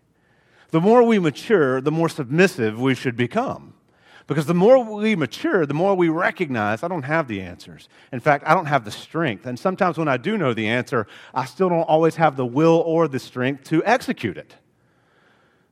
The 0.71 0.81
more 0.81 1.03
we 1.03 1.19
mature, 1.19 1.81
the 1.81 1.91
more 1.91 2.09
submissive 2.09 2.81
we 2.81 2.95
should 2.95 3.17
become. 3.17 3.75
Because 4.27 4.47
the 4.47 4.55
more 4.55 4.83
we 4.83 5.15
mature, 5.15 5.67
the 5.67 5.75
more 5.75 5.95
we 5.95 6.09
recognize 6.09 6.83
I 6.83 6.89
don't 6.89 7.05
have 7.05 7.29
the 7.29 7.41
answers. 7.41 7.89
In 8.13 8.19
fact, 8.19 8.45
I 8.47 8.55
don't 8.55 8.67
have 8.67 8.85
the 8.85 8.91
strength. 8.91 9.47
And 9.47 9.57
sometimes 9.59 9.99
when 9.99 10.09
I 10.09 10.17
do 10.17 10.37
know 10.37 10.53
the 10.53 10.67
answer, 10.67 11.07
I 11.33 11.45
still 11.45 11.69
don't 11.69 11.83
always 11.83 12.17
have 12.17 12.37
the 12.37 12.47
will 12.47 12.83
or 12.85 13.07
the 13.07 13.21
strength 13.21 13.65
to 13.65 13.85
execute 13.85 14.37
it. 14.37 14.57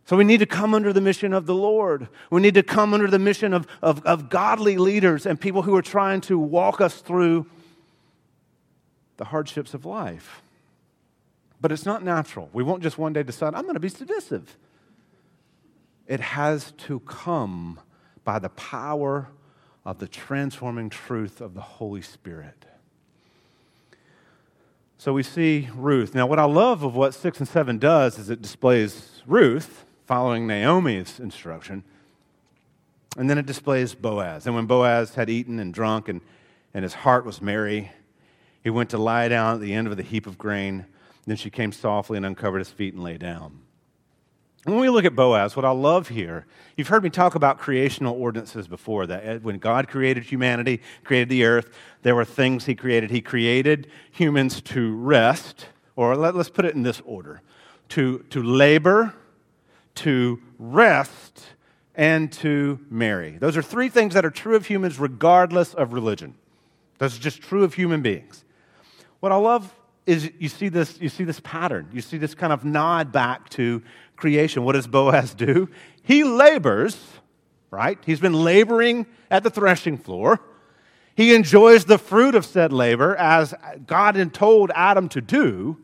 So 0.04 0.16
we 0.16 0.24
need 0.24 0.38
to 0.38 0.46
come 0.46 0.74
under 0.74 0.92
the 0.92 1.00
mission 1.00 1.32
of 1.32 1.46
the 1.46 1.54
Lord. 1.54 2.08
We 2.30 2.40
need 2.42 2.54
to 2.54 2.62
come 2.62 2.94
under 2.94 3.08
the 3.08 3.18
mission 3.18 3.54
of, 3.54 3.66
of, 3.82 4.04
of 4.04 4.28
godly 4.28 4.76
leaders 4.76 5.26
and 5.26 5.40
people 5.40 5.62
who 5.62 5.74
are 5.74 5.82
trying 5.82 6.20
to 6.22 6.38
walk 6.38 6.80
us 6.80 7.00
through 7.00 7.46
the 9.16 9.26
hardships 9.26 9.74
of 9.74 9.84
life. 9.84 10.42
But 11.60 11.72
it's 11.72 11.86
not 11.86 12.02
natural. 12.02 12.50
We 12.52 12.62
won't 12.62 12.82
just 12.82 12.98
one 12.98 13.12
day 13.12 13.22
decide, 13.22 13.54
I'm 13.54 13.62
going 13.62 13.74
to 13.74 13.80
be 13.80 13.88
submissive. 13.88 14.56
It 16.06 16.20
has 16.20 16.72
to 16.72 17.00
come 17.00 17.80
by 18.24 18.38
the 18.38 18.50
power 18.50 19.28
of 19.84 19.98
the 19.98 20.08
transforming 20.08 20.90
truth 20.90 21.40
of 21.40 21.54
the 21.54 21.60
Holy 21.60 22.02
Spirit. 22.02 22.66
So 24.98 25.12
we 25.12 25.22
see 25.22 25.68
Ruth. 25.74 26.14
Now, 26.14 26.26
what 26.26 26.38
I 26.38 26.44
love 26.44 26.82
of 26.82 26.94
what 26.94 27.14
6 27.14 27.38
and 27.38 27.48
7 27.48 27.78
does 27.78 28.18
is 28.18 28.30
it 28.30 28.40
displays 28.40 29.22
Ruth 29.26 29.84
following 30.06 30.46
Naomi's 30.46 31.20
instruction, 31.20 31.82
and 33.16 33.28
then 33.28 33.38
it 33.38 33.46
displays 33.46 33.94
Boaz. 33.94 34.46
And 34.46 34.54
when 34.54 34.66
Boaz 34.66 35.14
had 35.14 35.30
eaten 35.30 35.58
and 35.58 35.72
drunk 35.72 36.08
and, 36.08 36.20
and 36.72 36.82
his 36.82 36.94
heart 36.94 37.24
was 37.24 37.40
merry, 37.40 37.90
he 38.64 38.70
went 38.70 38.90
to 38.90 38.98
lie 38.98 39.28
down 39.28 39.54
at 39.54 39.60
the 39.60 39.74
end 39.74 39.86
of 39.86 39.96
the 39.96 40.02
heap 40.02 40.26
of 40.26 40.38
grain. 40.38 40.86
Then 41.26 41.36
she 41.36 41.50
came 41.50 41.70
softly 41.70 42.16
and 42.16 42.26
uncovered 42.26 42.58
his 42.58 42.70
feet 42.70 42.94
and 42.94 43.02
lay 43.02 43.18
down. 43.18 43.60
When 44.64 44.78
we 44.78 44.88
look 44.88 45.04
at 45.04 45.14
Boaz, 45.14 45.54
what 45.54 45.66
I 45.66 45.70
love 45.70 46.08
here, 46.08 46.46
you've 46.74 46.88
heard 46.88 47.04
me 47.04 47.10
talk 47.10 47.34
about 47.34 47.58
creational 47.58 48.18
ordinances 48.18 48.66
before. 48.66 49.06
That 49.06 49.24
eh, 49.24 49.38
when 49.42 49.58
God 49.58 49.88
created 49.88 50.24
humanity, 50.24 50.80
created 51.04 51.28
the 51.28 51.44
earth, 51.44 51.76
there 52.02 52.14
were 52.14 52.24
things 52.24 52.64
He 52.64 52.74
created. 52.74 53.10
He 53.10 53.20
created 53.20 53.88
humans 54.10 54.62
to 54.62 54.96
rest, 54.96 55.66
or 55.96 56.16
let, 56.16 56.34
us 56.34 56.48
put 56.48 56.64
it 56.64 56.74
in 56.74 56.82
this 56.82 57.02
order 57.04 57.42
to, 57.90 58.24
to 58.30 58.42
labor, 58.42 59.12
to 59.96 60.40
rest, 60.58 61.44
and 61.94 62.32
to 62.32 62.80
marry. 62.88 63.36
Those 63.36 63.58
are 63.58 63.62
three 63.62 63.90
things 63.90 64.14
that 64.14 64.24
are 64.24 64.30
true 64.30 64.56
of 64.56 64.66
humans 64.66 64.98
regardless 64.98 65.74
of 65.74 65.92
religion. 65.92 66.34
Are 67.00 67.08
just 67.08 67.42
true 67.42 67.64
of 67.64 67.74
human 67.74 68.00
beings. 68.00 68.43
What 69.24 69.32
I 69.32 69.36
love 69.36 69.74
is 70.04 70.30
you 70.38 70.50
see 70.50 70.68
this, 70.68 71.00
you 71.00 71.08
see 71.08 71.24
this 71.24 71.40
pattern. 71.40 71.88
You 71.94 72.02
see 72.02 72.18
this 72.18 72.34
kind 72.34 72.52
of 72.52 72.62
nod 72.62 73.10
back 73.10 73.48
to 73.50 73.82
creation. 74.16 74.64
What 74.64 74.72
does 74.72 74.86
Boaz 74.86 75.32
do? 75.32 75.70
He 76.02 76.24
labors, 76.24 76.94
right? 77.70 77.98
He's 78.04 78.20
been 78.20 78.34
laboring 78.34 79.06
at 79.30 79.42
the 79.42 79.48
threshing 79.48 79.96
floor. 79.96 80.40
He 81.16 81.34
enjoys 81.34 81.86
the 81.86 81.96
fruit 81.96 82.34
of 82.34 82.44
said 82.44 82.70
labor 82.70 83.16
as 83.16 83.54
God 83.86 84.16
had 84.16 84.34
told 84.34 84.70
Adam 84.74 85.08
to 85.08 85.22
do. 85.22 85.78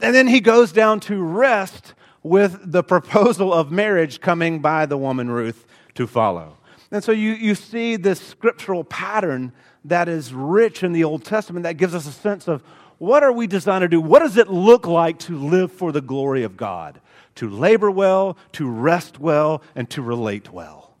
And 0.00 0.12
then 0.12 0.26
he 0.26 0.40
goes 0.40 0.72
down 0.72 0.98
to 1.02 1.22
rest 1.22 1.94
with 2.24 2.72
the 2.72 2.82
proposal 2.82 3.54
of 3.54 3.70
marriage 3.70 4.20
coming 4.20 4.58
by 4.58 4.86
the 4.86 4.98
woman 4.98 5.30
Ruth 5.30 5.66
to 5.94 6.08
follow. 6.08 6.56
And 6.90 7.04
so 7.04 7.12
you, 7.12 7.30
you 7.30 7.54
see 7.54 7.94
this 7.94 8.20
scriptural 8.20 8.82
pattern 8.82 9.52
that 9.88 10.08
is 10.08 10.32
rich 10.32 10.82
in 10.82 10.92
the 10.92 11.04
Old 11.04 11.24
Testament 11.24 11.64
that 11.64 11.76
gives 11.76 11.94
us 11.94 12.06
a 12.06 12.12
sense 12.12 12.48
of 12.48 12.62
what 12.98 13.22
are 13.22 13.32
we 13.32 13.46
designed 13.46 13.82
to 13.82 13.88
do? 13.88 14.00
What 14.00 14.20
does 14.20 14.36
it 14.36 14.48
look 14.48 14.86
like 14.86 15.18
to 15.20 15.36
live 15.36 15.70
for 15.70 15.92
the 15.92 16.00
glory 16.00 16.42
of 16.44 16.56
God? 16.56 17.00
To 17.36 17.50
labor 17.50 17.90
well, 17.90 18.38
to 18.52 18.68
rest 18.68 19.20
well, 19.20 19.62
and 19.74 19.88
to 19.90 20.00
relate 20.00 20.50
well. 20.50 20.94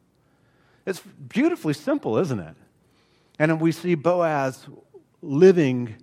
It's 0.84 1.00
beautifully 1.00 1.72
simple, 1.72 2.18
isn't 2.18 2.38
it? 2.38 2.54
And 3.38 3.60
we 3.60 3.72
see 3.72 3.94
Boaz 3.94 4.66
living 5.22 5.96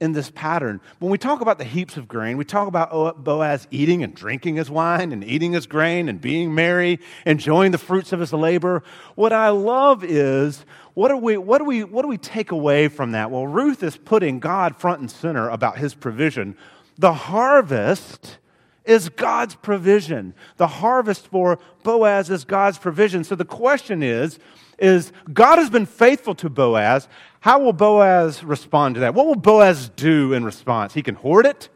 in 0.00 0.12
this 0.12 0.30
pattern. 0.30 0.80
When 0.98 1.10
we 1.10 1.18
talk 1.18 1.40
about 1.40 1.58
the 1.58 1.64
heaps 1.64 1.96
of 1.96 2.06
grain, 2.06 2.36
we 2.36 2.44
talk 2.44 2.68
about 2.68 3.24
Boaz 3.24 3.66
eating 3.70 4.04
and 4.04 4.14
drinking 4.14 4.56
his 4.56 4.70
wine 4.70 5.12
and 5.12 5.24
eating 5.24 5.52
his 5.52 5.66
grain 5.66 6.08
and 6.08 6.20
being 6.20 6.54
merry, 6.54 7.00
enjoying 7.26 7.72
the 7.72 7.78
fruits 7.78 8.12
of 8.12 8.20
his 8.20 8.32
labor. 8.32 8.82
What 9.16 9.32
I 9.32 9.48
love 9.48 10.04
is 10.04 10.64
what, 10.98 11.12
are 11.12 11.16
we, 11.16 11.36
what, 11.36 11.58
do 11.58 11.64
we, 11.64 11.84
what 11.84 12.02
do 12.02 12.08
we 12.08 12.18
take 12.18 12.50
away 12.50 12.88
from 12.88 13.12
that? 13.12 13.30
Well, 13.30 13.46
Ruth 13.46 13.84
is 13.84 13.96
putting 13.96 14.40
God 14.40 14.74
front 14.74 14.98
and 14.98 15.08
center 15.08 15.48
about 15.48 15.78
his 15.78 15.94
provision. 15.94 16.56
The 16.98 17.12
harvest 17.12 18.38
is 18.84 19.08
God's 19.08 19.54
provision. 19.54 20.34
The 20.56 20.66
harvest 20.66 21.28
for 21.28 21.60
Boaz 21.84 22.30
is 22.30 22.44
God's 22.44 22.78
provision. 22.78 23.22
So 23.22 23.36
the 23.36 23.44
question 23.44 24.02
is, 24.02 24.40
is 24.76 25.12
God 25.32 25.60
has 25.60 25.70
been 25.70 25.86
faithful 25.86 26.34
to 26.34 26.50
Boaz. 26.50 27.06
How 27.38 27.60
will 27.60 27.72
Boaz 27.72 28.42
respond 28.42 28.96
to 28.96 29.00
that? 29.02 29.14
What 29.14 29.26
will 29.26 29.36
Boaz 29.36 29.90
do 29.90 30.32
in 30.32 30.44
response? 30.44 30.94
He 30.94 31.02
can 31.04 31.14
hoard 31.14 31.46
it. 31.46 31.68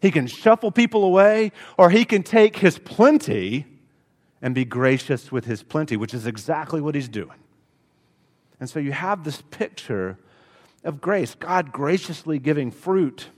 He 0.00 0.12
can 0.12 0.28
shuffle 0.28 0.70
people 0.70 1.02
away, 1.02 1.50
or 1.76 1.90
he 1.90 2.04
can 2.04 2.22
take 2.22 2.58
his 2.58 2.78
plenty 2.78 3.66
and 4.40 4.54
be 4.54 4.64
gracious 4.64 5.32
with 5.32 5.44
his 5.44 5.64
plenty, 5.64 5.96
which 5.96 6.14
is 6.14 6.24
exactly 6.24 6.80
what 6.80 6.94
he's 6.94 7.08
doing. 7.08 7.40
And 8.64 8.70
so 8.70 8.78
you 8.78 8.92
have 8.92 9.24
this 9.24 9.42
picture 9.50 10.16
of 10.84 11.02
grace, 11.02 11.34
God 11.34 11.70
graciously 11.70 12.38
giving 12.38 12.70
fruit. 12.70 13.28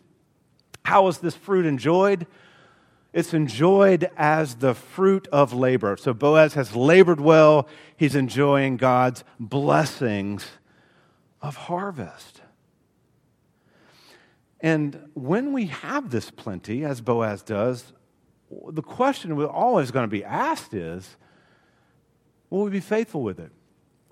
How 0.84 1.08
is 1.08 1.18
this 1.18 1.34
fruit 1.34 1.66
enjoyed? 1.66 2.28
It's 3.12 3.34
enjoyed 3.34 4.08
as 4.16 4.54
the 4.54 4.72
fruit 4.72 5.26
of 5.32 5.52
labor. 5.52 5.96
So 5.96 6.14
Boaz 6.14 6.54
has 6.54 6.76
labored 6.76 7.20
well, 7.20 7.66
he's 7.96 8.14
enjoying 8.14 8.76
God's 8.76 9.24
blessings 9.40 10.46
of 11.42 11.56
harvest. 11.56 12.42
And 14.60 15.08
when 15.14 15.52
we 15.52 15.66
have 15.66 16.10
this 16.10 16.30
plenty, 16.30 16.84
as 16.84 17.00
Boaz 17.00 17.42
does, 17.42 17.92
the 18.68 18.80
question 18.80 19.34
we're 19.34 19.48
always 19.48 19.90
going 19.90 20.04
to 20.04 20.08
be 20.08 20.22
asked 20.22 20.72
is 20.72 21.16
will 22.48 22.62
we 22.62 22.70
be 22.70 22.78
faithful 22.78 23.24
with 23.24 23.40
it? 23.40 23.50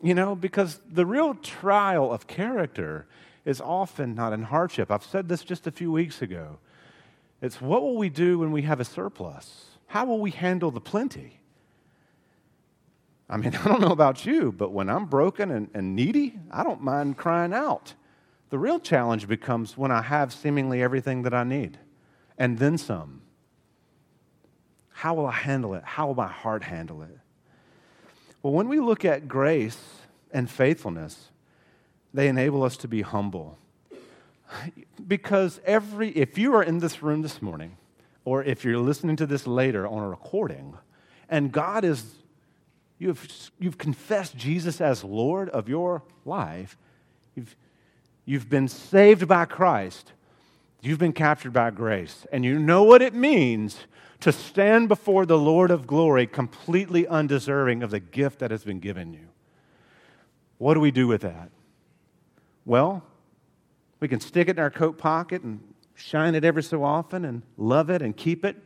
You 0.05 0.15
know, 0.15 0.37
because 0.37 0.83
the 0.87 1.07
real 1.07 1.33
trial 1.33 2.13
of 2.13 2.27
character 2.27 3.07
is 3.47 3.59
often 3.59 4.15
not 4.15 4.35
in 4.35 4.43
hardship. 4.43 4.91
I've 4.91 5.03
said 5.03 5.31
this 5.31 5.43
just 5.43 5.67
a 5.67 5.71
few 5.71 5.91
weeks 5.91 6.21
ago. 6.21 6.59
It's 7.41 7.59
what 7.59 7.81
will 7.81 7.97
we 7.97 8.11
do 8.11 8.39
when 8.39 8.53
we 8.53 8.61
have 8.63 8.81
a 8.81 8.85
surplus? 8.85 9.65
How 9.87 10.05
will 10.05 10.21
we 10.21 10.31
handle 10.31 10.71
the 10.71 10.81
plenty? 10.81 11.41
I 13.31 13.39
mean, 13.39 13.57
I 13.65 13.65
don't 13.67 13.81
know 13.81 13.93
about 13.93 14.27
you, 14.27 14.53
but 14.53 14.73
when 14.73 14.91
I'm 14.91 15.07
broken 15.07 15.51
and, 15.51 15.71
and 15.73 15.97
needy, 15.97 16.39
I 16.51 16.65
don't 16.65 16.83
mind 16.83 17.17
crying 17.17 17.55
out. 17.55 17.95
The 18.51 18.59
real 18.59 18.81
challenge 18.81 19.27
becomes 19.27 19.79
when 19.79 19.91
I 19.91 20.03
have 20.03 20.35
seemingly 20.35 20.83
everything 20.83 21.23
that 21.23 21.33
I 21.33 21.45
need 21.45 21.79
and 22.37 22.59
then 22.59 22.77
some. 22.77 23.23
How 24.91 25.15
will 25.15 25.27
I 25.27 25.33
handle 25.33 25.73
it? 25.73 25.83
How 25.83 26.09
will 26.09 26.15
my 26.15 26.29
heart 26.29 26.63
handle 26.63 27.01
it? 27.01 27.19
Well, 28.45 28.53
when 28.53 28.69
we 28.69 28.79
look 28.79 29.07
at 29.07 29.27
grace 29.27 29.79
and 30.31 30.51
faithfulness, 30.51 31.31
they 32.13 32.29
enable 32.29 32.63
us 32.63 32.77
to 32.77 32.89
be 32.89 33.01
humble. 33.01 33.57
Because 35.09 35.63
every, 35.65 36.11
if 36.11 36.37
you 36.37 36.55
are 36.55 36.63
in 36.63 36.81
this 36.81 37.03
room 37.03 37.23
this 37.23 37.41
morning, 37.41 37.79
or 38.27 38.45
if 38.45 38.63
you're 38.63 38.77
listening 38.77 39.17
to 39.17 39.27
this 39.27 39.47
later 39.47 39.89
on 39.89 40.03
a 40.03 40.09
recording, 40.11 40.77
and 41.31 41.53
God 41.53 41.85
is, 41.85 42.17
you've, 42.99 43.51
you've 43.59 43.79
confessed 43.79 44.37
Jesus 44.37 44.79
as 44.79 45.03
Lord 45.03 45.49
of 45.49 45.67
your 45.67 46.03
life, 46.27 46.77
you've, 47.35 47.57
you've 48.27 48.51
been 48.51 48.69
saved 48.69 49.27
by 49.27 49.47
Christ, 49.47 50.13
you've 50.83 50.99
been 50.99 51.15
captured 51.15 51.55
by 51.55 51.71
grace, 51.71 52.27
and 52.31 52.45
you 52.45 52.59
know 52.59 52.83
what 52.83 53.01
it 53.01 53.15
means 53.15 53.79
to 54.25 54.33
stand 54.33 54.89
before 54.89 55.27
the 55.27 55.37
Lord 55.37 55.71
of 55.71 55.87
glory 55.87 56.27
completely 56.27 57.07
undeserving 57.07 57.83
of 57.83 57.91
the 57.91 58.01
gift 58.01 58.39
that 58.39 58.51
has 58.51 58.65
been 58.65 58.81
given 58.81 59.13
you. 59.13 59.29
What 60.57 60.73
do 60.73 60.81
we 60.81 60.91
do 60.91 61.07
with 61.07 61.21
that? 61.21 61.51
Well, 62.65 63.05
we 64.01 64.09
can 64.09 64.21
stick 64.21 64.49
it 64.49 64.57
in 64.57 64.63
our 64.63 64.71
coat 64.71 64.97
pocket 64.97 65.43
and 65.43 65.61
shine 65.95 66.35
it 66.35 66.43
every 66.43 66.63
so 66.63 66.83
often 66.83 67.27
and 67.27 67.43
love 67.59 67.91
it 67.91 68.01
and 68.01 68.17
keep 68.17 68.47
it, 68.47 68.57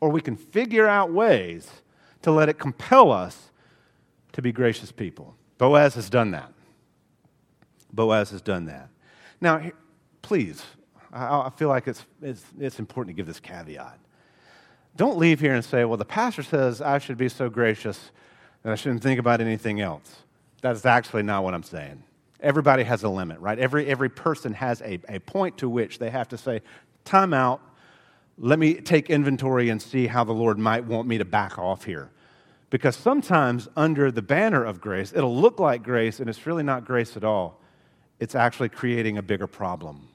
or 0.00 0.08
we 0.08 0.20
can 0.20 0.34
figure 0.36 0.88
out 0.88 1.12
ways 1.12 1.70
to 2.22 2.32
let 2.32 2.48
it 2.48 2.58
compel 2.58 3.12
us 3.12 3.52
to 4.32 4.42
be 4.42 4.50
gracious 4.50 4.90
people. 4.90 5.36
Boaz 5.56 5.94
has 5.94 6.10
done 6.10 6.32
that. 6.32 6.52
Boaz 7.92 8.30
has 8.30 8.42
done 8.42 8.64
that. 8.64 8.88
Now, 9.40 9.70
please, 10.20 10.64
I 11.12 11.48
feel 11.50 11.68
like 11.68 11.86
it's, 11.86 12.04
it's, 12.20 12.44
it's 12.58 12.80
important 12.80 13.16
to 13.16 13.20
give 13.20 13.28
this 13.28 13.38
caveat. 13.38 14.00
Don't 14.96 15.18
leave 15.18 15.40
here 15.40 15.54
and 15.54 15.64
say, 15.64 15.84
well, 15.84 15.98
the 15.98 16.04
pastor 16.04 16.42
says 16.42 16.80
I 16.80 16.98
should 16.98 17.18
be 17.18 17.28
so 17.28 17.50
gracious 17.50 18.10
that 18.62 18.72
I 18.72 18.74
shouldn't 18.76 19.02
think 19.02 19.20
about 19.20 19.40
anything 19.40 19.80
else. 19.80 20.22
That's 20.62 20.86
actually 20.86 21.22
not 21.22 21.44
what 21.44 21.54
I'm 21.54 21.62
saying. 21.62 22.02
Everybody 22.40 22.82
has 22.82 23.02
a 23.02 23.08
limit, 23.08 23.38
right? 23.40 23.58
Every, 23.58 23.86
every 23.86 24.08
person 24.08 24.52
has 24.54 24.80
a, 24.80 24.98
a 25.08 25.18
point 25.20 25.58
to 25.58 25.68
which 25.68 25.98
they 25.98 26.10
have 26.10 26.28
to 26.28 26.38
say, 26.38 26.62
time 27.04 27.34
out, 27.34 27.60
let 28.38 28.58
me 28.58 28.74
take 28.74 29.08
inventory 29.08 29.68
and 29.68 29.80
see 29.80 30.06
how 30.06 30.24
the 30.24 30.32
Lord 30.32 30.58
might 30.58 30.84
want 30.84 31.08
me 31.08 31.18
to 31.18 31.24
back 31.24 31.58
off 31.58 31.84
here. 31.84 32.10
Because 32.68 32.96
sometimes, 32.96 33.68
under 33.76 34.10
the 34.10 34.22
banner 34.22 34.64
of 34.64 34.80
grace, 34.80 35.12
it'll 35.14 35.36
look 35.36 35.60
like 35.60 35.82
grace, 35.82 36.20
and 36.20 36.28
it's 36.28 36.46
really 36.46 36.62
not 36.62 36.84
grace 36.84 37.16
at 37.16 37.24
all. 37.24 37.60
It's 38.18 38.34
actually 38.34 38.70
creating 38.70 39.18
a 39.18 39.22
bigger 39.22 39.46
problem, 39.46 40.08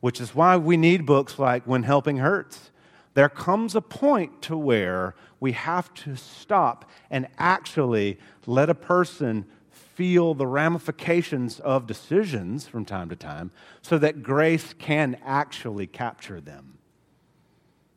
which 0.00 0.20
is 0.20 0.34
why 0.34 0.56
we 0.56 0.76
need 0.76 1.06
books 1.06 1.38
like 1.38 1.64
When 1.64 1.84
Helping 1.84 2.18
Hurts 2.18 2.70
there 3.18 3.28
comes 3.28 3.74
a 3.74 3.80
point 3.80 4.40
to 4.42 4.56
where 4.56 5.16
we 5.40 5.50
have 5.50 5.92
to 5.92 6.14
stop 6.14 6.88
and 7.10 7.26
actually 7.36 8.16
let 8.46 8.70
a 8.70 8.76
person 8.76 9.44
feel 9.72 10.34
the 10.34 10.46
ramifications 10.46 11.58
of 11.58 11.84
decisions 11.84 12.68
from 12.68 12.84
time 12.84 13.08
to 13.08 13.16
time 13.16 13.50
so 13.82 13.98
that 13.98 14.22
grace 14.22 14.72
can 14.72 15.18
actually 15.26 15.84
capture 15.84 16.40
them. 16.40 16.78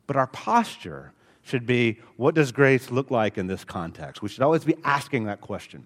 But 0.07 0.15
our 0.15 0.25
posture 0.25 1.13
should 1.43 1.67
be 1.67 1.99
what 2.17 2.33
does 2.33 2.51
grace 2.51 2.89
look 2.89 3.11
like 3.11 3.37
in 3.37 3.45
this 3.45 3.63
context? 3.63 4.23
We 4.23 4.29
should 4.29 4.41
always 4.41 4.63
be 4.63 4.73
asking 4.83 5.25
that 5.25 5.39
question. 5.39 5.85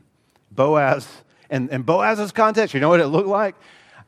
Boaz, 0.50 1.10
and 1.50 1.70
in 1.72 1.82
Boaz's 1.82 2.32
context, 2.32 2.74
you 2.74 2.80
know 2.80 2.88
what 2.88 3.02
it 3.02 3.08
looked 3.08 3.28
like? 3.28 3.56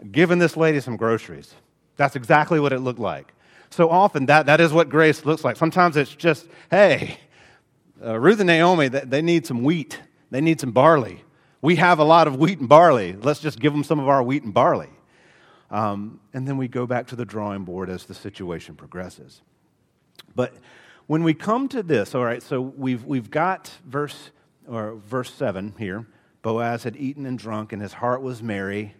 Giving 0.09 0.39
this 0.39 0.55
lady 0.55 0.79
some 0.79 0.95
groceries. 0.95 1.53
That's 1.97 2.15
exactly 2.15 2.61
what 2.61 2.71
it 2.71 2.79
looked 2.79 2.99
like 2.99 3.33
so 3.69 3.89
often 3.89 4.25
that, 4.27 4.45
that 4.45 4.61
is 4.61 4.71
what 4.71 4.89
grace 4.89 5.25
looks 5.25 5.43
like. 5.43 5.57
Sometimes 5.57 5.97
it's 5.97 6.13
just, 6.15 6.47
hey, 6.71 7.19
uh, 8.03 8.19
Ruth 8.19 8.39
and 8.39 8.47
Naomi, 8.47 8.87
they, 8.87 9.01
they 9.01 9.21
need 9.21 9.45
some 9.45 9.63
wheat, 9.63 9.99
they 10.31 10.41
need 10.41 10.59
some 10.59 10.71
barley. 10.71 11.23
We 11.61 11.77
have 11.77 11.99
a 11.99 12.03
lot 12.03 12.27
of 12.27 12.37
wheat 12.37 12.59
and 12.59 12.69
barley. 12.69 13.13
Let's 13.13 13.39
just 13.39 13.59
give 13.59 13.73
them 13.73 13.83
some 13.83 13.99
of 13.99 14.07
our 14.07 14.21
wheat 14.21 14.43
and 14.43 14.53
barley. 14.53 14.89
Um, 15.69 16.19
and 16.33 16.47
then 16.47 16.57
we 16.57 16.67
go 16.67 16.85
back 16.85 17.07
to 17.07 17.15
the 17.15 17.25
drawing 17.25 17.65
board 17.65 17.89
as 17.89 18.05
the 18.05 18.13
situation 18.13 18.75
progresses. 18.75 19.41
But 20.35 20.53
when 21.07 21.23
we 21.23 21.33
come 21.33 21.67
to 21.69 21.83
this, 21.83 22.13
all 22.15 22.23
right, 22.23 22.43
so 22.43 22.61
we've, 22.61 23.03
we've 23.03 23.31
got 23.31 23.71
verse, 23.85 24.31
or 24.67 24.95
verse 24.95 25.33
7 25.33 25.73
here. 25.77 26.05
Boaz 26.41 26.83
had 26.83 26.95
eaten 26.95 27.25
and 27.25 27.37
drunk, 27.37 27.73
and 27.73 27.81
his 27.81 27.93
heart 27.93 28.21
was 28.21 28.41
merry. 28.41 28.95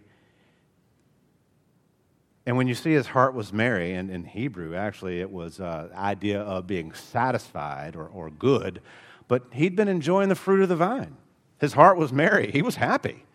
And 2.47 2.55
when 2.55 2.69
you 2.69 2.75
see 2.75 2.93
his 2.93 3.07
heart 3.07 3.33
was 3.33 3.51
merry, 3.51 3.93
and 3.93 4.09
in 4.09 4.23
Hebrew, 4.23 4.73
actually, 4.73 5.19
it 5.19 5.29
was 5.29 5.59
uh, 5.59 5.89
idea 5.93 6.39
of 6.39 6.65
being 6.65 6.93
satisfied 6.93 7.93
or, 7.93 8.07
or 8.07 8.29
good, 8.29 8.81
but 9.27 9.43
he'd 9.51 9.75
been 9.75 9.89
enjoying 9.89 10.29
the 10.29 10.35
fruit 10.35 10.61
of 10.61 10.69
the 10.69 10.77
vine. 10.77 11.17
His 11.59 11.73
heart 11.73 11.97
was 11.97 12.13
merry. 12.13 12.49
He 12.49 12.61
was 12.61 12.77
happy. 12.77 13.25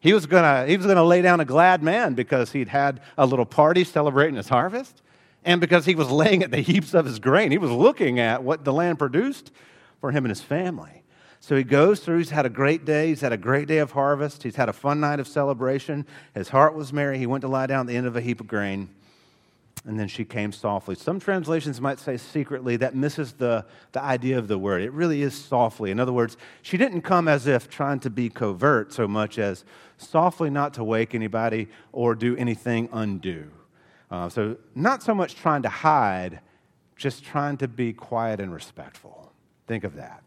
He 0.00 0.14
was 0.14 0.24
going 0.24 0.68
he 0.68 0.78
was 0.78 0.86
gonna 0.86 1.04
lay 1.04 1.20
down 1.20 1.38
a 1.38 1.44
glad 1.44 1.82
man 1.82 2.14
because 2.14 2.52
he'd 2.52 2.68
had 2.68 3.02
a 3.18 3.26
little 3.26 3.44
party 3.44 3.84
celebrating 3.84 4.36
his 4.36 4.48
harvest 4.48 5.02
and 5.44 5.60
because 5.60 5.84
he 5.84 5.94
was 5.94 6.10
laying 6.22 6.42
at 6.42 6.50
the 6.50 6.60
heaps 6.60 6.94
of 6.94 7.04
his 7.04 7.18
grain. 7.18 7.50
He 7.50 7.58
was 7.58 7.70
looking 7.70 8.20
at 8.20 8.42
what 8.42 8.64
the 8.64 8.72
land 8.72 8.98
produced 8.98 9.52
for 10.00 10.12
him 10.12 10.24
and 10.24 10.30
his 10.30 10.40
family. 10.40 11.01
So 11.42 11.56
he 11.56 11.64
goes 11.64 11.98
through, 11.98 12.18
he's 12.18 12.30
had 12.30 12.46
a 12.46 12.48
great 12.48 12.84
day. 12.84 13.08
He's 13.08 13.20
had 13.20 13.32
a 13.32 13.36
great 13.36 13.66
day 13.66 13.78
of 13.78 13.90
harvest. 13.90 14.44
He's 14.44 14.54
had 14.54 14.68
a 14.68 14.72
fun 14.72 15.00
night 15.00 15.18
of 15.18 15.26
celebration. 15.26 16.06
His 16.36 16.50
heart 16.50 16.72
was 16.72 16.92
merry. 16.92 17.18
He 17.18 17.26
went 17.26 17.40
to 17.40 17.48
lie 17.48 17.66
down 17.66 17.80
at 17.80 17.86
the 17.88 17.96
end 17.96 18.06
of 18.06 18.14
a 18.14 18.20
heap 18.20 18.40
of 18.40 18.46
grain. 18.46 18.88
And 19.84 19.98
then 19.98 20.06
she 20.06 20.24
came 20.24 20.52
softly. 20.52 20.94
Some 20.94 21.18
translations 21.18 21.80
might 21.80 21.98
say 21.98 22.16
secretly. 22.16 22.76
That 22.76 22.94
misses 22.94 23.32
the, 23.32 23.66
the 23.90 24.00
idea 24.00 24.38
of 24.38 24.46
the 24.46 24.56
word. 24.56 24.82
It 24.82 24.92
really 24.92 25.22
is 25.22 25.34
softly. 25.34 25.90
In 25.90 25.98
other 25.98 26.12
words, 26.12 26.36
she 26.62 26.76
didn't 26.76 27.02
come 27.02 27.26
as 27.26 27.48
if 27.48 27.68
trying 27.68 27.98
to 28.00 28.10
be 28.10 28.28
covert 28.28 28.92
so 28.92 29.08
much 29.08 29.36
as 29.36 29.64
softly 29.96 30.48
not 30.48 30.74
to 30.74 30.84
wake 30.84 31.12
anybody 31.12 31.66
or 31.90 32.14
do 32.14 32.36
anything 32.36 32.88
undue. 32.92 33.50
Uh, 34.12 34.28
so, 34.28 34.58
not 34.76 35.02
so 35.02 35.12
much 35.12 35.34
trying 35.34 35.62
to 35.62 35.68
hide, 35.68 36.38
just 36.94 37.24
trying 37.24 37.56
to 37.56 37.66
be 37.66 37.92
quiet 37.92 38.38
and 38.38 38.54
respectful. 38.54 39.32
Think 39.66 39.82
of 39.82 39.96
that. 39.96 40.22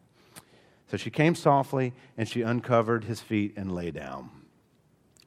So 0.88 0.98
she 0.98 1.10
came 1.10 1.36
softly 1.36 1.93
and 2.17 2.28
she 2.28 2.41
uncovered 2.41 3.06
his 3.06 3.21
feet 3.21 3.54
and 3.56 3.71
lay 3.74 3.91
down. 3.91 4.30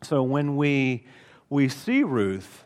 So 0.03 0.23
when 0.23 0.57
we, 0.57 1.07
we 1.51 1.68
see 1.68 2.03
Ruth, 2.03 2.64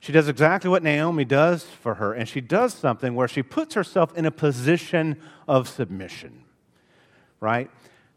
she 0.00 0.12
does 0.12 0.28
exactly 0.28 0.70
what 0.70 0.82
Naomi 0.82 1.24
does 1.24 1.64
for 1.64 1.94
her, 1.94 2.12
and 2.12 2.28
she 2.28 2.40
does 2.40 2.72
something 2.72 3.14
where 3.14 3.26
she 3.26 3.42
puts 3.42 3.74
herself 3.74 4.16
in 4.16 4.26
a 4.26 4.30
position 4.30 5.20
of 5.48 5.68
submission, 5.68 6.44
right? 7.40 7.68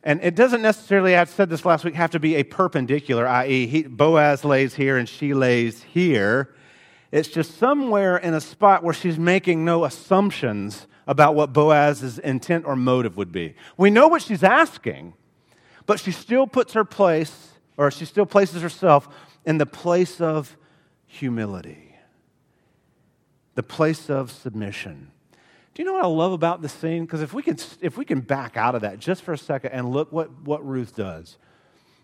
And 0.03 0.23
it 0.23 0.35
doesn't 0.35 0.61
necessarily, 0.61 1.15
I 1.15 1.23
said 1.23 1.49
this 1.49 1.65
last 1.65 1.83
week, 1.83 1.95
have 1.95 2.11
to 2.11 2.19
be 2.19 2.35
a 2.35 2.43
perpendicular, 2.43 3.27
i.e., 3.27 3.83
Boaz 3.83 4.45
lays 4.45 4.75
here 4.75 4.97
and 4.97 5.09
she 5.09 5.33
lays 5.33 5.81
here. 5.81 6.53
It's 7.11 7.27
just 7.27 7.57
somewhere 7.57 8.17
in 8.17 8.33
a 8.33 8.41
spot 8.41 8.83
where 8.83 8.93
she's 8.93 9.19
making 9.19 9.65
no 9.65 9.83
assumptions 9.83 10.87
about 11.11 11.35
what 11.35 11.51
Boaz's 11.51 12.17
intent 12.19 12.65
or 12.65 12.75
motive 12.75 13.17
would 13.17 13.31
be. 13.33 13.53
We 13.75 13.89
know 13.89 14.07
what 14.07 14.21
she's 14.21 14.43
asking, 14.43 15.13
but 15.85 15.99
she 15.99 16.11
still 16.11 16.47
puts 16.47 16.71
her 16.71 16.85
place, 16.85 17.49
or 17.75 17.91
she 17.91 18.05
still 18.05 18.25
places 18.25 18.61
herself 18.61 19.09
in 19.45 19.57
the 19.57 19.65
place 19.65 20.21
of 20.21 20.55
humility. 21.05 21.97
the 23.55 23.63
place 23.63 24.09
of 24.09 24.31
submission. 24.31 25.11
Do 25.73 25.81
you 25.81 25.85
know 25.85 25.93
what 25.93 26.03
I 26.03 26.07
love 26.07 26.33
about 26.33 26.61
this 26.61 26.73
scene? 26.73 27.05
Because 27.05 27.21
if 27.21 27.33
we 27.33 27.43
can, 27.43 27.57
if 27.81 27.97
we 27.97 28.05
can 28.05 28.21
back 28.21 28.57
out 28.57 28.75
of 28.75 28.81
that 28.81 28.99
just 28.99 29.23
for 29.23 29.33
a 29.33 29.37
second 29.37 29.71
and 29.71 29.91
look 29.91 30.11
what, 30.11 30.31
what 30.43 30.65
Ruth 30.65 30.95
does. 30.95 31.37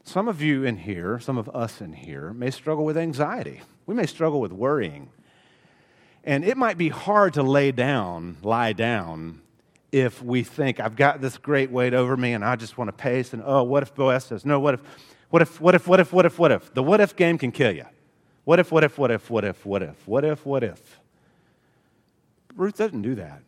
Some 0.03 0.27
of 0.29 0.41
you 0.41 0.63
in 0.63 0.77
here, 0.77 1.19
some 1.19 1.37
of 1.37 1.49
us 1.49 1.81
in 1.81 1.91
here, 1.93 2.31
may 2.33 2.49
struggle 2.49 2.85
with 2.85 2.97
anxiety. 2.97 3.61
We 3.85 3.95
may 3.95 4.05
struggle 4.05 4.39
with 4.39 4.53
worrying. 4.53 5.09
And 6.27 6.43
it 6.43 6.57
might 6.57 6.77
be 6.77 6.89
hard 6.89 7.35
to 7.35 7.41
lay 7.41 7.71
down, 7.71 8.35
lie 8.43 8.73
down, 8.73 9.41
if 9.93 10.21
we 10.21 10.43
think, 10.43 10.77
I've 10.81 10.97
got 10.97 11.21
this 11.21 11.37
great 11.37 11.71
weight 11.71 11.93
over 11.93 12.17
me 12.17 12.33
and 12.33 12.43
I 12.43 12.57
just 12.57 12.77
want 12.77 12.89
to 12.89 12.91
pace. 12.91 13.31
And 13.31 13.41
oh, 13.45 13.63
what 13.63 13.81
if 13.81 13.95
Boaz 13.95 14.25
says, 14.25 14.45
no, 14.45 14.59
what 14.59 14.73
if, 14.73 14.81
what 15.29 15.41
if, 15.41 15.61
what 15.61 15.73
if, 15.73 15.87
what 15.87 16.01
if, 16.01 16.11
what 16.11 16.25
if, 16.25 16.37
what 16.37 16.51
if? 16.51 16.73
The 16.73 16.83
what 16.83 16.99
if 16.99 17.15
game 17.15 17.37
can 17.37 17.53
kill 17.53 17.71
you. 17.71 17.85
What 18.43 18.59
if, 18.59 18.73
what 18.73 18.83
if, 18.83 18.99
what 18.99 19.09
if, 19.09 19.29
what 19.29 19.45
if, 19.45 19.65
what 19.65 19.81
if, 19.81 20.05
what 20.05 20.25
if, 20.25 20.45
what 20.45 20.63
if? 20.65 20.99
Ruth 22.57 22.75
doesn't 22.75 23.03
do 23.03 23.15
that. 23.15 23.41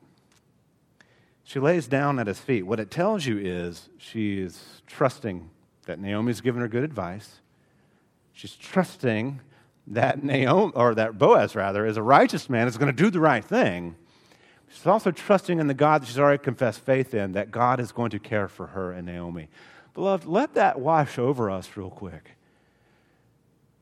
She 1.43 1.59
lays 1.59 1.85
down 1.85 2.17
at 2.17 2.27
his 2.27 2.39
feet. 2.39 2.63
What 2.63 2.79
it 2.79 2.89
tells 2.89 3.25
you 3.25 3.37
is 3.39 3.89
she 3.97 4.39
is 4.39 4.81
trusting 4.87 5.49
that 5.85 5.99
Naomi's 5.99 6.39
given 6.39 6.61
her 6.61 6.69
good 6.69 6.85
advice. 6.85 7.39
She's 8.31 8.55
trusting 8.55 9.41
that 9.89 10.23
Naomi, 10.23 10.71
or 10.75 10.95
that 10.95 11.17
Boaz 11.17 11.56
rather, 11.56 11.86
is 11.86 11.97
a 11.97 12.04
righteous 12.04 12.49
man, 12.49 12.67
is 12.67 12.78
going 12.78 12.95
to 12.95 13.04
do 13.04 13.10
the 13.10 13.19
right 13.19 13.43
thing. 13.43 13.95
She's 14.69 14.86
also 14.86 15.12
trusting 15.12 15.60
in 15.60 15.67
the 15.67 15.73
God 15.73 16.02
that 16.02 16.06
she's 16.06 16.19
already 16.19 16.43
confessed 16.43 16.82
faith 16.82 17.13
in, 17.13 17.32
that 17.34 17.52
God 17.52 17.80
is 17.80 17.91
going 17.91 18.12
to 18.12 18.19
care 18.19 18.47
for 18.47 18.67
her 18.67 18.91
and 18.91 19.08
Naomi. 19.08 19.49
Beloved, 19.95 20.28
let 20.28 20.54
that 20.54 20.80
wash 20.80 21.17
over 21.17 21.49
us 21.49 21.75
real 21.75 21.89
quick. 21.89 22.36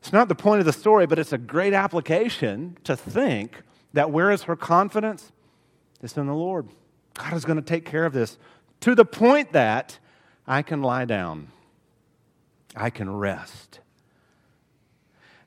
It's 0.00 0.12
not 0.12 0.28
the 0.28 0.34
point 0.34 0.60
of 0.60 0.66
the 0.66 0.72
story, 0.72 1.06
but 1.06 1.18
it's 1.18 1.32
a 1.32 1.38
great 1.38 1.74
application 1.74 2.78
to 2.84 2.96
think 2.96 3.62
that 3.92 4.10
where 4.10 4.30
is 4.30 4.44
her 4.44 4.56
confidence? 4.56 5.32
It's 6.02 6.16
in 6.16 6.26
the 6.26 6.34
Lord. 6.34 6.68
God 7.14 7.34
is 7.34 7.44
going 7.44 7.56
to 7.56 7.62
take 7.62 7.84
care 7.84 8.06
of 8.06 8.12
this 8.12 8.38
to 8.80 8.94
the 8.94 9.04
point 9.04 9.52
that 9.52 9.98
I 10.46 10.62
can 10.62 10.80
lie 10.82 11.04
down, 11.04 11.48
I 12.74 12.90
can 12.90 13.14
rest. 13.14 13.80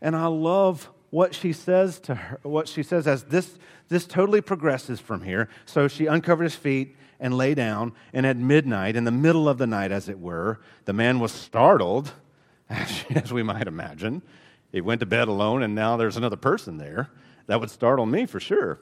And 0.02 0.16
I 0.16 0.28
love 0.28 0.90
what 1.10 1.36
she 1.36 1.54
says 1.54 2.00
to 2.00 2.16
her, 2.16 2.40
what 2.44 2.68
she 2.68 2.84
says 2.84 3.06
as 3.06 3.24
this, 3.24 3.58
this 3.90 4.06
totally 4.06 4.42
progresses 4.42 5.00
from 5.00 5.24
here. 5.24 5.50
So 5.66 5.88
she 5.88 6.08
uncovered 6.08 6.46
his 6.46 6.56
feet 6.56 6.96
and 7.20 7.38
lay 7.38 7.54
down, 7.54 7.94
and 8.14 8.26
at 8.26 8.36
midnight, 8.36 8.96
in 8.96 9.04
the 9.04 9.12
middle 9.12 9.48
of 9.48 9.60
the 9.60 9.68
night, 9.68 9.92
as 9.92 10.10
it 10.10 10.20
were, 10.20 10.60
the 10.86 10.94
man 10.94 11.20
was 11.20 11.32
startled, 11.32 12.14
as 12.70 13.32
we 13.32 13.44
might 13.44 13.68
imagine. 13.68 14.24
He 14.72 14.82
went 14.82 15.02
to 15.02 15.06
bed 15.06 15.28
alone, 15.28 15.62
and 15.62 15.76
now 15.76 15.98
there's 15.98 16.18
another 16.18 16.36
person 16.38 16.78
there. 16.78 17.10
That 17.46 17.60
would 17.60 17.70
startle 17.70 18.08
me 18.08 18.26
for 18.26 18.40
sure. 18.40 18.80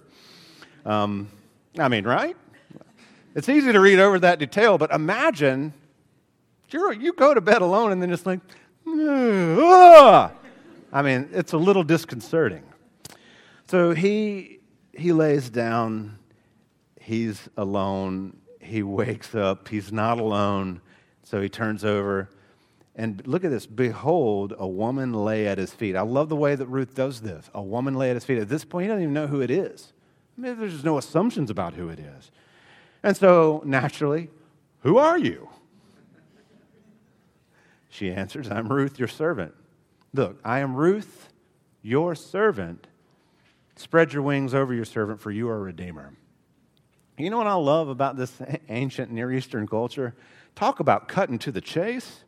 Um, 0.85 1.29
I 1.77 1.89
mean, 1.89 2.05
right? 2.05 2.37
It's 3.35 3.49
easy 3.49 3.73
to 3.73 3.79
read 3.79 3.99
over 3.99 4.19
that 4.19 4.39
detail, 4.39 4.77
but 4.77 4.91
imagine 4.91 5.73
you're, 6.69 6.93
you 6.93 7.13
go 7.13 7.33
to 7.33 7.41
bed 7.41 7.61
alone 7.61 7.91
and 7.91 8.01
then 8.01 8.11
it's 8.11 8.25
like, 8.25 8.39
I 10.91 11.01
mean, 11.01 11.29
it's 11.31 11.53
a 11.53 11.57
little 11.57 11.83
disconcerting. 11.83 12.63
So 13.67 13.93
he, 13.93 14.59
he 14.93 15.13
lays 15.13 15.49
down, 15.49 16.17
he's 16.99 17.47
alone, 17.57 18.37
he 18.59 18.81
wakes 18.83 19.35
up, 19.35 19.67
he's 19.67 19.91
not 19.91 20.19
alone, 20.19 20.81
so 21.23 21.41
he 21.41 21.49
turns 21.49 21.85
over. 21.85 22.29
And 22.95 23.25
look 23.25 23.45
at 23.45 23.51
this. 23.51 23.65
Behold, 23.65 24.53
a 24.57 24.67
woman 24.67 25.13
lay 25.13 25.47
at 25.47 25.57
his 25.57 25.71
feet. 25.71 25.95
I 25.95 26.01
love 26.01 26.27
the 26.27 26.35
way 26.35 26.55
that 26.55 26.65
Ruth 26.65 26.95
does 26.95 27.21
this. 27.21 27.49
A 27.53 27.61
woman 27.61 27.93
lay 27.93 28.09
at 28.09 28.15
his 28.15 28.25
feet. 28.25 28.39
At 28.39 28.49
this 28.49 28.65
point, 28.65 28.83
he 28.83 28.87
doesn't 28.89 29.03
even 29.03 29.13
know 29.13 29.27
who 29.27 29.41
it 29.41 29.49
is. 29.51 29.93
I 30.37 30.41
mean, 30.41 30.59
there's 30.59 30.83
no 30.83 30.97
assumptions 30.97 31.49
about 31.49 31.75
who 31.75 31.89
it 31.89 31.99
is. 31.99 32.31
And 33.03 33.15
so, 33.15 33.61
naturally, 33.65 34.29
who 34.81 34.97
are 34.97 35.17
you? 35.17 35.49
She 37.89 38.11
answers, 38.11 38.49
I'm 38.49 38.67
Ruth, 38.67 38.99
your 38.99 39.07
servant. 39.07 39.53
Look, 40.13 40.39
I 40.43 40.59
am 40.59 40.75
Ruth, 40.75 41.29
your 41.81 42.15
servant. 42.15 42.87
Spread 43.75 44.11
your 44.11 44.23
wings 44.23 44.53
over 44.53 44.73
your 44.73 44.85
servant, 44.85 45.21
for 45.21 45.31
you 45.31 45.47
are 45.49 45.55
a 45.55 45.59
redeemer. 45.59 46.13
You 47.17 47.29
know 47.29 47.37
what 47.37 47.47
I 47.47 47.53
love 47.53 47.89
about 47.89 48.17
this 48.17 48.33
ancient 48.69 49.11
Near 49.11 49.31
Eastern 49.31 49.67
culture? 49.67 50.15
Talk 50.55 50.79
about 50.79 51.07
cutting 51.07 51.37
to 51.39 51.51
the 51.51 51.61
chase. 51.61 52.23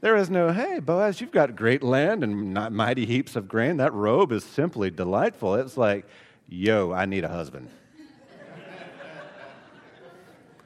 There 0.00 0.16
is 0.16 0.30
no, 0.30 0.52
hey, 0.52 0.78
Boaz, 0.78 1.20
you've 1.20 1.30
got 1.30 1.54
great 1.56 1.82
land 1.82 2.24
and 2.24 2.54
mighty 2.72 3.04
heaps 3.04 3.36
of 3.36 3.48
grain. 3.48 3.76
That 3.76 3.92
robe 3.92 4.32
is 4.32 4.44
simply 4.44 4.90
delightful. 4.90 5.56
It's 5.56 5.76
like, 5.76 6.06
yo, 6.48 6.92
I 6.92 7.04
need 7.04 7.24
a 7.24 7.28
husband. 7.28 7.68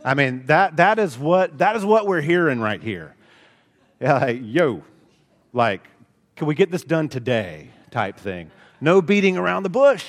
I 0.05 0.15
mean, 0.15 0.47
that, 0.47 0.77
that, 0.77 1.01
is 1.01 1.19
what, 1.19 1.59
that 1.59 1.75
is 1.75 1.85
what 1.85 2.07
we're 2.07 2.21
hearing 2.21 2.61
right 2.61 2.81
here. 2.81 3.17
Yeah, 4.01 4.19
like, 4.19 4.39
yo, 4.43 4.85
like, 5.53 5.83
can 6.37 6.47
we 6.47 6.55
get 6.55 6.71
this 6.71 6.83
done 6.83 7.09
today 7.09 7.71
type 7.91 8.19
thing? 8.19 8.51
No 8.81 9.01
beating 9.01 9.37
around 9.37 9.63
the 9.63 9.69
bush 9.69 10.05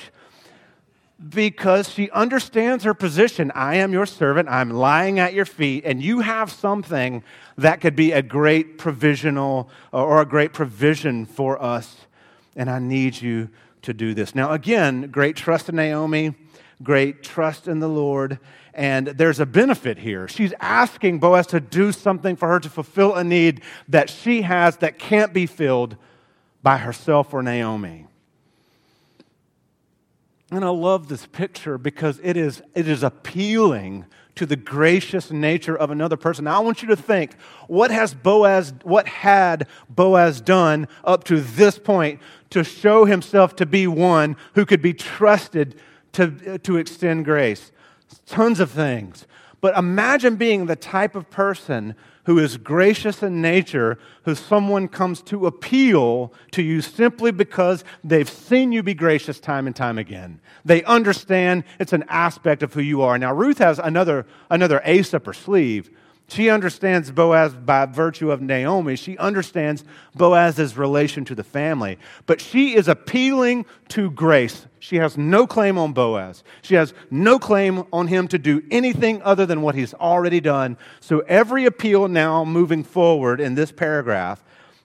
because 1.29 1.89
she 1.89 2.09
understands 2.11 2.83
her 2.83 2.93
position. 2.93 3.51
I 3.55 3.75
am 3.75 3.93
your 3.93 4.05
servant. 4.05 4.49
I'm 4.49 4.69
lying 4.69 5.19
at 5.19 5.33
your 5.33 5.45
feet, 5.45 5.85
and 5.85 6.01
you 6.01 6.21
have 6.21 6.51
something 6.51 7.23
that 7.57 7.79
could 7.79 7.95
be 7.95 8.11
a 8.11 8.21
great 8.21 8.77
provisional 8.77 9.69
or 9.91 10.21
a 10.21 10.25
great 10.25 10.51
provision 10.51 11.25
for 11.25 11.61
us, 11.61 11.95
and 12.55 12.69
I 12.69 12.79
need 12.79 13.21
you 13.21 13.49
to 13.83 13.93
do 13.93 14.13
this. 14.13 14.35
Now, 14.35 14.51
again, 14.51 15.09
great 15.09 15.35
trust 15.35 15.69
in 15.69 15.75
Naomi, 15.75 16.35
great 16.83 17.23
trust 17.23 17.67
in 17.67 17.79
the 17.79 17.88
Lord, 17.88 18.39
and 18.73 19.07
there's 19.07 19.39
a 19.39 19.45
benefit 19.45 19.99
here. 19.99 20.27
She's 20.27 20.53
asking 20.59 21.19
Boaz 21.19 21.47
to 21.47 21.61
do 21.61 21.93
something 21.93 22.35
for 22.35 22.49
her 22.49 22.59
to 22.59 22.69
fulfill 22.69 23.15
a 23.15 23.23
need 23.23 23.61
that 23.88 24.09
she 24.09 24.41
has 24.41 24.77
that 24.77 24.99
can't 24.99 25.31
be 25.31 25.45
filled 25.45 25.95
by 26.65 26.78
herself 26.80 27.32
or 27.32 27.43
Naomi. 27.43 28.08
And 30.49 30.65
I 30.65 30.69
love 30.69 31.10
this 31.10 31.28
picture 31.28 31.78
because 31.78 32.19
it 32.23 32.36
is, 32.36 32.63
it 32.73 32.88
is 32.88 33.04
appealing 33.04 34.06
to 34.34 34.47
the 34.47 34.56
gracious 34.56 35.30
nature 35.30 35.78
of 35.78 35.91
another 35.91 36.17
person. 36.17 36.45
Now 36.45 36.58
I 36.58 36.63
want 36.63 36.82
you 36.82 36.88
to 36.88 36.95
think, 36.95 37.39
what 37.67 37.91
has 37.91 38.15
Boaz, 38.15 38.73
what 38.82 39.08
had 39.08 39.67
Boaz 39.89 40.41
done 40.41 40.88
up 41.04 41.23
to 41.25 41.39
this 41.39 41.78
point 41.78 42.19
to 42.49 42.63
show 42.63 43.06
himself 43.06 43.56
to 43.58 43.67
be 43.67 43.86
one 43.86 44.36
who 44.56 44.65
could 44.65 44.82
be 44.82 44.93
trusted 44.93 45.80
to, 46.13 46.58
to 46.58 46.78
extend 46.78 47.25
grace? 47.25 47.71
Tons 48.25 48.60
of 48.60 48.71
things. 48.71 49.28
But 49.62 49.78
imagine 49.78 50.36
being 50.36 50.65
the 50.65 50.75
type 50.75 51.15
of 51.15 51.30
person 51.30 51.93
who 52.25 52.39
is 52.39 52.57
gracious 52.57 53.23
in 53.23 53.41
nature, 53.41 53.97
who 54.23 54.35
someone 54.35 54.88
comes 54.88 55.21
to 55.23 55.45
appeal 55.45 56.33
to 56.51 56.61
you 56.61 56.81
simply 56.81 57.31
because 57.31 57.83
they've 58.03 58.29
seen 58.29 58.71
you 58.71 58.83
be 58.83 58.93
gracious 58.93 59.39
time 59.39 59.67
and 59.67 59.75
time 59.75 59.97
again. 59.97 60.39
They 60.63 60.83
understand 60.83 61.63
it's 61.79 61.93
an 61.93 62.05
aspect 62.09 62.63
of 62.63 62.73
who 62.73 62.81
you 62.81 63.01
are. 63.01 63.17
Now, 63.17 63.33
Ruth 63.33 63.59
has 63.59 63.79
another, 63.79 64.25
another 64.49 64.81
ace 64.83 65.13
up 65.13 65.25
her 65.25 65.33
sleeve 65.33 65.89
she 66.27 66.49
understands 66.49 67.11
Boaz 67.11 67.53
by 67.53 67.85
virtue 67.85 68.31
of 68.31 68.41
Naomi. 68.41 68.95
She 68.95 69.15
understands 69.17 69.83
Boaz's 70.15 70.75
relation 70.75 71.23
to 71.25 71.35
the 71.35 71.43
family. 71.43 71.99
But 72.25 72.41
she 72.41 72.75
is 72.75 72.88
appealing 72.88 73.65
to 73.89 74.09
grace. 74.09 74.65
She 74.79 74.95
has 74.95 75.17
no 75.17 75.45
claim 75.45 75.77
on 75.77 75.93
Boaz. 75.93 76.43
She 76.63 76.75
has 76.75 76.95
no 77.11 77.38
claim 77.38 77.83
on 77.93 78.07
him 78.07 78.27
to 78.29 78.39
do 78.39 78.63
anything 78.71 79.21
other 79.21 79.45
than 79.45 79.61
what 79.61 79.75
he's 79.75 79.93
already 79.93 80.39
done. 80.39 80.77
So 80.99 81.19
every 81.27 81.65
appeal 81.65 82.07
now 82.07 82.43
moving 82.43 82.83
forward 82.83 83.39
in 83.39 83.53
this 83.53 83.71
paragraph 83.71 84.43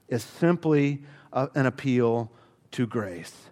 is 0.08 0.22
simply 0.22 1.02
an 1.32 1.64
appeal 1.64 2.30
to 2.72 2.86
grace. 2.86 3.48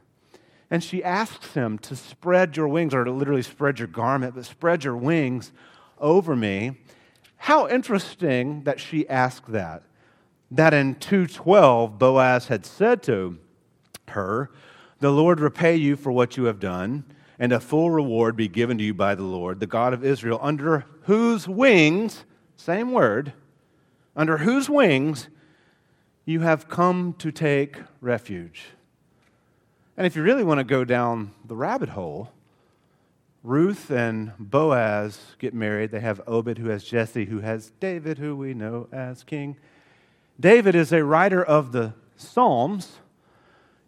And 0.71 0.85
she 0.85 1.03
asks 1.03 1.55
him 1.55 1.79
to 1.79 1.97
spread 1.97 2.55
your 2.55 2.69
wings, 2.69 2.93
or 2.93 3.05
to 3.05 3.11
literally 3.11 3.43
spread 3.43 3.79
your 3.79 3.89
garment, 3.89 4.35
but 4.35 4.45
spread 4.45 4.85
your 4.85 4.97
wings 4.97 5.53
over 5.99 6.37
me 6.37 6.77
how 7.39 7.69
interesting 7.69 8.65
that 8.65 8.81
she 8.81 9.09
asked 9.09 9.51
that. 9.53 9.83
That 10.51 10.75
in 10.75 10.97
212, 10.97 11.99
Boaz 11.99 12.49
had 12.49 12.67
said 12.67 13.03
to 13.05 13.39
her, 14.09 14.51
The 15.01 15.11
Lord 15.11 15.41
repay 15.41 15.77
you 15.77 15.97
for 15.97 16.11
what 16.13 16.37
you 16.37 16.45
have 16.45 16.61
done, 16.61 17.05
and 17.39 17.53
a 17.53 17.61
full 17.61 17.91
reward 17.91 18.37
be 18.37 18.49
given 18.49 18.79
to 18.79 18.85
you 18.85 18.95
by 18.95 19.15
the 19.15 19.23
Lord, 19.23 19.61
the 19.61 19.67
God 19.67 19.93
of 19.95 20.05
Israel, 20.05 20.39
under 20.43 20.85
whose 21.03 21.47
wings, 21.47 22.25
same 22.57 22.93
word, 22.93 23.33
under 24.17 24.39
whose 24.39 24.69
wings 24.69 25.29
you 26.25 26.41
have 26.41 26.69
come 26.69 27.15
to 27.19 27.31
take 27.31 27.77
refuge. 28.01 28.67
And 29.97 30.07
if 30.07 30.17
you 30.17 30.23
really 30.23 30.45
want 30.45 30.59
to 30.59 30.65
go 30.65 30.85
down 30.85 31.33
the 31.45 31.57
rabbit 31.57 31.91
hole, 31.91 32.33
Ruth 33.43 33.91
and 33.91 34.33
Boaz 34.39 35.37
get 35.39 35.55
married. 35.55 35.91
They 35.91 36.01
have 36.01 36.21
Obed, 36.27 36.59
who 36.59 36.69
has 36.69 36.85
Jesse, 36.85 37.27
who 37.27 37.41
has 37.41 37.71
David, 37.81 38.19
who 38.19 38.37
we 38.37 38.53
know 38.53 38.89
as 38.93 39.23
king. 39.23 39.57
David 40.41 40.75
is 40.75 40.93
a 40.93 41.05
writer 41.05 41.43
of 41.43 41.73
the 41.73 41.95
Psalms. 42.17 42.99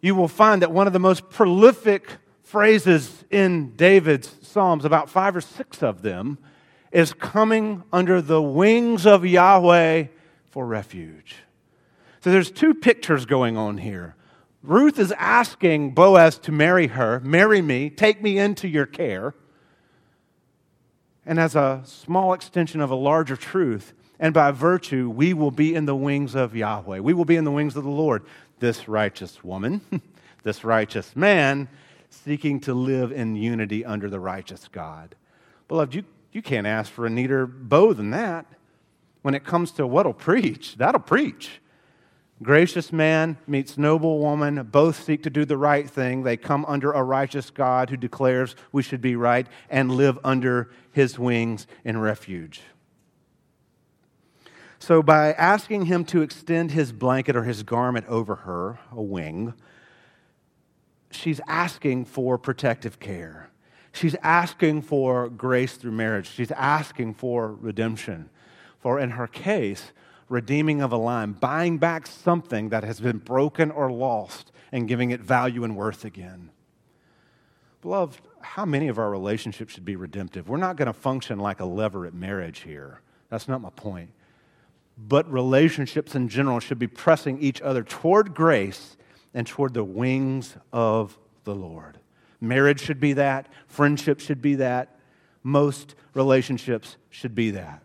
You 0.01 0.15
will 0.15 0.27
find 0.27 0.61
that 0.61 0.71
one 0.71 0.87
of 0.87 0.93
the 0.93 0.99
most 0.99 1.29
prolific 1.29 2.17
phrases 2.43 3.23
in 3.29 3.75
David's 3.75 4.35
Psalms, 4.41 4.83
about 4.83 5.09
five 5.09 5.35
or 5.35 5.41
six 5.41 5.83
of 5.83 6.01
them, 6.01 6.37
is 6.91 7.13
coming 7.13 7.83
under 7.93 8.21
the 8.21 8.41
wings 8.41 9.05
of 9.05 9.25
Yahweh 9.25 10.05
for 10.49 10.65
refuge. 10.65 11.35
So 12.21 12.31
there's 12.31 12.51
two 12.51 12.73
pictures 12.73 13.25
going 13.25 13.57
on 13.57 13.77
here. 13.77 14.15
Ruth 14.63 14.99
is 14.99 15.11
asking 15.13 15.91
Boaz 15.91 16.37
to 16.39 16.51
marry 16.51 16.87
her, 16.87 17.19
marry 17.21 17.61
me, 17.61 17.89
take 17.89 18.21
me 18.21 18.37
into 18.37 18.67
your 18.67 18.85
care. 18.85 19.33
And 21.25 21.39
as 21.39 21.55
a 21.55 21.81
small 21.85 22.33
extension 22.33 22.81
of 22.81 22.91
a 22.91 22.95
larger 22.95 23.35
truth, 23.35 23.93
and 24.19 24.33
by 24.35 24.51
virtue, 24.51 25.09
we 25.09 25.33
will 25.33 25.51
be 25.51 25.73
in 25.73 25.85
the 25.85 25.95
wings 25.95 26.35
of 26.35 26.55
Yahweh. 26.55 26.99
We 26.99 27.13
will 27.13 27.25
be 27.25 27.35
in 27.35 27.43
the 27.43 27.51
wings 27.51 27.75
of 27.75 27.83
the 27.83 27.89
Lord. 27.89 28.23
This 28.59 28.87
righteous 28.87 29.43
woman, 29.43 29.81
this 30.43 30.63
righteous 30.63 31.15
man, 31.15 31.67
seeking 32.11 32.59
to 32.61 32.73
live 32.75 33.11
in 33.11 33.35
unity 33.35 33.83
under 33.83 34.09
the 34.09 34.19
righteous 34.19 34.67
God. 34.67 35.15
Beloved, 35.67 35.95
you, 35.95 36.03
you 36.31 36.43
can't 36.43 36.67
ask 36.67 36.91
for 36.91 37.07
a 37.07 37.09
neater 37.09 37.47
bow 37.47 37.93
than 37.93 38.11
that. 38.11 38.45
When 39.23 39.33
it 39.33 39.43
comes 39.43 39.71
to 39.73 39.87
what'll 39.87 40.13
preach, 40.13 40.75
that'll 40.77 41.01
preach. 41.01 41.61
Gracious 42.41 42.91
man 42.91 43.37
meets 43.45 43.77
noble 43.77 44.19
woman. 44.19 44.63
Both 44.71 45.03
seek 45.03 45.21
to 45.23 45.29
do 45.29 45.45
the 45.45 45.57
right 45.57 45.87
thing. 45.87 46.23
They 46.23 46.37
come 46.37 46.65
under 46.65 46.91
a 46.91 47.03
righteous 47.03 47.51
God 47.51 47.91
who 47.91 47.97
declares 47.97 48.55
we 48.71 48.81
should 48.81 49.01
be 49.01 49.15
right 49.15 49.45
and 49.69 49.91
live 49.91 50.17
under 50.23 50.71
his 50.91 51.19
wings 51.19 51.67
in 51.83 51.99
refuge. 51.99 52.61
So, 54.79 55.03
by 55.03 55.33
asking 55.33 55.85
him 55.85 56.03
to 56.05 56.23
extend 56.23 56.71
his 56.71 56.91
blanket 56.91 57.35
or 57.35 57.43
his 57.43 57.61
garment 57.61 58.07
over 58.07 58.37
her, 58.37 58.79
a 58.91 59.01
wing, 59.01 59.53
she's 61.11 61.39
asking 61.47 62.05
for 62.05 62.39
protective 62.39 62.99
care. 62.99 63.51
She's 63.91 64.15
asking 64.23 64.81
for 64.81 65.29
grace 65.29 65.75
through 65.75 65.91
marriage. 65.91 66.31
She's 66.31 66.51
asking 66.53 67.13
for 67.15 67.51
redemption. 67.53 68.31
For 68.79 68.99
in 68.99 69.11
her 69.11 69.27
case, 69.27 69.91
redeeming 70.31 70.81
of 70.81 70.93
a 70.93 70.97
line, 70.97 71.33
buying 71.33 71.77
back 71.77 72.07
something 72.07 72.69
that 72.69 72.85
has 72.85 73.01
been 73.01 73.17
broken 73.17 73.69
or 73.69 73.91
lost 73.91 74.51
and 74.71 74.87
giving 74.87 75.11
it 75.11 75.19
value 75.19 75.65
and 75.65 75.75
worth 75.75 76.05
again. 76.05 76.49
Beloved, 77.81 78.21
how 78.39 78.63
many 78.63 78.87
of 78.87 78.97
our 78.97 79.09
relationships 79.09 79.73
should 79.73 79.83
be 79.83 79.97
redemptive? 79.97 80.47
We're 80.47 80.57
not 80.57 80.77
going 80.77 80.87
to 80.87 80.93
function 80.93 81.37
like 81.39 81.59
a 81.59 81.63
levirate 81.63 82.13
marriage 82.13 82.59
here. 82.59 83.01
That's 83.29 83.49
not 83.49 83.59
my 83.59 83.71
point. 83.71 84.11
But 84.97 85.29
relationships 85.29 86.15
in 86.15 86.29
general 86.29 86.61
should 86.61 86.79
be 86.79 86.87
pressing 86.87 87.41
each 87.41 87.61
other 87.61 87.83
toward 87.83 88.33
grace 88.33 88.95
and 89.33 89.45
toward 89.45 89.73
the 89.73 89.83
wings 89.83 90.55
of 90.71 91.17
the 91.43 91.55
Lord. 91.55 91.97
Marriage 92.39 92.81
should 92.81 93.01
be 93.01 93.13
that, 93.13 93.47
friendship 93.67 94.21
should 94.21 94.41
be 94.41 94.55
that, 94.55 94.97
most 95.43 95.95
relationships 96.13 96.95
should 97.09 97.35
be 97.35 97.51
that. 97.51 97.83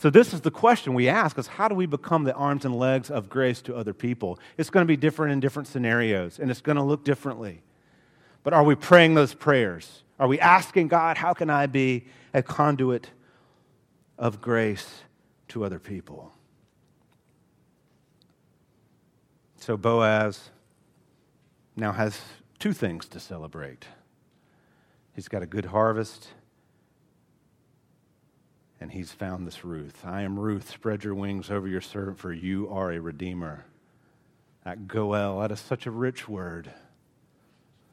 So 0.00 0.08
this 0.08 0.32
is 0.32 0.40
the 0.40 0.50
question 0.50 0.94
we 0.94 1.10
ask 1.10 1.36
is 1.36 1.46
how 1.46 1.68
do 1.68 1.74
we 1.74 1.84
become 1.84 2.24
the 2.24 2.32
arms 2.32 2.64
and 2.64 2.74
legs 2.74 3.10
of 3.10 3.28
grace 3.28 3.60
to 3.60 3.76
other 3.76 3.92
people? 3.92 4.38
It's 4.56 4.70
going 4.70 4.82
to 4.82 4.88
be 4.88 4.96
different 4.96 5.34
in 5.34 5.40
different 5.40 5.68
scenarios 5.68 6.38
and 6.38 6.50
it's 6.50 6.62
going 6.62 6.76
to 6.76 6.82
look 6.82 7.04
differently. 7.04 7.60
But 8.42 8.54
are 8.54 8.64
we 8.64 8.76
praying 8.76 9.14
those 9.14 9.34
prayers? 9.34 10.02
Are 10.18 10.26
we 10.26 10.40
asking 10.40 10.88
God, 10.88 11.18
how 11.18 11.34
can 11.34 11.50
I 11.50 11.66
be 11.66 12.06
a 12.32 12.42
conduit 12.42 13.10
of 14.16 14.40
grace 14.40 15.02
to 15.48 15.66
other 15.66 15.78
people? 15.78 16.32
So 19.56 19.76
Boaz 19.76 20.48
now 21.76 21.92
has 21.92 22.18
two 22.58 22.72
things 22.72 23.06
to 23.08 23.20
celebrate. 23.20 23.84
He's 25.12 25.28
got 25.28 25.42
a 25.42 25.46
good 25.46 25.66
harvest 25.66 26.28
and 28.80 28.90
he's 28.90 29.12
found 29.12 29.46
this 29.46 29.64
Ruth. 29.64 30.04
I 30.04 30.22
am 30.22 30.38
Ruth. 30.38 30.70
Spread 30.70 31.04
your 31.04 31.14
wings 31.14 31.50
over 31.50 31.68
your 31.68 31.82
servant, 31.82 32.18
for 32.18 32.32
you 32.32 32.68
are 32.70 32.92
a 32.92 32.98
redeemer. 32.98 33.66
That 34.64 34.88
Goel, 34.88 35.40
that 35.40 35.52
is 35.52 35.60
such 35.60 35.86
a 35.86 35.90
rich 35.90 36.28
word. 36.28 36.72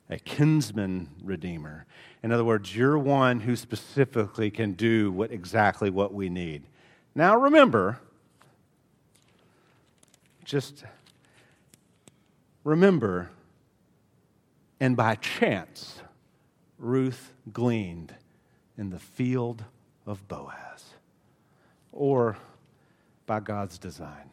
A 0.10 0.18
kinsman 0.18 1.10
redeemer. 1.22 1.86
In 2.24 2.32
other 2.32 2.46
words, 2.46 2.74
you're 2.74 2.98
one 2.98 3.42
who 3.42 3.58
specifically 3.58 4.50
can 4.50 4.72
do 4.74 5.12
what 5.12 5.32
exactly 5.32 5.90
what 5.90 6.14
we 6.14 6.30
need. 6.30 6.64
Now 7.14 7.36
remember, 7.36 8.00
just 10.46 10.86
remember, 12.64 13.30
and 14.80 14.96
by 14.96 15.16
chance, 15.16 16.00
Ruth 16.78 17.34
gleaned 17.52 18.16
in 18.78 18.92
the 18.92 19.00
field 19.00 19.66
of 20.08 20.28
Boaz 20.28 20.86
or 21.92 22.38
by 23.28 23.40
God's 23.40 23.78
design? 23.78 24.32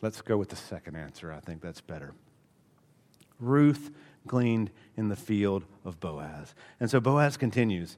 Let's 0.00 0.20
go 0.20 0.36
with 0.36 0.50
the 0.50 0.56
second 0.56 0.94
answer. 0.94 1.32
I 1.32 1.40
think 1.40 1.60
that's 1.60 1.80
better. 1.80 2.12
Ruth 3.40 3.90
gleaned 4.26 4.70
in 4.96 5.08
the 5.08 5.16
field 5.16 5.64
of 5.84 5.98
Boaz. 5.98 6.54
And 6.78 6.90
so 6.90 7.00
Boaz 7.00 7.36
continues. 7.36 7.96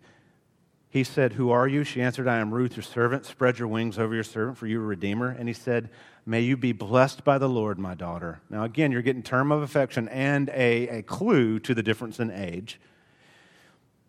He 0.89 1.05
said, 1.05 1.35
Who 1.35 1.51
are 1.51 1.69
you? 1.69 1.85
She 1.85 2.03
answered, 2.03 2.27
I 2.27 2.39
am 2.39 2.53
Ruth, 2.53 2.77
your 2.77 2.83
servant. 2.83 3.25
Spread 3.27 3.59
your 3.59 3.69
wings 3.69 3.99
over 3.99 4.15
your 4.15 4.25
servant, 4.25 4.59
for 4.59 4.67
you 4.67 4.81
are 4.81 4.85
a 4.85 4.87
redeemer. 4.87 5.29
And 5.29 5.49
he 5.49 5.55
said, 5.55 5.91
May 6.27 6.41
you 6.41 6.57
be 6.57 6.73
blessed 6.73 7.25
by 7.25 7.39
the 7.39 7.49
Lord, 7.49 7.79
my 7.79 7.95
daughter. 7.95 8.41
Now, 8.51 8.65
again, 8.65 8.93
you're 8.93 9.03
getting 9.03 9.23
term 9.23 9.53
of 9.53 9.63
affection 9.63 10.09
and 10.09 10.49
a, 10.51 10.89
a 10.89 11.03
clue 11.03 11.59
to 11.61 11.75
the 11.75 11.83
difference 11.83 12.19
in 12.19 12.31
age. 12.31 12.81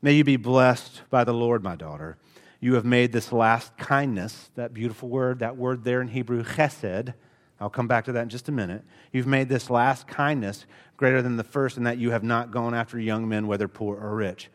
May 0.02 0.14
you 0.14 0.24
be 0.24 0.38
blessed 0.38 1.04
by 1.10 1.24
the 1.24 1.34
Lord, 1.34 1.64
my 1.64 1.76
daughter. 1.76 2.18
You 2.64 2.76
have 2.76 2.86
made 2.86 3.12
this 3.12 3.34
last 3.34 3.76
kindness, 3.78 4.52
that 4.54 4.72
beautiful 4.72 5.10
word, 5.10 5.40
that 5.40 5.58
word 5.58 5.84
there 5.84 6.00
in 6.00 6.10
Hebrew, 6.10 6.44
chesed. 6.44 7.16
I'll 7.60 7.72
come 7.72 7.88
back 7.88 8.06
to 8.06 8.12
that 8.12 8.22
in 8.22 8.30
just 8.30 8.50
a 8.50 8.52
minute. 8.52 8.84
You've 9.12 9.28
made 9.28 9.50
this 9.50 9.72
last 9.72 10.08
kindness 10.08 10.68
greater 10.96 11.24
than 11.24 11.38
the 11.38 11.44
first, 11.44 11.78
in 11.78 11.84
that 11.84 11.98
you 11.98 12.12
have 12.12 12.24
not 12.24 12.52
gone 12.52 12.76
after 12.76 13.00
young 13.00 13.28
men, 13.28 13.48
whether 13.48 13.68
poor 13.68 13.98
or 13.98 14.16
rich. 14.16 14.50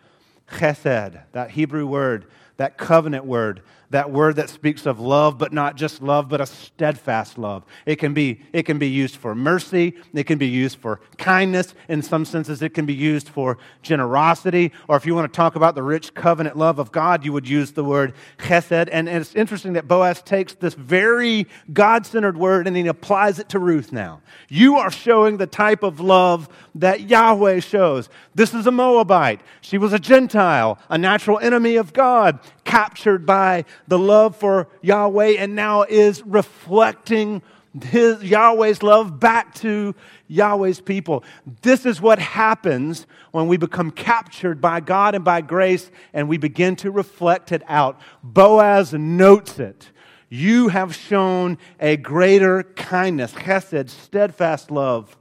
Chesed, 0.48 1.20
that 1.32 1.50
Hebrew 1.50 1.84
word, 1.84 2.26
that 2.56 2.78
covenant 2.78 3.24
word, 3.24 3.62
that 3.90 4.10
word 4.10 4.36
that 4.36 4.48
speaks 4.48 4.86
of 4.86 4.98
love, 4.98 5.38
but 5.38 5.52
not 5.52 5.76
just 5.76 6.02
love, 6.02 6.28
but 6.28 6.40
a 6.40 6.46
steadfast 6.46 7.38
love. 7.38 7.64
It 7.84 7.96
can 7.96 8.14
be, 8.14 8.40
it 8.52 8.64
can 8.64 8.78
be 8.78 8.88
used 8.88 9.16
for 9.16 9.34
mercy, 9.34 9.94
it 10.12 10.24
can 10.24 10.38
be 10.38 10.48
used 10.48 10.78
for 10.78 11.00
kindness. 11.18 11.74
In 11.88 12.02
some 12.02 12.24
senses, 12.24 12.62
it 12.62 12.74
can 12.74 12.86
be 12.86 12.94
used 12.94 13.28
for 13.28 13.58
generosity. 13.82 14.72
Or 14.88 14.96
if 14.96 15.06
you 15.06 15.14
want 15.14 15.32
to 15.32 15.36
talk 15.36 15.54
about 15.54 15.74
the 15.74 15.82
rich 15.82 16.14
covenant 16.14 16.56
love 16.56 16.78
of 16.78 16.90
God, 16.90 17.24
you 17.24 17.32
would 17.32 17.48
use 17.48 17.72
the 17.72 17.84
word 17.84 18.14
chesed. 18.38 18.88
And, 18.90 19.08
and 19.08 19.20
it's 19.20 19.34
interesting 19.34 19.74
that 19.74 19.86
Boaz 19.86 20.22
takes 20.22 20.54
this 20.54 20.74
very 20.74 21.46
God 21.72 22.06
centered 22.06 22.36
word 22.36 22.66
and 22.66 22.76
he 22.76 22.86
applies 22.86 23.38
it 23.38 23.48
to 23.50 23.58
Ruth 23.58 23.92
now. 23.92 24.20
You 24.48 24.76
are 24.76 24.90
showing 24.90 25.36
the 25.36 25.46
type 25.46 25.82
of 25.82 26.00
love 26.00 26.48
that 26.74 27.02
Yahweh 27.02 27.60
shows. 27.60 28.08
This 28.34 28.52
is 28.52 28.66
a 28.66 28.70
Moabite. 28.70 29.40
She 29.60 29.78
was 29.78 29.92
a 29.92 29.98
Gentile, 29.98 30.78
a 30.88 30.98
natural 30.98 31.38
enemy 31.38 31.76
of 31.76 31.92
God, 31.92 32.38
captured 32.64 33.26
by 33.26 33.64
the 33.88 33.98
love 33.98 34.36
for 34.36 34.68
Yahweh 34.82 35.36
and 35.38 35.54
now 35.54 35.82
is 35.82 36.22
reflecting 36.24 37.42
his, 37.84 38.22
Yahweh's 38.22 38.82
love 38.82 39.20
back 39.20 39.54
to 39.56 39.94
Yahweh's 40.28 40.80
people. 40.80 41.24
This 41.62 41.86
is 41.86 42.00
what 42.00 42.18
happens 42.18 43.06
when 43.32 43.48
we 43.48 43.56
become 43.56 43.90
captured 43.90 44.60
by 44.60 44.80
God 44.80 45.14
and 45.14 45.24
by 45.24 45.40
grace 45.40 45.90
and 46.12 46.28
we 46.28 46.38
begin 46.38 46.76
to 46.76 46.90
reflect 46.90 47.52
it 47.52 47.62
out. 47.68 48.00
Boaz 48.22 48.92
notes 48.92 49.58
it. 49.58 49.90
You 50.28 50.68
have 50.68 50.94
shown 50.94 51.58
a 51.78 51.96
greater 51.96 52.62
kindness, 52.62 53.32
chesed, 53.32 53.90
steadfast 53.90 54.70
love 54.70 55.16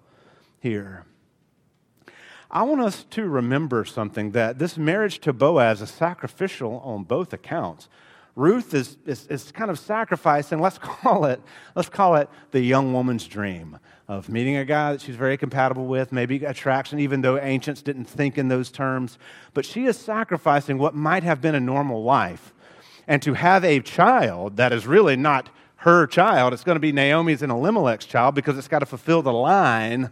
here. 0.60 1.05
I 2.56 2.64
want 2.64 2.80
us 2.80 3.04
to 3.12 3.28
remember 3.28 3.84
something 3.84 4.32
that 4.32 4.60
this 4.60 4.78
marriage 4.78 5.20
to 5.20 5.34
Boaz 5.34 5.82
is 5.82 5.90
sacrificial 5.90 6.80
on 6.86 7.04
both 7.04 7.34
accounts. 7.34 7.90
Ruth 8.34 8.74
is, 8.74 8.96
is, 9.06 9.28
is, 9.28 9.52
kind 9.52 9.70
of 9.70 9.78
sacrificing, 9.78 10.62
let's 10.62 10.78
call 10.82 11.26
it, 11.26 11.42
let's 11.76 11.90
call 11.90 12.16
it 12.16 12.30
the 12.52 12.62
young 12.62 12.94
woman's 12.94 13.28
dream 13.28 13.78
of 14.08 14.30
meeting 14.30 14.56
a 14.56 14.64
guy 14.64 14.94
that 14.94 15.02
she's 15.02 15.18
very 15.18 15.36
compatible 15.36 15.86
with, 15.86 16.14
maybe 16.14 16.46
attraction, 16.46 16.98
even 16.98 17.20
though 17.20 17.38
ancients 17.38 17.82
didn't 17.82 18.06
think 18.06 18.38
in 18.38 18.48
those 18.48 18.72
terms. 18.72 19.18
But 19.54 19.66
she 19.66 19.84
is 19.84 19.98
sacrificing 19.98 20.78
what 20.78 20.96
might 20.96 21.24
have 21.24 21.42
been 21.42 21.56
a 21.56 21.60
normal 21.60 22.04
life. 22.04 22.54
And 23.06 23.22
to 23.24 23.34
have 23.34 23.66
a 23.66 23.82
child 23.82 24.56
that 24.56 24.72
is 24.72 24.88
really 24.88 25.18
not 25.18 25.50
her 25.80 26.08
child, 26.08 26.54
it's 26.54 26.64
going 26.64 26.78
to 26.78 26.80
be 26.80 26.94
Naomi's 26.94 27.42
and 27.42 27.52
Elimelech's 27.52 28.06
child 28.06 28.34
because 28.34 28.58
it's 28.58 28.70
got 28.70 28.80
to 28.80 28.86
fulfill 28.86 29.22
the 29.22 29.34
line 29.34 30.10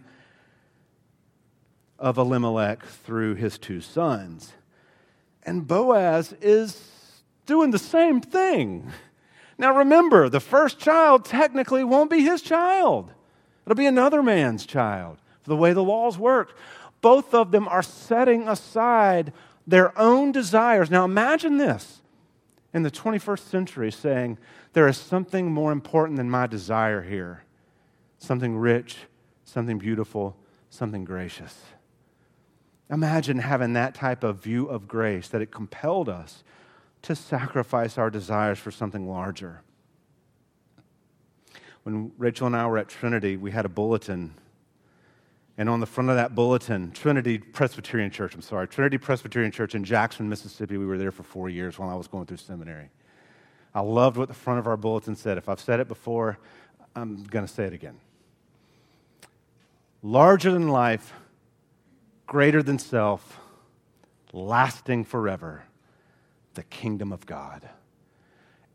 of 2.03 2.17
Elimelech 2.17 2.85
through 2.85 3.35
his 3.35 3.57
two 3.57 3.79
sons. 3.79 4.51
And 5.43 5.65
Boaz 5.65 6.35
is 6.41 7.21
doing 7.45 7.71
the 7.71 7.79
same 7.79 8.19
thing. 8.19 8.91
Now 9.57 9.77
remember, 9.77 10.27
the 10.27 10.41
first 10.41 10.79
child 10.79 11.23
technically 11.23 11.81
won't 11.83 12.09
be 12.09 12.21
his 12.21 12.41
child, 12.41 13.13
it'll 13.65 13.77
be 13.77 13.85
another 13.85 14.21
man's 14.21 14.65
child, 14.65 15.17
for 15.41 15.49
the 15.49 15.55
way 15.55 15.71
the 15.71 15.83
laws 15.83 16.17
work. 16.17 16.57
both 16.99 17.33
of 17.33 17.51
them 17.51 17.67
are 17.67 17.83
setting 17.83 18.47
aside 18.47 19.33
their 19.67 19.97
own 19.99 20.31
desires. 20.31 20.89
Now 20.89 21.05
imagine 21.05 21.57
this 21.57 22.01
in 22.73 22.83
the 22.83 22.91
21st 22.91 23.39
century 23.39 23.91
saying, 23.91 24.37
There 24.73 24.87
is 24.87 24.97
something 24.97 25.51
more 25.51 25.71
important 25.71 26.17
than 26.17 26.29
my 26.29 26.47
desire 26.47 27.01
here 27.01 27.43
something 28.17 28.57
rich, 28.57 28.97
something 29.43 29.77
beautiful, 29.77 30.37
something 30.69 31.03
gracious. 31.03 31.72
Imagine 32.89 33.39
having 33.39 33.73
that 33.73 33.95
type 33.95 34.23
of 34.23 34.41
view 34.41 34.67
of 34.67 34.87
grace 34.87 35.27
that 35.29 35.41
it 35.41 35.51
compelled 35.51 36.09
us 36.09 36.43
to 37.03 37.15
sacrifice 37.15 37.97
our 37.97 38.09
desires 38.09 38.59
for 38.59 38.71
something 38.71 39.09
larger. 39.09 39.61
When 41.83 42.11
Rachel 42.17 42.47
and 42.47 42.55
I 42.55 42.65
were 42.67 42.77
at 42.77 42.87
Trinity, 42.87 43.35
we 43.35 43.51
had 43.51 43.65
a 43.65 43.69
bulletin 43.69 44.35
and 45.57 45.69
on 45.69 45.79
the 45.79 45.85
front 45.85 46.09
of 46.09 46.15
that 46.15 46.33
bulletin, 46.33 46.91
Trinity 46.91 47.37
Presbyterian 47.37 48.09
Church, 48.09 48.33
I'm 48.33 48.41
sorry, 48.41 48.67
Trinity 48.67 48.97
Presbyterian 48.97 49.51
Church 49.51 49.75
in 49.75 49.83
Jackson, 49.83 50.27
Mississippi. 50.27 50.77
We 50.77 50.85
were 50.85 50.97
there 50.97 51.11
for 51.11 51.23
four 51.23 51.47
years 51.47 51.77
while 51.77 51.89
I 51.89 51.95
was 51.95 52.07
going 52.07 52.25
through 52.25 52.37
seminary. 52.37 52.89
I 53.75 53.81
loved 53.81 54.17
what 54.17 54.29
the 54.29 54.33
front 54.33 54.59
of 54.59 54.67
our 54.67 54.77
bulletin 54.77 55.15
said. 55.15 55.37
If 55.37 55.49
I've 55.49 55.59
said 55.59 55.79
it 55.79 55.87
before, 55.87 56.39
I'm 56.95 57.23
going 57.25 57.45
to 57.45 57.51
say 57.51 57.65
it 57.65 57.73
again. 57.73 57.99
Larger 60.01 60.51
than 60.51 60.69
life, 60.69 61.13
greater 62.25 62.63
than 62.63 62.79
self, 62.79 63.39
lasting 64.31 65.03
forever, 65.05 65.63
the 66.53 66.63
kingdom 66.63 67.11
of 67.11 67.25
God. 67.25 67.69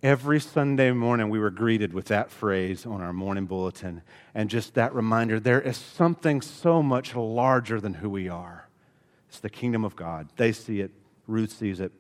Every 0.03 0.39
Sunday 0.39 0.93
morning, 0.93 1.29
we 1.29 1.41
were 1.41 1.51
greeted 1.51 1.93
with 1.93 2.07
that 2.07 2.31
phrase 2.31 2.87
on 2.87 3.01
our 3.01 3.13
morning 3.13 3.47
bulletin, 3.47 4.03
and 4.33 4.49
just 4.49 4.75
that 4.75 4.95
reminder 4.95 5.41
there 5.41 5.61
is 5.61 5.77
something 5.77 6.41
so 6.41 6.83
much 6.83 7.17
larger 7.17 7.81
than 7.81 7.95
who 7.95 8.09
we 8.09 8.29
are. 8.29 8.69
It's 9.29 9.41
the 9.41 9.51
kingdom 9.51 9.85
of 9.85 9.97
God. 9.97 10.29
They 10.37 10.53
see 10.53 10.81
it, 10.81 10.93
Ruth 11.27 11.51
sees 11.51 11.81
it. 11.81 11.91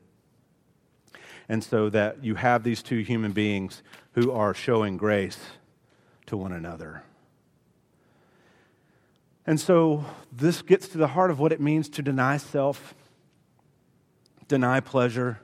And 1.48 1.64
so 1.64 1.88
that 1.90 2.22
you 2.22 2.36
have 2.36 2.62
these 2.62 2.82
two 2.82 3.00
human 3.00 3.32
beings 3.32 3.82
who 4.12 4.30
are 4.30 4.54
showing 4.54 4.96
grace 4.96 5.38
to 6.26 6.36
one 6.36 6.52
another. 6.52 7.02
And 9.48 9.58
so 9.58 10.04
this 10.30 10.60
gets 10.60 10.88
to 10.88 10.98
the 10.98 11.06
heart 11.06 11.30
of 11.30 11.38
what 11.38 11.52
it 11.52 11.58
means 11.58 11.88
to 11.88 12.02
deny 12.02 12.36
self, 12.36 12.92
deny 14.46 14.80
pleasure, 14.80 15.40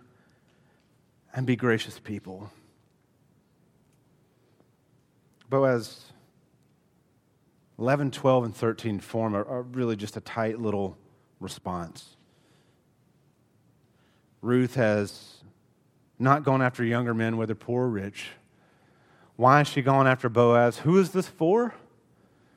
and 1.35 1.47
be 1.47 1.57
gracious 1.57 1.99
people. 1.99 2.51
Boaz 5.49 6.13
11, 7.79 8.11
12, 8.11 8.45
and 8.45 8.55
13 8.55 9.01
form 9.01 9.35
are, 9.35 9.49
are 9.49 9.63
really 9.63 9.97
just 9.97 10.19
a 10.19 10.21
tight 10.21 10.61
little 10.61 10.99
response. 11.41 12.19
Ruth 14.43 14.75
has 14.75 15.39
not 16.19 16.45
gone 16.45 16.61
after 16.61 16.85
younger 16.85 17.15
men, 17.15 17.39
whether 17.39 17.55
poor 17.55 17.85
or 17.85 17.89
rich. 17.89 18.33
Why 19.37 19.63
is 19.63 19.69
she 19.69 19.81
going 19.81 20.07
after 20.07 20.29
Boaz? 20.29 20.81
Who 20.81 20.99
is 20.99 21.13
this 21.13 21.27
for? 21.27 21.73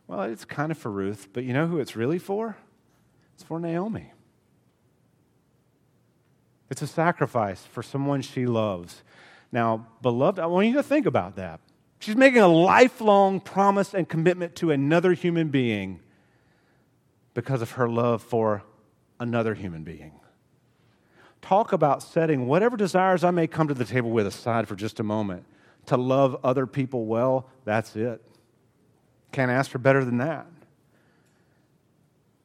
Well, 0.07 0.23
it's 0.23 0.45
kind 0.45 0.71
of 0.71 0.77
for 0.77 0.89
Ruth, 0.89 1.27
but 1.33 1.43
you 1.43 1.53
know 1.53 1.67
who 1.67 1.79
it's 1.79 1.95
really 1.95 2.19
for? 2.19 2.57
It's 3.35 3.43
for 3.43 3.59
Naomi. 3.59 4.11
It's 6.69 6.81
a 6.81 6.87
sacrifice 6.87 7.63
for 7.65 7.83
someone 7.83 8.21
she 8.21 8.45
loves. 8.45 9.03
Now, 9.51 9.87
beloved, 10.01 10.39
I 10.39 10.45
want 10.47 10.67
you 10.67 10.73
to 10.73 10.83
think 10.83 11.05
about 11.05 11.35
that. 11.35 11.59
She's 11.99 12.15
making 12.15 12.41
a 12.41 12.47
lifelong 12.47 13.39
promise 13.39 13.93
and 13.93 14.07
commitment 14.07 14.55
to 14.57 14.71
another 14.71 15.13
human 15.13 15.49
being 15.49 15.99
because 17.33 17.61
of 17.61 17.71
her 17.71 17.87
love 17.87 18.21
for 18.21 18.63
another 19.19 19.53
human 19.53 19.83
being. 19.83 20.11
Talk 21.41 21.71
about 21.71 22.03
setting 22.03 22.47
whatever 22.47 22.75
desires 22.77 23.23
I 23.23 23.31
may 23.31 23.47
come 23.47 23.67
to 23.67 23.73
the 23.73 23.85
table 23.85 24.11
with 24.11 24.27
aside 24.27 24.67
for 24.67 24.75
just 24.75 24.99
a 24.99 25.03
moment. 25.03 25.45
To 25.87 25.97
love 25.97 26.37
other 26.43 26.67
people 26.67 27.05
well, 27.05 27.47
that's 27.63 27.95
it. 27.95 28.21
Can't 29.31 29.51
ask 29.51 29.69
for 29.69 29.77
better 29.77 30.03
than 30.03 30.17
that. 30.17 30.47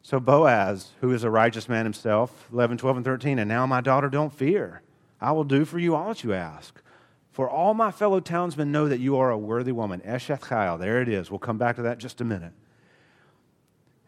So 0.03 0.19
Boaz, 0.19 0.91
who 1.01 1.13
is 1.13 1.25
a 1.25 1.31
righteous 1.31 1.69
man 1.69 1.87
himself, 1.87 2.49
11, 2.53 2.79
12, 2.79 2.97
and 2.99 3.05
13, 3.05 3.39
and 3.39 3.49
now 3.49 3.67
my 3.67 3.81
daughter, 3.81 4.09
don't 4.09 4.33
fear. 4.33 4.83
I 5.21 5.33
will 5.33 5.45
do 5.45 5.65
for 5.65 5.79
you 5.79 5.95
all 5.95 6.09
that 6.09 6.25
you 6.25 6.35
ask. 6.35 6.83
For 7.31 7.49
all 7.49 7.73
my 7.73 7.91
fellow 7.91 8.21
townsmen 8.21 8.73
know 8.73 8.89
that 8.89 9.01
you 9.01 9.17
are 9.17 9.31
a 9.31 9.39
worthy 9.39 9.73
woman. 9.73 10.03
Esheth 10.05 10.41
Chayil, 10.41 10.79
there 10.79 11.01
it 11.01 11.09
is. 11.09 11.31
We'll 11.31 11.39
come 11.39 11.57
back 11.57 11.77
to 11.77 11.83
that 11.83 11.99
just 11.99 12.21
a 12.21 12.25
minute. 12.25 12.53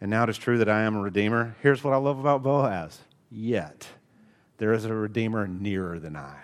And 0.00 0.10
now 0.10 0.24
it 0.24 0.28
is 0.28 0.36
true 0.36 0.58
that 0.58 0.68
I 0.68 0.82
am 0.82 0.96
a 0.96 1.00
redeemer. 1.00 1.56
Here's 1.62 1.82
what 1.82 1.94
I 1.94 1.96
love 1.96 2.18
about 2.18 2.42
Boaz. 2.42 2.98
Yet, 3.30 3.88
there 4.58 4.72
is 4.72 4.84
a 4.84 4.92
redeemer 4.92 5.46
nearer 5.46 5.98
than 5.98 6.16
I. 6.16 6.36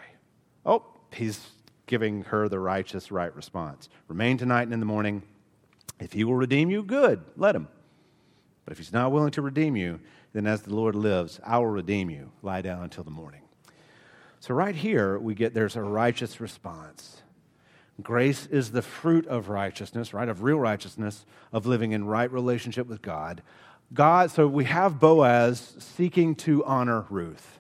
Oh, 0.65 0.85
he's 1.13 1.49
giving 1.87 2.23
her 2.23 2.49
the 2.49 2.61
righteous 2.61 3.11
right 3.11 3.35
response. 3.35 3.89
Remain 4.09 4.39
tonight 4.39 4.63
and 4.63 4.73
in 4.73 4.81
the 4.81 4.87
morning. 4.87 5.23
If 6.01 6.13
he 6.13 6.25
will 6.25 6.35
redeem 6.35 6.71
you, 6.71 6.83
good, 6.83 7.23
let 7.37 7.55
him. 7.55 7.69
But 8.65 8.73
if 8.73 8.79
he's 8.79 8.93
not 8.93 9.13
willing 9.13 9.33
to 9.33 9.43
redeem 9.43 9.77
you, 9.77 10.01
then 10.33 10.47
as 10.47 10.63
the 10.63 10.75
Lord 10.75 10.95
lives, 10.95 11.41
I 11.45 11.59
will 11.59 11.67
redeem 11.67 12.11
you. 12.11 12.33
Lie 12.43 12.63
down 12.63 12.83
until 12.83 13.05
the 13.05 13.11
morning. 13.11 13.43
So, 14.41 14.55
right 14.55 14.75
here, 14.75 15.19
we 15.19 15.35
get 15.35 15.53
there's 15.53 15.77
a 15.77 15.83
righteous 15.83 16.41
response. 16.41 17.23
Grace 18.03 18.47
is 18.47 18.73
the 18.73 18.81
fruit 18.81 19.27
of 19.27 19.51
righteousness, 19.51 20.15
right? 20.15 20.29
Of 20.29 20.43
real 20.43 20.59
righteousness, 20.59 21.27
of 21.53 21.67
living 21.67 21.93
in 21.93 22.07
right 22.07 22.31
relationship 22.33 22.87
with 22.87 23.03
God. 23.03 23.43
God, 23.93 24.31
so 24.31 24.47
we 24.47 24.65
have 24.65 24.99
Boaz 24.99 25.75
seeking 25.79 26.35
to 26.37 26.65
honor 26.65 27.05
Ruth. 27.11 27.60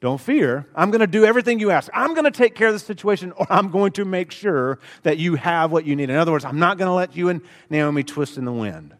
Don't 0.00 0.20
fear. 0.20 0.66
I'm 0.76 0.90
going 0.90 1.00
to 1.00 1.08
do 1.08 1.24
everything 1.24 1.58
you 1.58 1.70
ask. 1.70 1.90
I'm 1.92 2.14
going 2.14 2.24
to 2.24 2.30
take 2.30 2.54
care 2.54 2.68
of 2.68 2.72
the 2.72 2.78
situation, 2.78 3.32
or 3.32 3.46
I'm 3.50 3.70
going 3.70 3.92
to 3.92 4.04
make 4.04 4.30
sure 4.30 4.78
that 5.02 5.18
you 5.18 5.34
have 5.34 5.72
what 5.72 5.84
you 5.84 5.96
need. 5.96 6.08
In 6.08 6.16
other 6.16 6.30
words, 6.30 6.44
I'm 6.44 6.60
not 6.60 6.78
going 6.78 6.88
to 6.88 6.94
let 6.94 7.16
you 7.16 7.28
and 7.30 7.40
Naomi 7.68 8.04
twist 8.04 8.38
in 8.38 8.44
the 8.44 8.52
wind. 8.52 8.94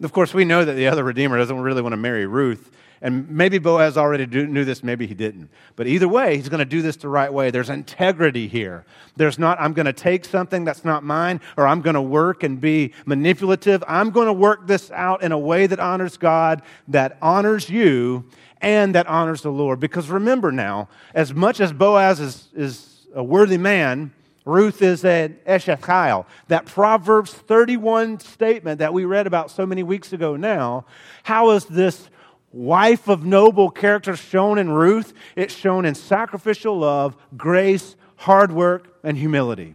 Of 0.00 0.12
course, 0.12 0.32
we 0.32 0.44
know 0.44 0.64
that 0.64 0.74
the 0.74 0.86
other 0.86 1.02
Redeemer 1.02 1.38
doesn't 1.38 1.58
really 1.58 1.82
want 1.82 1.92
to 1.92 1.96
marry 1.96 2.24
Ruth. 2.24 2.70
And 3.00 3.28
maybe 3.30 3.58
Boaz 3.58 3.96
already 3.96 4.26
do, 4.26 4.46
knew 4.46 4.64
this, 4.64 4.82
maybe 4.82 5.06
he 5.06 5.14
didn't. 5.14 5.50
But 5.76 5.86
either 5.86 6.08
way, 6.08 6.36
he's 6.36 6.48
going 6.48 6.58
to 6.58 6.64
do 6.64 6.82
this 6.82 6.96
the 6.96 7.08
right 7.08 7.32
way. 7.32 7.50
There's 7.50 7.70
integrity 7.70 8.48
here. 8.48 8.84
There's 9.16 9.38
not, 9.38 9.60
I'm 9.60 9.72
going 9.72 9.86
to 9.86 9.92
take 9.92 10.24
something 10.24 10.64
that's 10.64 10.84
not 10.84 11.04
mine, 11.04 11.40
or 11.56 11.66
I'm 11.66 11.80
going 11.80 11.94
to 11.94 12.02
work 12.02 12.42
and 12.42 12.60
be 12.60 12.92
manipulative. 13.06 13.84
I'm 13.86 14.10
going 14.10 14.26
to 14.26 14.32
work 14.32 14.66
this 14.66 14.90
out 14.90 15.22
in 15.22 15.32
a 15.32 15.38
way 15.38 15.66
that 15.66 15.78
honors 15.78 16.16
God, 16.16 16.62
that 16.88 17.16
honors 17.22 17.70
you, 17.70 18.24
and 18.60 18.94
that 18.94 19.06
honors 19.06 19.42
the 19.42 19.50
Lord. 19.50 19.78
Because 19.80 20.08
remember 20.08 20.50
now, 20.50 20.88
as 21.14 21.32
much 21.32 21.60
as 21.60 21.72
Boaz 21.72 22.18
is, 22.20 22.48
is 22.54 23.06
a 23.14 23.22
worthy 23.22 23.58
man, 23.58 24.12
Ruth 24.44 24.80
is 24.80 25.04
an 25.04 25.38
Esheth 25.46 25.80
Chayil. 25.80 26.24
That 26.48 26.64
Proverbs 26.64 27.32
31 27.32 28.20
statement 28.20 28.78
that 28.78 28.92
we 28.94 29.04
read 29.04 29.26
about 29.26 29.50
so 29.50 29.66
many 29.66 29.82
weeks 29.82 30.12
ago 30.12 30.36
now, 30.36 30.86
how 31.22 31.50
is 31.50 31.66
this 31.66 32.08
wife 32.52 33.08
of 33.08 33.24
noble 33.24 33.70
character 33.70 34.16
shown 34.16 34.58
in 34.58 34.70
Ruth? 34.70 35.12
It's 35.36 35.54
shown 35.54 35.84
in 35.84 35.94
sacrificial 35.94 36.78
love, 36.78 37.16
grace, 37.36 37.96
hard 38.16 38.52
work, 38.52 38.98
and 39.02 39.16
humility. 39.16 39.74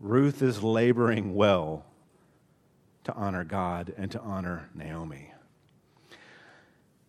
Ruth 0.00 0.42
is 0.42 0.62
laboring 0.62 1.34
well 1.34 1.84
to 3.04 3.14
honor 3.14 3.44
God 3.44 3.94
and 3.96 4.10
to 4.10 4.20
honor 4.20 4.68
Naomi 4.74 5.32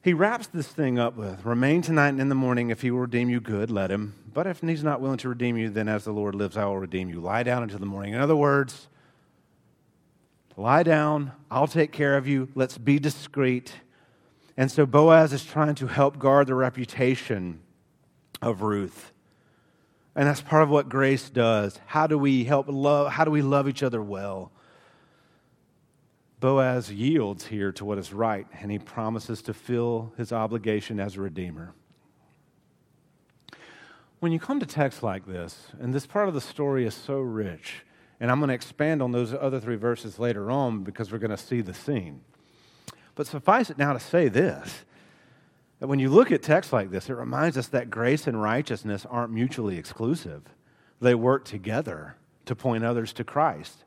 he 0.07 0.13
wraps 0.13 0.47
this 0.47 0.69
thing 0.69 0.97
up 0.97 1.17
with 1.17 1.43
Remain 1.43 1.81
tonight 1.81 2.07
and 2.07 2.21
in 2.21 2.29
the 2.29 2.35
morning. 2.35 2.69
If 2.69 2.81
he 2.81 2.91
will 2.91 3.01
redeem 3.01 3.29
you, 3.29 3.41
good, 3.41 3.69
let 3.69 3.91
him. 3.91 4.15
But 4.33 4.47
if 4.47 4.61
he's 4.61 4.81
not 4.81 5.01
willing 5.01 5.17
to 5.17 5.27
redeem 5.27 5.57
you, 5.57 5.69
then 5.69 5.89
as 5.89 6.05
the 6.05 6.13
Lord 6.13 6.33
lives, 6.33 6.55
I 6.55 6.63
will 6.63 6.77
redeem 6.77 7.09
you. 7.09 7.19
Lie 7.19 7.43
down 7.43 7.61
until 7.61 7.79
the 7.79 7.85
morning. 7.85 8.13
In 8.13 8.21
other 8.21 8.33
words, 8.33 8.87
lie 10.57 10.83
down. 10.83 11.31
I'll 11.49 11.67
take 11.67 11.93
care 11.93 12.17
of 12.17 12.27
you. 12.27 12.49
Let's 12.55 12.77
be 12.77 12.99
discreet. 12.99 13.73
And 14.57 14.69
so 14.69 14.85
Boaz 14.85 15.31
is 15.31 15.45
trying 15.45 15.75
to 15.75 15.87
help 15.87 16.19
guard 16.19 16.47
the 16.47 16.55
reputation 16.55 17.61
of 18.41 18.63
Ruth. 18.63 19.13
And 20.15 20.27
that's 20.27 20.41
part 20.41 20.63
of 20.63 20.69
what 20.69 20.89
grace 20.89 21.29
does. 21.29 21.79
How 21.85 22.07
do 22.07 22.17
we 22.17 22.43
help 22.43 22.65
love? 22.67 23.11
How 23.11 23.23
do 23.23 23.29
we 23.29 23.43
love 23.43 23.69
each 23.69 23.83
other 23.83 24.01
well? 24.01 24.51
Boaz 26.39 26.91
yields 26.91 27.45
here 27.47 27.71
to 27.73 27.85
what 27.85 27.97
is 27.97 28.13
right, 28.13 28.47
and 28.59 28.71
he 28.71 28.77
promises 28.77 29.41
to 29.43 29.53
fill 29.53 30.13
his 30.17 30.31
obligation 30.31 30.99
as 30.99 31.15
a 31.15 31.21
redeemer. 31.21 31.73
When 34.19 34.31
you 34.31 34.39
come 34.39 34.59
to 34.59 34.65
texts 34.65 35.03
like 35.03 35.27
this, 35.27 35.67
and 35.79 35.93
this 35.93 36.07
part 36.07 36.27
of 36.27 36.33
the 36.33 36.41
story 36.41 36.85
is 36.85 36.95
so 36.95 37.19
rich, 37.19 37.83
and 38.19 38.31
I'm 38.31 38.39
going 38.39 38.49
to 38.49 38.55
expand 38.55 39.01
on 39.01 39.11
those 39.11 39.33
other 39.33 39.59
three 39.59 39.75
verses 39.75 40.19
later 40.19 40.49
on 40.49 40.83
because 40.83 41.11
we're 41.11 41.19
going 41.19 41.31
to 41.31 41.37
see 41.37 41.61
the 41.61 41.73
scene. 41.73 42.21
But 43.15 43.27
suffice 43.27 43.69
it 43.69 43.77
now 43.77 43.93
to 43.93 43.99
say 43.99 44.27
this 44.27 44.83
that 45.79 45.87
when 45.87 45.99
you 45.99 46.09
look 46.09 46.31
at 46.31 46.41
texts 46.41 46.73
like 46.73 46.89
this, 46.89 47.07
it 47.07 47.13
reminds 47.13 47.55
us 47.55 47.67
that 47.67 47.91
grace 47.91 48.25
and 48.25 48.41
righteousness 48.41 49.05
aren't 49.07 49.31
mutually 49.31 49.77
exclusive, 49.77 50.41
they 50.99 51.13
work 51.13 51.45
together 51.45 52.15
to 52.45 52.55
point 52.55 52.83
others 52.83 53.13
to 53.13 53.23
Christ. 53.23 53.83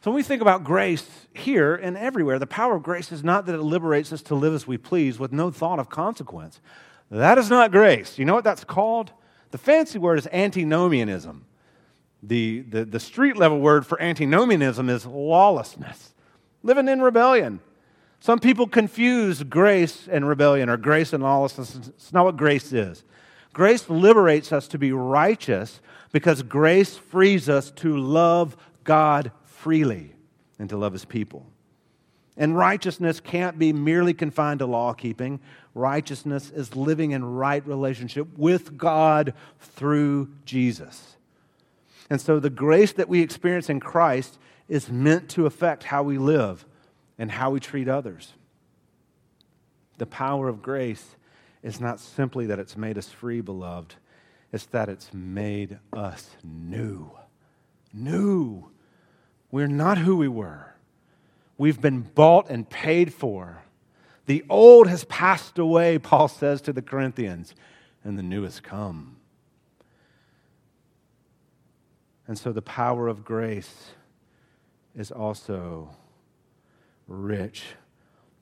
So 0.00 0.10
when 0.10 0.16
we 0.16 0.22
think 0.22 0.42
about 0.42 0.64
grace 0.64 1.06
here 1.32 1.74
and 1.74 1.96
everywhere, 1.96 2.38
the 2.38 2.46
power 2.46 2.76
of 2.76 2.82
grace 2.82 3.10
is 3.12 3.24
not 3.24 3.46
that 3.46 3.54
it 3.54 3.62
liberates 3.62 4.12
us 4.12 4.22
to 4.22 4.34
live 4.34 4.54
as 4.54 4.66
we 4.66 4.76
please 4.76 5.18
with 5.18 5.32
no 5.32 5.50
thought 5.50 5.78
of 5.78 5.88
consequence. 5.88 6.60
That 7.10 7.38
is 7.38 7.50
not 7.50 7.70
grace. 7.70 8.18
You 8.18 8.24
know 8.24 8.34
what 8.34 8.44
that's 8.44 8.64
called? 8.64 9.12
The 9.50 9.58
fancy 9.58 9.98
word 9.98 10.18
is 10.18 10.28
antinomianism. 10.32 11.46
The, 12.26 12.60
the, 12.60 12.84
the 12.84 13.00
street 13.00 13.36
level 13.36 13.60
word 13.60 13.86
for 13.86 14.00
antinomianism 14.00 14.88
is 14.88 15.04
lawlessness, 15.04 16.14
living 16.62 16.88
in 16.88 17.02
rebellion. 17.02 17.60
Some 18.20 18.38
people 18.38 18.66
confuse 18.66 19.42
grace 19.42 20.08
and 20.10 20.26
rebellion 20.26 20.70
or 20.70 20.78
grace 20.78 21.12
and 21.12 21.22
lawlessness. 21.22 21.74
It's 21.74 22.12
not 22.12 22.24
what 22.24 22.38
grace 22.38 22.72
is. 22.72 23.04
Grace 23.52 23.88
liberates 23.90 24.52
us 24.52 24.66
to 24.68 24.78
be 24.78 24.92
righteous 24.92 25.80
because 26.12 26.42
grace 26.42 26.96
frees 26.96 27.48
us 27.48 27.70
to 27.72 27.96
love 27.96 28.56
God 28.82 29.30
freely 29.44 30.14
and 30.58 30.68
to 30.70 30.76
love 30.76 30.92
his 30.94 31.04
people. 31.04 31.46
And 32.36 32.56
righteousness 32.56 33.20
can't 33.20 33.58
be 33.58 33.72
merely 33.72 34.14
confined 34.14 34.60
to 34.60 34.66
law 34.66 34.92
keeping. 34.92 35.38
Righteousness 35.74 36.50
is 36.50 36.74
living 36.74 37.12
in 37.12 37.24
right 37.24 37.64
relationship 37.66 38.26
with 38.36 38.76
God 38.76 39.34
through 39.60 40.30
Jesus. 40.44 41.16
And 42.10 42.20
so 42.20 42.38
the 42.38 42.50
grace 42.50 42.92
that 42.92 43.08
we 43.08 43.20
experience 43.20 43.70
in 43.70 43.80
Christ 43.80 44.38
is 44.68 44.90
meant 44.90 45.28
to 45.30 45.46
affect 45.46 45.84
how 45.84 46.02
we 46.02 46.18
live 46.18 46.66
and 47.18 47.30
how 47.30 47.50
we 47.50 47.60
treat 47.60 47.88
others. 47.88 48.32
The 49.98 50.06
power 50.06 50.48
of 50.48 50.62
grace 50.62 51.16
is 51.62 51.80
not 51.80 52.00
simply 52.00 52.46
that 52.46 52.58
it's 52.58 52.76
made 52.76 52.98
us 52.98 53.08
free, 53.08 53.40
beloved, 53.40 53.94
it's 54.52 54.66
that 54.66 54.88
it's 54.88 55.12
made 55.12 55.78
us 55.92 56.30
new. 56.42 57.10
New. 57.92 58.70
We're 59.50 59.66
not 59.66 59.98
who 59.98 60.16
we 60.16 60.28
were. 60.28 60.74
We've 61.56 61.80
been 61.80 62.02
bought 62.02 62.50
and 62.50 62.68
paid 62.68 63.14
for. 63.14 63.62
The 64.26 64.44
old 64.48 64.88
has 64.88 65.04
passed 65.04 65.58
away, 65.58 65.98
Paul 65.98 66.28
says 66.28 66.60
to 66.62 66.72
the 66.72 66.82
Corinthians, 66.82 67.54
and 68.02 68.18
the 68.18 68.22
new 68.22 68.42
has 68.42 68.60
come. 68.60 69.16
And 72.26 72.38
so 72.38 72.52
the 72.52 72.62
power 72.62 73.08
of 73.08 73.24
grace 73.24 73.90
is 74.96 75.10
also 75.10 75.90
rich 77.06 77.64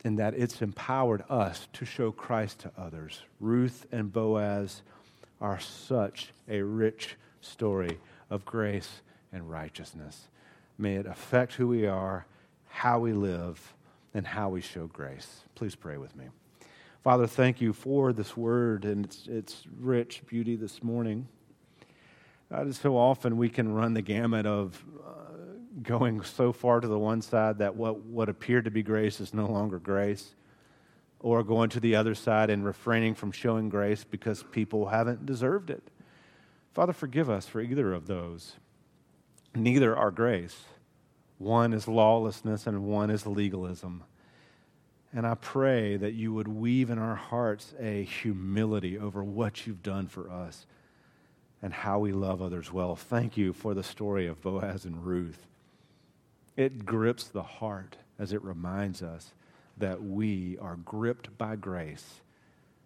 in 0.04 0.16
that 0.16 0.34
it's 0.34 0.62
empowered 0.62 1.24
us 1.28 1.68
to 1.72 1.84
show 1.84 2.10
Christ 2.10 2.60
to 2.60 2.72
others. 2.76 3.22
Ruth 3.40 3.86
and 3.92 4.12
Boaz 4.12 4.82
are 5.40 5.60
such 5.60 6.32
a 6.48 6.62
rich 6.62 7.16
story 7.40 7.98
of 8.30 8.44
grace 8.44 9.02
and 9.32 9.48
righteousness. 9.50 10.28
May 10.78 10.96
it 10.96 11.06
affect 11.06 11.54
who 11.54 11.68
we 11.68 11.86
are, 11.86 12.26
how 12.68 12.98
we 12.98 13.12
live, 13.12 13.74
and 14.14 14.26
how 14.26 14.48
we 14.48 14.60
show 14.60 14.86
grace. 14.86 15.44
Please 15.54 15.74
pray 15.74 15.96
with 15.96 16.14
me. 16.16 16.26
Father, 17.02 17.26
thank 17.26 17.60
you 17.60 17.72
for 17.72 18.12
this 18.12 18.36
word 18.36 18.84
and 18.84 19.04
its, 19.04 19.26
its 19.26 19.64
rich 19.80 20.22
beauty 20.26 20.54
this 20.54 20.82
morning. 20.82 21.26
God, 22.52 22.74
so 22.74 22.98
often 22.98 23.38
we 23.38 23.48
can 23.48 23.72
run 23.72 23.94
the 23.94 24.02
gamut 24.02 24.44
of 24.44 24.84
uh, 25.02 25.12
going 25.82 26.22
so 26.22 26.52
far 26.52 26.80
to 26.80 26.86
the 26.86 26.98
one 26.98 27.22
side 27.22 27.58
that 27.58 27.76
what, 27.76 28.00
what 28.00 28.28
appeared 28.28 28.66
to 28.66 28.70
be 28.70 28.82
grace 28.82 29.20
is 29.20 29.32
no 29.32 29.46
longer 29.46 29.78
grace, 29.78 30.34
or 31.18 31.42
going 31.42 31.70
to 31.70 31.80
the 31.80 31.96
other 31.96 32.14
side 32.14 32.50
and 32.50 32.62
refraining 32.62 33.14
from 33.14 33.32
showing 33.32 33.70
grace 33.70 34.04
because 34.04 34.42
people 34.50 34.88
haven't 34.88 35.24
deserved 35.24 35.70
it. 35.70 35.82
Father, 36.74 36.92
forgive 36.92 37.30
us 37.30 37.46
for 37.46 37.62
either 37.62 37.94
of 37.94 38.06
those. 38.06 38.56
Neither 39.54 39.96
are 39.96 40.10
grace. 40.10 40.64
One 41.38 41.72
is 41.72 41.88
lawlessness 41.88 42.66
and 42.66 42.84
one 42.84 43.08
is 43.08 43.26
legalism. 43.26 44.04
And 45.14 45.26
I 45.26 45.36
pray 45.36 45.96
that 45.96 46.12
you 46.12 46.34
would 46.34 46.48
weave 46.48 46.90
in 46.90 46.98
our 46.98 47.16
hearts 47.16 47.72
a 47.80 48.02
humility 48.02 48.98
over 48.98 49.24
what 49.24 49.66
you've 49.66 49.82
done 49.82 50.06
for 50.06 50.30
us 50.30 50.66
and 51.62 51.72
how 51.72 52.00
we 52.00 52.12
love 52.12 52.42
others 52.42 52.72
well. 52.72 52.96
Thank 52.96 53.36
you 53.36 53.52
for 53.52 53.72
the 53.72 53.82
story 53.82 54.26
of 54.26 54.42
Boaz 54.42 54.84
and 54.84 55.06
Ruth. 55.06 55.46
It 56.56 56.84
grips 56.84 57.24
the 57.24 57.42
heart 57.42 57.96
as 58.18 58.32
it 58.32 58.42
reminds 58.42 59.02
us 59.02 59.32
that 59.78 60.02
we 60.02 60.58
are 60.58 60.76
gripped 60.76 61.36
by 61.38 61.56
grace 61.56 62.20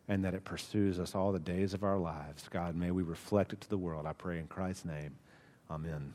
and 0.09 0.25
that 0.25 0.35
it 0.35 0.45
pursues 0.45 1.01
us 1.01 1.15
all 1.15 1.33
the 1.33 1.39
days 1.39 1.75
of 1.75 1.83
our 1.83 1.99
lives. 1.99 2.49
God, 2.49 2.77
may 2.77 2.91
we 2.91 3.03
reflect 3.03 3.53
it 3.53 3.61
to 3.63 3.69
the 3.69 3.79
world. 3.79 4.07
I 4.07 4.13
pray 4.13 4.39
in 4.39 4.47
Christ's 4.47 4.85
name. 4.85 5.17
Amen. 5.69 6.15